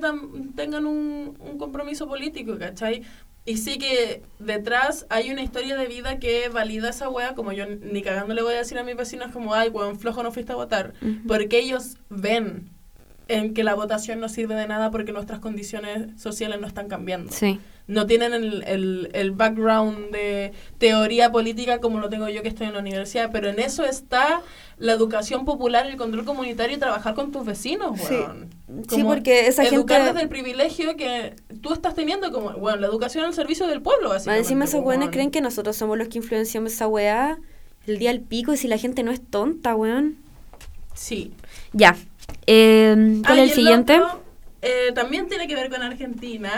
[0.56, 3.04] tengan un, un compromiso político, ¿cachai?
[3.50, 7.66] Y sí que detrás hay una historia de vida que valida esa wea, como yo
[7.66, 10.52] ni cagando le voy a decir a mis vecinos como, ay, weón, flojo no fuiste
[10.52, 10.94] a votar,
[11.28, 12.70] porque ellos ven
[13.28, 17.32] en que la votación no sirve de nada porque nuestras condiciones sociales no están cambiando
[17.32, 17.60] Sí.
[17.90, 22.68] No tienen el, el, el background de teoría política como lo tengo yo que estoy
[22.68, 24.42] en la universidad, pero en eso está
[24.78, 28.14] la educación popular, el control comunitario y trabajar con tus vecinos, Sí.
[28.14, 28.50] weón.
[28.88, 32.78] Sí, Como porque esa educar gente- desde el privilegio que tú estás teniendo como, bueno,
[32.78, 34.44] la educación al servicio del pueblo, básicamente.
[34.46, 37.40] encima esos pues, weones creen que nosotros somos los que influenciamos esa weá
[37.88, 40.18] el día al pico y si la gente no es tonta, weón.
[40.94, 41.34] Sí.
[41.74, 41.96] Ya.
[42.46, 42.94] Eh,
[43.26, 44.00] ¿Cuál Ah, es el siguiente?
[44.62, 46.52] eh, también tiene que ver con Argentina.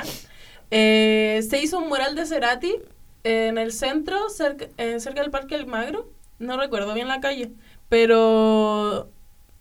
[0.71, 2.75] Eh, se hizo un mural de Cerati
[3.23, 6.09] en el centro, cerca, eh, cerca del Parque Almagro.
[6.39, 7.51] No recuerdo bien la calle,
[7.89, 9.09] pero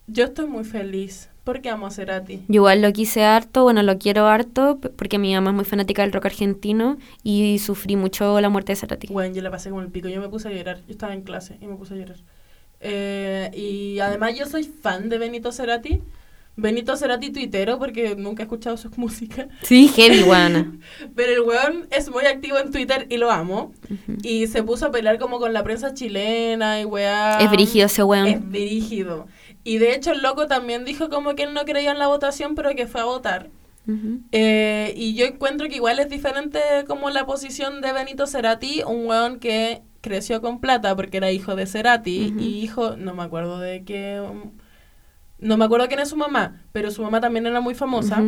[0.07, 2.45] yo estoy muy feliz porque amo a Cerati.
[2.49, 6.03] Yo igual lo quise harto, bueno, lo quiero harto, porque mi mamá es muy fanática
[6.03, 9.09] del rock argentino y sufrí mucho la muerte de Cerati.
[9.09, 10.79] Bueno, yo la pasé como el pico, yo me puse a llorar.
[10.87, 12.17] Yo estaba en clase y me puse a llorar.
[12.81, 16.01] Eh, y además yo soy fan de Benito Cerati.
[16.57, 19.49] Benito Cerati tuitero porque nunca he escuchado su música.
[19.63, 20.79] Sí, heavy, weona.
[21.15, 23.73] Pero el weón es muy activo en Twitter y lo amo.
[24.23, 27.39] Y se puso a pelear como con la prensa chilena y weá.
[27.41, 28.27] Es brígido ese weón.
[28.27, 29.27] Es brígido.
[29.65, 32.55] Y de hecho el loco también dijo como que él no creía en la votación,
[32.55, 33.51] pero que fue a votar.
[34.31, 39.07] Eh, y yo encuentro que igual es diferente como la posición de Benito Cerati, un
[39.07, 43.59] weón que creció con plata porque era hijo de Cerati y hijo, no me acuerdo
[43.59, 44.23] de qué,
[45.41, 48.23] no me acuerdo quién es su mamá, pero su mamá también era muy famosa.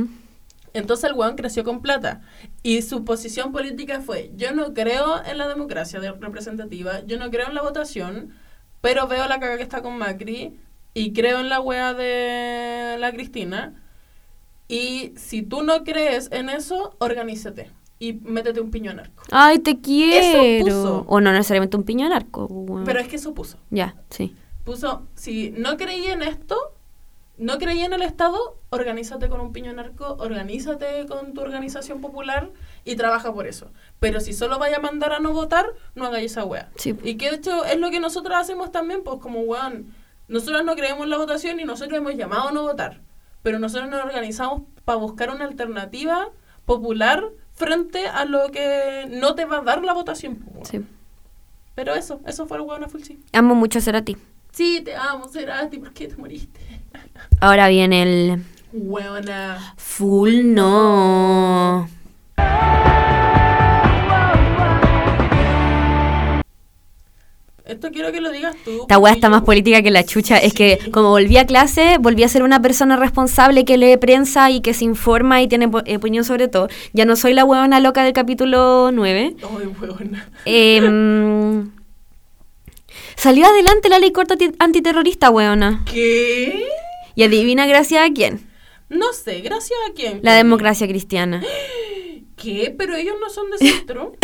[0.75, 2.23] Entonces el weón creció con plata.
[2.63, 7.31] Y su posición política fue, yo no creo en la democracia de- representativa, yo no
[7.31, 8.31] creo en la votación,
[8.81, 10.57] pero veo la caga que está con Macri
[10.95, 13.75] y creo en la wea de la Cristina.
[14.69, 19.23] Y si tú no crees en eso, organízate y métete un piño narco.
[19.31, 20.65] Ay, te quiero.
[20.65, 21.05] puso.
[21.07, 22.47] O no necesariamente un piño narco.
[22.47, 22.85] weón.
[22.85, 23.59] Pero es que eso puso.
[23.71, 24.35] Ya, sí.
[24.65, 26.57] Puso, si no creí en esto,
[27.43, 32.51] no creí en el Estado, organízate con un piño narco, organízate con tu organización popular
[32.85, 33.73] y trabaja por eso.
[33.99, 35.67] Pero si solo vaya a mandar a no votar,
[35.97, 36.71] no hagáis esa wea.
[36.77, 36.97] Sí.
[37.03, 39.93] Y que de hecho es lo que nosotros hacemos también, pues como weón,
[40.29, 43.01] nosotros no creemos en la votación y nosotros hemos llamado a no votar.
[43.43, 46.31] Pero nosotros nos organizamos para buscar una alternativa
[46.65, 47.25] popular
[47.55, 50.37] frente a lo que no te va a dar la votación.
[50.37, 50.67] pues, weón.
[50.67, 50.81] sí.
[51.75, 53.19] Pero eso, eso fue el weón a full sí.
[53.33, 54.17] Amo mucho ser a ti.
[54.53, 56.61] Sí, te amo, Cerati, ¿por qué te moriste?
[57.41, 58.43] Ahora viene el
[58.73, 59.75] Weona.
[59.77, 61.89] full no.
[67.65, 68.83] Esto quiero que lo digas tú.
[68.83, 70.37] Esta weá está más política que la chucha.
[70.37, 74.51] Es que como volví a clase, volví a ser una persona responsable que lee prensa
[74.51, 76.69] y que se informa y tiene po- opinión sobre todo.
[76.93, 79.37] Ya no soy la huevona loca del capítulo 9.
[79.41, 80.29] Ay, weona.
[80.45, 81.71] Em,
[83.17, 85.85] salió adelante la ley corta anti- antiterrorista, weona.
[85.91, 86.65] ¿Qué?
[87.15, 88.49] Y adivina gracias a quién.
[88.89, 90.21] No sé, gracias a quién.
[90.23, 91.43] La democracia cristiana.
[92.37, 92.75] ¿Qué?
[92.77, 94.13] Pero ellos no son de centro.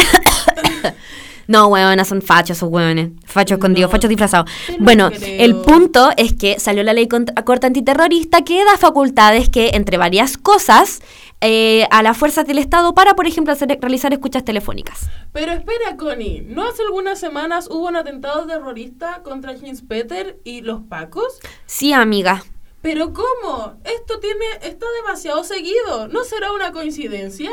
[1.47, 3.09] No, weona, son fachos esos weones.
[3.25, 4.51] Fachos escondidos, No, fachos disfrazados.
[4.81, 5.43] Bueno, creo.
[5.43, 9.97] el punto es que salió la ley contra- corta antiterrorista que da facultades que, entre
[9.97, 11.01] varias cosas,
[11.41, 15.09] eh, a las fuerzas del Estado para, por ejemplo, hacer- realizar escuchas telefónicas.
[15.33, 16.43] Pero espera, Connie.
[16.47, 21.39] ¿No hace algunas semanas hubo un atentado terrorista contra James Peter y los Pacos?
[21.65, 22.45] Sí, amiga.
[22.91, 23.79] ¿Pero cómo?
[23.85, 24.47] Esto tiene...
[24.63, 26.09] está demasiado seguido.
[26.09, 27.51] ¿No será una coincidencia?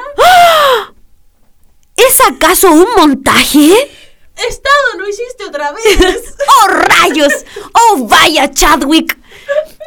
[1.98, 3.74] ¿Es acaso un montaje?
[4.38, 4.98] ¡Estado!
[4.98, 5.84] ¡Lo hiciste otra vez!
[6.64, 7.34] ¡Oh, rayos!
[7.74, 9.20] ¡Oh, vaya, Chadwick!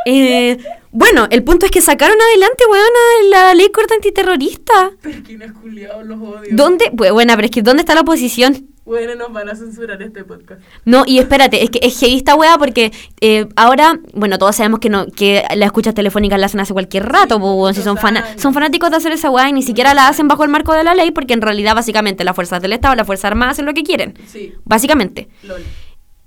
[0.04, 0.58] Eh,
[0.90, 4.90] bueno, el punto es que sacaron adelante, weona, la ley corta antiterrorista.
[5.02, 6.48] Pero quién es culiado, los odio.
[6.52, 6.90] ¿Dónde?
[6.96, 8.68] Pues, bueno, pero es que ¿dónde está la oposición?
[8.84, 10.62] Bueno, nos van a censurar este podcast.
[10.86, 12.90] No, y espérate, es que es heavy esta weá porque
[13.20, 17.04] eh, ahora, bueno, todos sabemos que no que las escuchas telefónicas las hacen hace cualquier
[17.04, 19.62] rato, Sí, po, weón, si son, fana- son fanáticos de hacer esa weá y ni
[19.62, 22.62] siquiera la hacen bajo el marco de la ley porque en realidad básicamente las fuerzas
[22.62, 25.28] del Estado, las fuerzas armadas hacen lo que quieren, Sí, básicamente.
[25.42, 25.62] lol.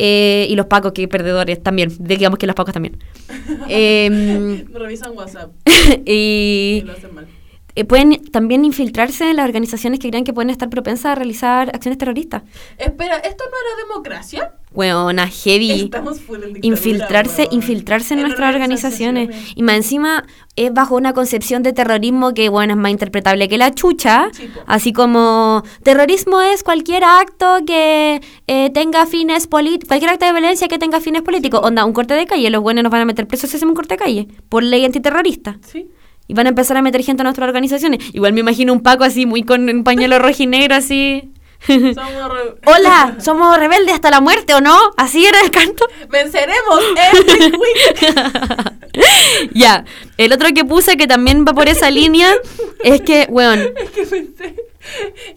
[0.04, 2.98] Eh, y los pacos, que perdedores también, digamos que los pacos también.
[3.70, 5.52] Em, Revisan WhatsApp
[6.06, 7.28] y y lo hacen mal.
[7.76, 11.70] Eh, pueden también infiltrarse en las organizaciones que crean que pueden estar propensas a realizar
[11.74, 12.44] acciones terroristas.
[12.78, 14.54] Espera, ¿esto no era democracia?
[14.74, 15.72] Weona, heavy.
[15.72, 19.28] Estamos full en dictadura, infiltrarse, infiltrarse en, En nuestras organizaciones.
[19.28, 19.54] organizaciones.
[19.58, 20.26] Y más encima
[20.56, 24.30] es bajo una concepción de terrorismo que, bueno, es más interpretable que la chucha.
[24.68, 30.70] Así como terrorismo es cualquier acto que eh, tenga fines políticos, cualquier acto de violencia
[30.70, 31.60] que tenga fines políticos.
[31.64, 33.76] Onda, un corte de calle, los buenos nos van a meter presos si hacemos un
[33.76, 35.58] corte de calle, por ley antiterrorista.
[35.68, 35.90] Sí.
[36.32, 38.00] Y van a empezar a meter gente a nuestras organizaciones.
[38.14, 41.30] Igual me imagino un Paco así, muy con un pañuelo rojinegro así.
[41.68, 42.32] Somos
[42.66, 44.78] Hola, somos rebeldes hasta la muerte, ¿o no?
[44.96, 45.86] Así era el canto.
[46.10, 46.80] ¡Venceremos
[47.60, 49.52] week!
[49.54, 49.84] Ya,
[50.16, 52.34] el otro que puse que también va por esa línea
[52.82, 54.56] es que, weón, es que pensé...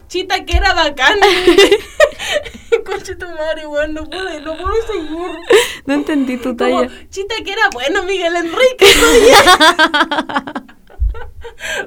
[0.06, 1.18] Chita que era bacán.
[2.86, 5.10] Conche tu madre, weón, no pude, no puedo seguir.
[5.86, 8.86] no entendí tu Como, Chita que era bueno, Miguel Enrique.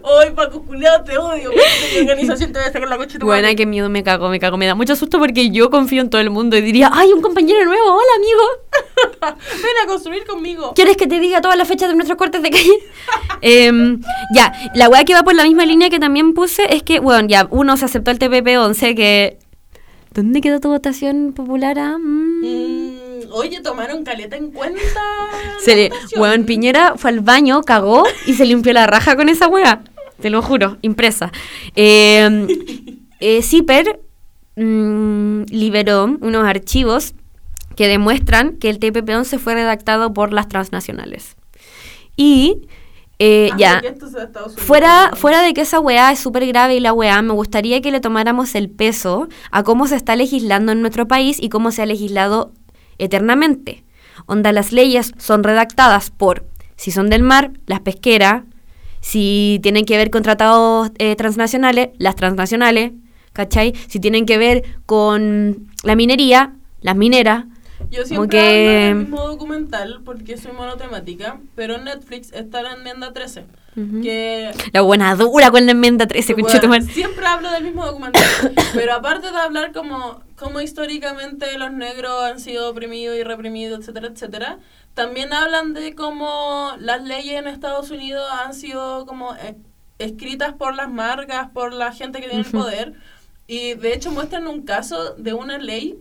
[0.02, 1.52] Hoy, Paco Juliado, te odio.
[1.52, 4.58] Mi organización te voy a sacar la coche Buena, qué miedo, me cago, me cago.
[4.58, 7.22] Me da mucho susto porque yo confío en todo el mundo y diría, ¡ay, un
[7.22, 7.86] compañero nuevo!
[7.86, 9.38] ¡Hola, amigo!
[9.62, 10.74] Ven a construir conmigo.
[10.76, 12.80] ¿Quieres que te diga todas las fechas de nuestros cortes de calle?
[13.42, 14.02] Em,
[14.34, 17.28] ya, la weá que va por la misma línea que también puse es que, bueno,
[17.28, 19.38] ya, uno se aceptó el TPP-11 que...
[20.14, 21.78] ¿Dónde quedó tu votación popular?
[21.78, 21.98] ah?
[22.00, 22.42] Mm.
[22.42, 22.97] Mm,
[23.32, 24.82] oye, tomaron caleta en cuenta.
[25.60, 29.48] Se le, weón, Piñera fue al baño, cagó y se limpió la raja con esa
[29.48, 29.82] weá.
[30.22, 31.32] Te lo juro, impresa.
[31.76, 32.48] Eh,
[33.20, 34.00] eh, Zipper
[34.56, 37.14] mm, liberó unos archivos
[37.76, 41.36] que demuestran que el TPP-11 fue redactado por las transnacionales.
[42.16, 42.68] Y
[43.20, 43.82] eh, Ah, ya,
[44.58, 47.92] fuera, fuera de que esa weá es súper grave y la weá, me gustaría que
[47.92, 51.82] le tomáramos el peso a cómo se está legislando en nuestro país y cómo se
[51.82, 52.52] ha legislado
[52.98, 53.84] eternamente.
[54.26, 56.46] Onda, las leyes son redactadas por,
[56.76, 58.44] si son del mar, las pesqueras,
[59.00, 62.92] si tienen que ver con tratados eh, transnacionales, las transnacionales,
[63.34, 63.74] ¿cachai?
[63.88, 67.46] Si tienen que ver con la minería, las mineras.
[67.90, 68.40] Yo siempre que-
[68.70, 73.46] hablo del mismo documental porque soy monotemática, pero en Netflix está la enmienda 13.
[74.02, 78.24] Que La buena dura con la enmienda 13, Bueno, siempre hablo del mismo documental,
[78.74, 84.08] pero aparte de hablar como, como históricamente los negros han sido oprimidos y reprimidos, etcétera,
[84.08, 84.58] etcétera,
[84.96, 89.56] también hablan de cómo las leyes en Estados Unidos han sido como eh,
[90.00, 92.58] escritas por las marcas, por la gente que tiene el Ujú.
[92.64, 92.94] poder,
[93.46, 96.00] y de hecho muestran un caso de una ley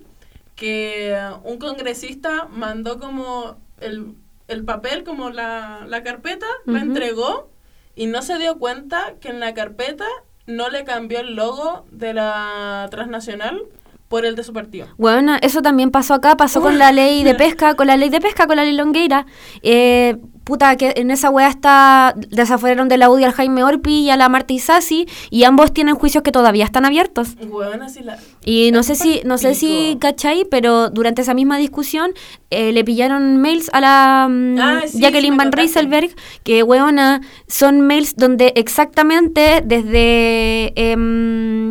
[0.57, 4.15] que un congresista mandó como el,
[4.49, 7.51] el papel, como la, la carpeta, la entregó
[7.95, 10.07] y no se dio cuenta que en la carpeta
[10.47, 13.63] no le cambió el logo de la transnacional
[14.09, 14.87] por el de su partido.
[14.97, 18.21] Bueno, eso también pasó acá, pasó con la ley de pesca, con la ley de
[18.21, 19.27] pesca, con la ley Longueira.
[19.63, 20.17] Eh,
[20.47, 24.17] puta, que en esa weá está, desafueron de la UDI al Jaime Orpi y a
[24.17, 27.37] la Marta Isasi, y ambos tienen juicios que todavía están abiertos.
[27.41, 28.17] Huevón, así la...
[28.45, 32.13] Y no sé si, no sé si cachai, pero durante esa misma discusión
[32.51, 35.51] eh, le pillaron mails a la mm, Ah, sí, Jacqueline Van.
[35.51, 36.11] Rieselberg,
[36.45, 41.66] que weona, son mails donde exactamente desde em,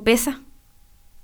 [0.00, 0.40] Copesa.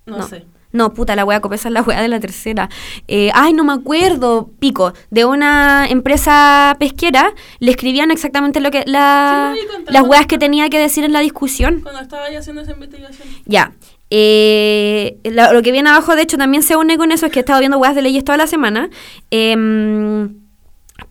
[0.06, 0.26] No, No.
[0.28, 0.44] sé.
[0.74, 2.70] No, puta, la wea Copesa es la wea de la tercera.
[3.06, 8.82] Eh, ay, no me acuerdo, pico, de una empresa pesquera, le escribían exactamente lo que
[8.86, 11.80] la, Sí, las weas que tenía que decir en la discusión.
[11.82, 13.28] Cuando estaba ahí haciendo esa investigación.
[13.44, 13.72] Ya.
[14.08, 17.40] Eh, la- lo que viene abajo, de hecho, también se une con eso, es que
[17.40, 18.88] he estado viendo weas de leyes toda la semana.
[19.30, 20.36] Em,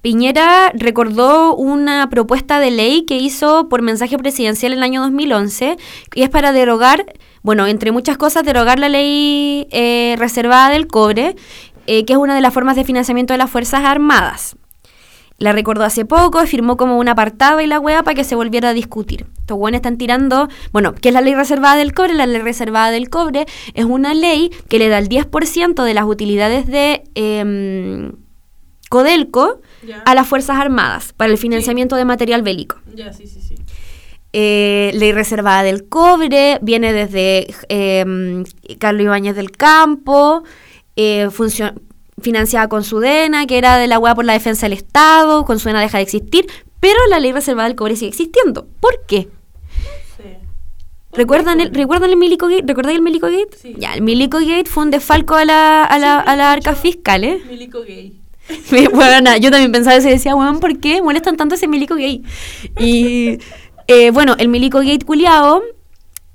[0.01, 5.77] Piñera recordó una propuesta de ley que hizo por mensaje presidencial en el año 2011,
[6.15, 7.05] y es para derogar,
[7.43, 11.35] bueno, entre muchas cosas, derogar la ley eh, reservada del cobre,
[11.87, 14.55] eh, que es una de las formas de financiamiento de las Fuerzas Armadas.
[15.41, 18.69] La recordó hace poco, firmó como un apartado y la wea para que se volviera
[18.69, 19.25] a discutir.
[19.39, 22.13] Estos weones están tirando, bueno, ¿qué es la ley reservada del cobre?
[22.13, 26.05] La ley reservada del cobre es una ley que le da el 10% de las
[26.05, 28.11] utilidades de em,
[28.89, 29.61] Codelco
[30.05, 32.77] a las Fuerzas Armadas para el financiamiento de material bélico.
[32.93, 33.50] Ya, sí, sí, sí.
[34.33, 38.45] Eh, ley reservada del cobre viene desde em,
[38.79, 40.43] Carlos Ibáñez del Campo,
[40.95, 41.27] eh,
[42.21, 45.81] financiada con Sudena, que era de la hueá por la defensa del Estado, con Sudena
[45.81, 46.45] deja de existir,
[46.79, 48.67] pero la ley reservada del cobre sigue existiendo.
[48.79, 49.27] ¿Por qué?
[51.13, 52.63] ¿Recuerdan el, ¿recuerdan el Milico Gate?
[52.65, 53.49] ¿Recuerdan el Milico Gate?
[53.61, 53.75] Sí.
[53.77, 57.25] Ya, el Milico Gate fue un desfalco a la, a la, a la arca fiscal,
[57.25, 57.41] ¿eh?
[57.49, 58.13] Milico gay.
[58.71, 61.95] Me- Bueno, yo también pensaba eso y decía, weón, ¿por qué molestan tanto ese milico
[61.95, 62.23] gay?
[62.79, 63.39] Y
[63.91, 65.61] eh, bueno, el milico gay culiao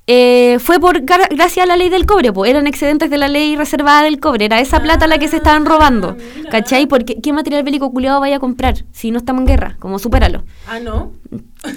[0.08, 3.26] eh, fue por gra- gracias a la ley del cobre, pues eran excedentes de la
[3.26, 6.48] ley reservada del cobre, era esa plata la que se estaban robando, mira.
[6.50, 6.86] ¿cachai?
[6.86, 9.76] Porque ¿qué material bélico culiado vaya a comprar si no estamos en guerra?
[9.80, 10.44] Como supéralo.
[10.68, 11.12] Ah, no.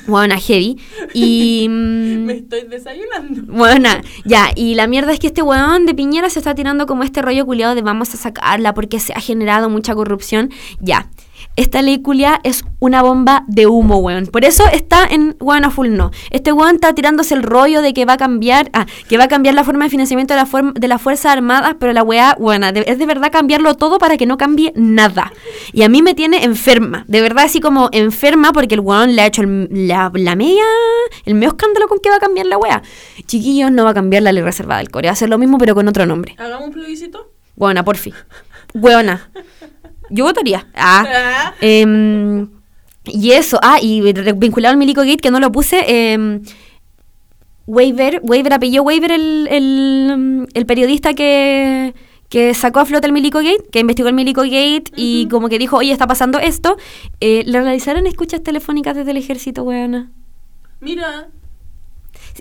[0.05, 0.77] Bueno, heavy.
[1.15, 1.65] Y...
[1.69, 3.51] mm, Me estoy desayunando.
[3.51, 3.89] bueno,
[4.25, 7.23] ya, y la mierda es que este weón de Piñera se está tirando como este
[7.23, 10.51] rollo culiado de vamos a sacarla porque se ha generado mucha corrupción.
[10.79, 11.09] Ya,
[11.59, 14.27] esta ley culiada es una bomba de humo, weón.
[14.27, 16.11] Por eso está en weón a full no.
[16.31, 19.27] Este weón está tirándose el rollo de que va a cambiar, ah, que va a
[19.27, 22.35] cambiar la forma de financiamiento de la, forma de las Fuerzas Armadas, pero la weá,
[22.39, 25.33] buena, es de verdad cambiarlo todo para que no cambie nada.
[25.73, 29.21] Y a mí me tiene enferma, de verdad así como enferma porque el weón le
[29.21, 30.63] ha hecho el- la, la media,
[31.25, 32.81] el medio escándalo con que va a cambiar la weá.
[33.25, 35.57] Chiquillos, no va a cambiar la ley reservada del Corea, va a hacer lo mismo
[35.57, 36.35] pero con otro nombre.
[36.37, 37.31] Hagamos un plebiscito.
[37.55, 38.13] Buena, por fin.
[38.73, 39.29] Weona.
[40.09, 40.67] Yo votaría.
[40.75, 41.05] Ah.
[41.07, 41.53] Ah.
[41.61, 42.49] Em,
[43.05, 44.01] y eso, ah, y
[44.35, 46.41] vinculado al Milico Gate, que no lo puse, em,
[47.67, 51.93] Waver, Waver, apellido Waver, el, el, el periodista que,
[52.29, 55.59] que sacó a flote el Milico Gate, que investigó el Milico Gate y como que
[55.59, 56.77] dijo, oye, está pasando esto,
[57.19, 60.11] eh, le realizaron escuchas telefónicas desde el ejército, weona.
[60.79, 61.29] Mira,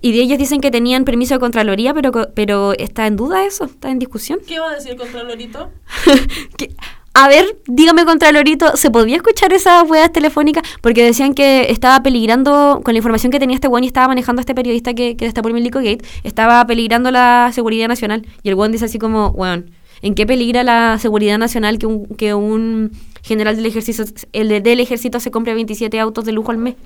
[0.01, 3.65] Y de ellos dicen que tenían permiso de Contraloría, pero, pero está en duda eso,
[3.65, 4.39] está en discusión.
[4.47, 5.71] ¿qué va a decir el Contralorito?
[7.21, 10.63] A ver, dígame Contralorito, ¿se podía escuchar esas weas telefónicas?
[10.81, 14.39] Porque decían que estaba peligrando, con la información que tenía este weón y estaba manejando
[14.39, 18.25] a este periodista que, que está por Milico Gate, estaba peligrando la seguridad nacional.
[18.45, 22.07] Y el weón dice así como, weón, ¿en qué peligra la seguridad nacional que un,
[22.07, 22.93] que un
[23.23, 26.77] general del ejército, el de- del ejército se compre 27 autos de lujo al mes?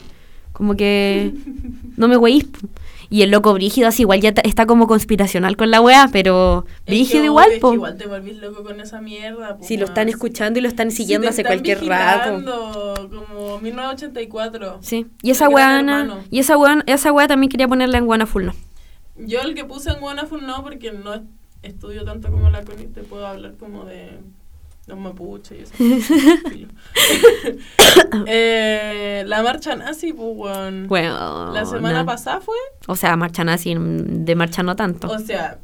[0.54, 1.32] Como que
[1.98, 2.46] no me weís.
[3.12, 7.24] Y el loco brígido así igual ya está como conspiracional con la weá, pero brígido
[7.24, 7.74] igual, es que po.
[7.74, 9.58] igual te volvís loco con esa mierda.
[9.58, 12.42] po, Si lo están escuchando y lo están Si siguiendo te hace están cualquier rato.
[13.10, 14.78] Como 1984.
[14.80, 15.06] Sí.
[15.22, 15.82] Y esa weá,
[16.30, 18.54] y esa weá, esa weá también quería ponerla en Wanaful, ¿no?
[19.16, 21.20] Yo el que puse en Wanaful no, porque no es-
[21.62, 24.18] estudio tanto como la Connie, te puedo hablar como de
[24.86, 25.74] los mapuches y eso.
[28.26, 30.86] Eh, la marcha nazi, pues, weón.
[30.88, 31.52] Bueno.
[31.52, 32.56] La semana pasada fue,
[32.86, 35.08] O sea, marcha nazi, de marcha no tanto.
[35.08, 35.58] o sea,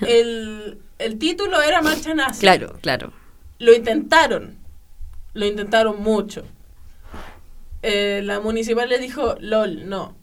[0.00, 2.40] el, el título era marcha nazi.
[2.40, 3.12] claro, claro.
[3.58, 4.56] Lo intentaron,
[5.32, 6.44] lo intentaron mucho.
[7.82, 10.16] Eh, la municipal le dijo, lol, no.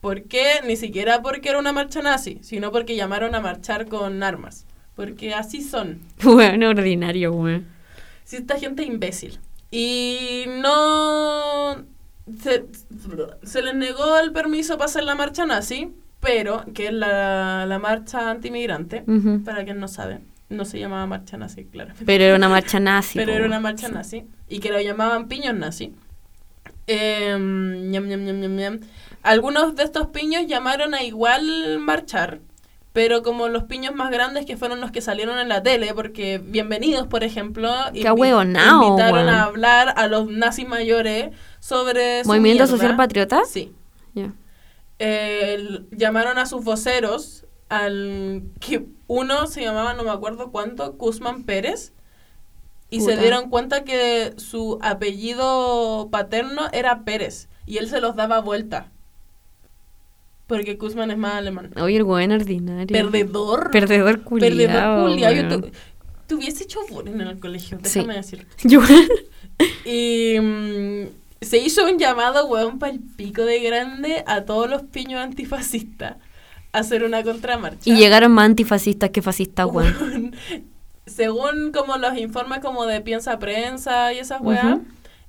[0.00, 0.60] ¿Por qué?
[0.66, 4.66] Ni siquiera porque era una marcha nazi, sino porque llamaron a marchar con armas.
[4.94, 6.00] Porque así son.
[6.22, 7.66] Bueno, ordinario, weón.
[8.24, 9.38] Si esta gente es imbécil.
[9.70, 11.84] Y no.
[12.42, 12.64] Se,
[13.42, 17.78] se les negó el permiso para hacer la marcha nazi, pero, que es la, la
[17.78, 19.42] marcha antimigrante, Ujú.
[19.44, 22.04] para quien no sabe, no se llamaba marcha nazi, claramente.
[22.06, 23.18] Pero era una marcha nazi.
[23.18, 25.92] pero era una marcha nazi, y que lo llamaban piños nazi.
[26.86, 28.80] Em, ñam, ñam, ñam, ñam, ñam.
[29.22, 32.40] Algunos de estos piños llamaron a igual marchar,
[32.94, 36.38] pero como los piños más grandes que fueron los que salieron en la tele, porque
[36.38, 42.68] bienvenidos, por ejemplo, ahueonao, invitaron a hablar a los nazis mayores sobre ¿Movimiento.
[42.68, 43.42] Social Patriota?
[43.46, 43.72] Sí.
[45.00, 50.92] Eh, el- llamaron a sus voceros, al que uno se llamaba, no me acuerdo cuánto,
[50.92, 51.92] Guzmán Pérez,
[52.90, 58.38] y se dieron cuenta que su apellido paterno era Pérez, y él se los daba
[58.38, 58.92] vuelta.
[60.46, 61.70] Porque Guzmán es más alemán.
[61.80, 62.86] Oye, el weón ordinario.
[62.86, 63.70] Perdedor.
[63.70, 64.50] Perdedor culiao.
[64.50, 65.32] Perdedor culiao.
[65.32, 65.70] Yo tu-
[66.26, 68.00] te hubiese hecho bullying en el colegio, Sí.
[68.00, 68.46] déjame decirte.
[68.68, 68.80] Yo-
[69.84, 71.04] Y mm,
[71.40, 76.16] se hizo un llamado, weón, para el pico de grande a todos los piños antifascistas
[76.72, 77.78] a hacer una contramarcha.
[77.84, 80.34] y llegaron más antifascistas que fascistas, weón.
[81.06, 84.78] Según como los informes como de Piensa Prensa y esas weas,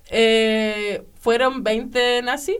[0.10, 2.56] eh, fueron 20 nazis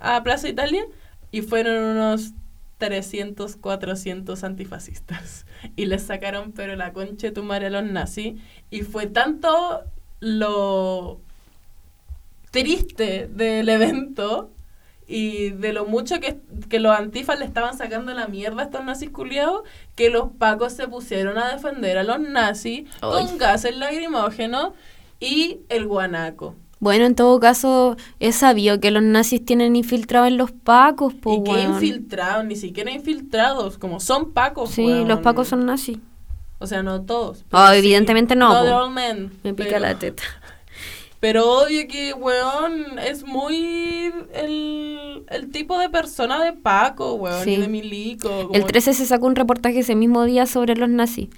[0.00, 0.84] a Plaza Italia
[1.30, 2.32] y fueron unos
[2.78, 5.44] 300, 400 antifascistas.
[5.74, 8.40] Y les sacaron pero la concha de tu madre a los nazis.
[8.70, 9.82] Y fue tanto
[10.20, 11.20] lo
[12.52, 14.50] triste del evento
[15.08, 16.38] y de lo mucho que,
[16.68, 19.62] que los antifas le estaban sacando la mierda a estos nazis culiados
[19.96, 23.10] que los pacos se pusieron a defender a los nazis Ay.
[23.10, 24.74] con gases lacrimógenos
[25.18, 26.54] y el guanaco.
[26.80, 31.34] Bueno, en todo caso, es sabido que los nazis tienen infiltrados en los pacos, po,
[31.34, 31.72] y weón.
[31.74, 34.70] infiltrados, ni siquiera infiltrados, como son pacos.
[34.70, 35.08] Sí, weón.
[35.08, 35.98] los pacos son nazis.
[36.60, 37.38] O sea, no todos.
[37.38, 37.44] Sí.
[37.74, 40.22] evidentemente no, all men, Me pica pero- la teta.
[41.20, 47.54] Pero obvio que, weón, es muy el, el tipo de persona de Paco, weón, Sí.
[47.54, 48.28] y de Milico.
[48.28, 51.28] como- El 13 se sacó un reportaje ese mismo día sobre los nazis,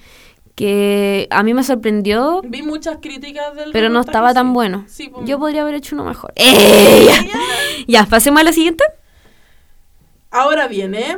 [0.61, 4.53] que a mí me sorprendió, Vi muchas críticas del pero no estaba tan sí.
[4.53, 4.85] bueno.
[4.89, 5.11] Sí.
[5.25, 6.35] Yo podría haber hecho uno mejor.
[6.37, 7.09] ¡Eh!
[7.89, 8.85] Ya, pasemos a la siguiente.
[10.31, 11.17] Ahora viene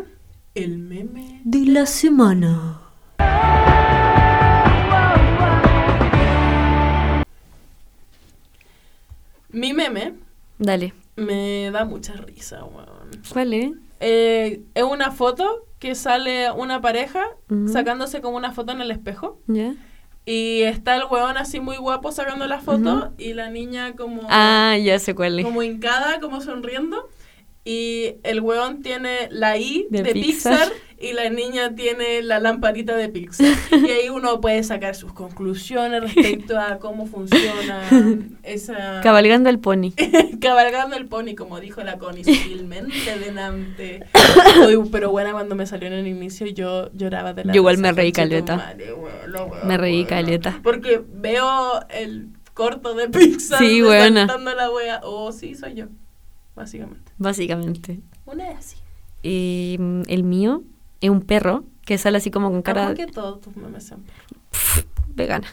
[0.55, 1.41] el meme.
[1.43, 2.83] De la semana.
[9.49, 10.15] Mi meme
[10.59, 10.95] Dale.
[11.17, 13.11] me da mucha risa, weón.
[13.33, 13.65] ¿Cuál es?
[13.65, 17.25] Eh, es una foto que sale una pareja
[17.67, 19.41] sacándose como una foto en el espejo.
[20.25, 24.77] Y está el weón así muy guapo sacando la foto y la niña como, Ah,
[24.81, 25.45] ya sé cuál es.
[25.45, 27.09] como hincada, como sonriendo.
[27.65, 30.59] Y el weón tiene la I De de, Pixar.
[30.59, 30.73] Pixar.
[31.03, 33.53] Y la niña tiene la lamparita de Pixar.
[33.73, 37.83] y ahí uno puede sacar sus conclusiones respecto a cómo funciona
[38.45, 39.01] esa...
[39.03, 39.93] Cabalgando el pony.
[40.41, 44.07] Cabalgando el pony, como dijo la Connie, sutilmente delante.
[44.93, 47.91] Pero buena cuando me salió en el inicio, yo lloraba de la Yo igual me
[47.91, 48.77] reí caleta.
[49.65, 50.61] Me reí caleta.
[50.63, 55.01] Porque veo el corto de Pixar Sí, la wea.
[55.03, 55.87] Oh, sí, soy yo.
[56.55, 57.13] Básicamente.
[57.19, 58.01] Básicamente.
[58.25, 58.77] Una es así.
[59.79, 60.63] Mm, el mío
[61.11, 64.05] un perro que sale así como con cara que todos tus memes sean
[65.15, 65.47] vegana.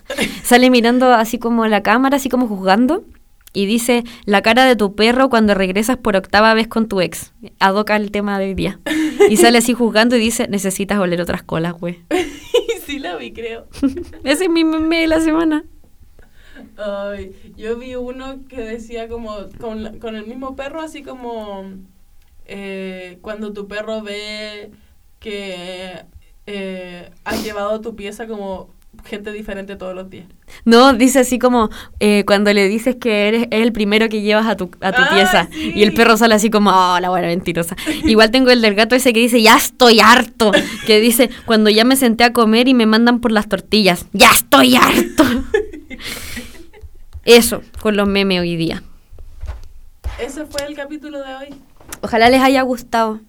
[0.43, 3.03] Sale mirando así como la cámara, así como juzgando.
[3.51, 7.33] Y dice, la cara de tu perro cuando regresas por octava vez con tu ex.
[7.59, 8.79] Adoca el tema de hoy día.
[9.27, 11.99] Y sale así juzgando y dice, necesitas oler otras colas, güey.
[12.85, 13.67] sí la vi, creo.
[14.23, 15.63] Ese es mi meme de la semana.
[16.77, 21.71] Ay, yo vi uno que decía como con, con el mismo perro, así como
[22.45, 24.71] eh, cuando tu perro ve
[25.19, 26.03] que
[26.45, 28.73] eh, has llevado tu pieza como
[29.05, 30.25] gente diferente todos los días.
[30.65, 31.69] No, dice así como
[31.99, 35.01] eh, cuando le dices que eres es el primero que llevas a tu, a tu
[35.01, 35.47] Ah, pieza.
[35.51, 35.71] sí.
[35.75, 37.75] Y el perro sale así como, oh, la buena mentirosa.
[38.05, 40.51] Igual tengo el del gato ese que dice, ya estoy harto.
[40.85, 44.31] Que dice, cuando ya me senté a comer y me mandan por las tortillas, ya
[44.31, 45.23] estoy harto.
[47.25, 48.83] Eso, con los memes hoy día.
[50.19, 51.47] Ese fue el capítulo de hoy.
[52.01, 53.19] Ojalá les haya gustado.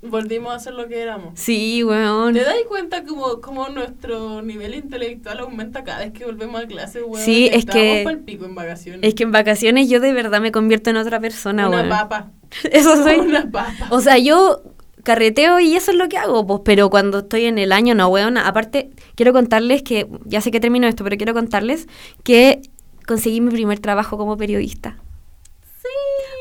[0.00, 1.32] Volvimos a ser lo que éramos.
[1.38, 2.32] Sí, weón.
[2.32, 7.02] ¿Te das cuenta como, como nuestro nivel intelectual aumenta cada vez que volvemos a clase,
[7.02, 7.24] weón?
[7.24, 9.00] Sí, es que- pico en vacaciones.
[9.02, 11.88] Es que en vacaciones yo de verdad me convierto en otra persona, Una weón.
[11.88, 12.30] papa.
[12.70, 13.18] Eso soy.
[13.18, 13.88] Una papa.
[13.90, 14.62] O sea, yo
[15.02, 18.08] carreteo y eso es lo que hago, pues, pero cuando estoy en el año, no,
[18.08, 18.36] weón.
[18.36, 21.88] Aparte, quiero contarles que, ya sé que termino esto, pero quiero contarles
[22.24, 22.60] que
[23.06, 24.98] conseguí mi primer trabajo como periodista.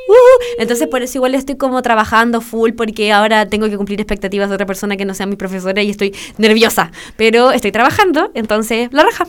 [0.07, 0.17] Ujú.
[0.59, 4.55] Entonces, por eso igual estoy como trabajando full, porque ahora tengo que cumplir expectativas de
[4.55, 6.91] otra persona que no sea mi profesora y estoy nerviosa.
[7.15, 9.27] Pero estoy trabajando, entonces, la raja.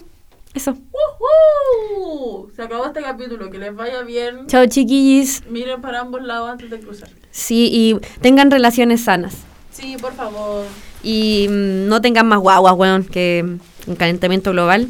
[0.54, 0.76] Eso.
[0.92, 2.50] ¡Woohoo!
[2.56, 3.50] Se acabó este capítulo.
[3.50, 4.46] Que les vaya bien.
[4.46, 5.42] Chao, chiquillis.
[5.48, 7.08] Miren para ambos lados antes de cruzar.
[7.30, 9.34] Sí, y tengan relaciones sanas.
[9.70, 10.64] Sí, por favor.
[11.02, 13.44] Y mm, no tengan más guaguas, weón, que
[13.86, 14.88] un calentamiento global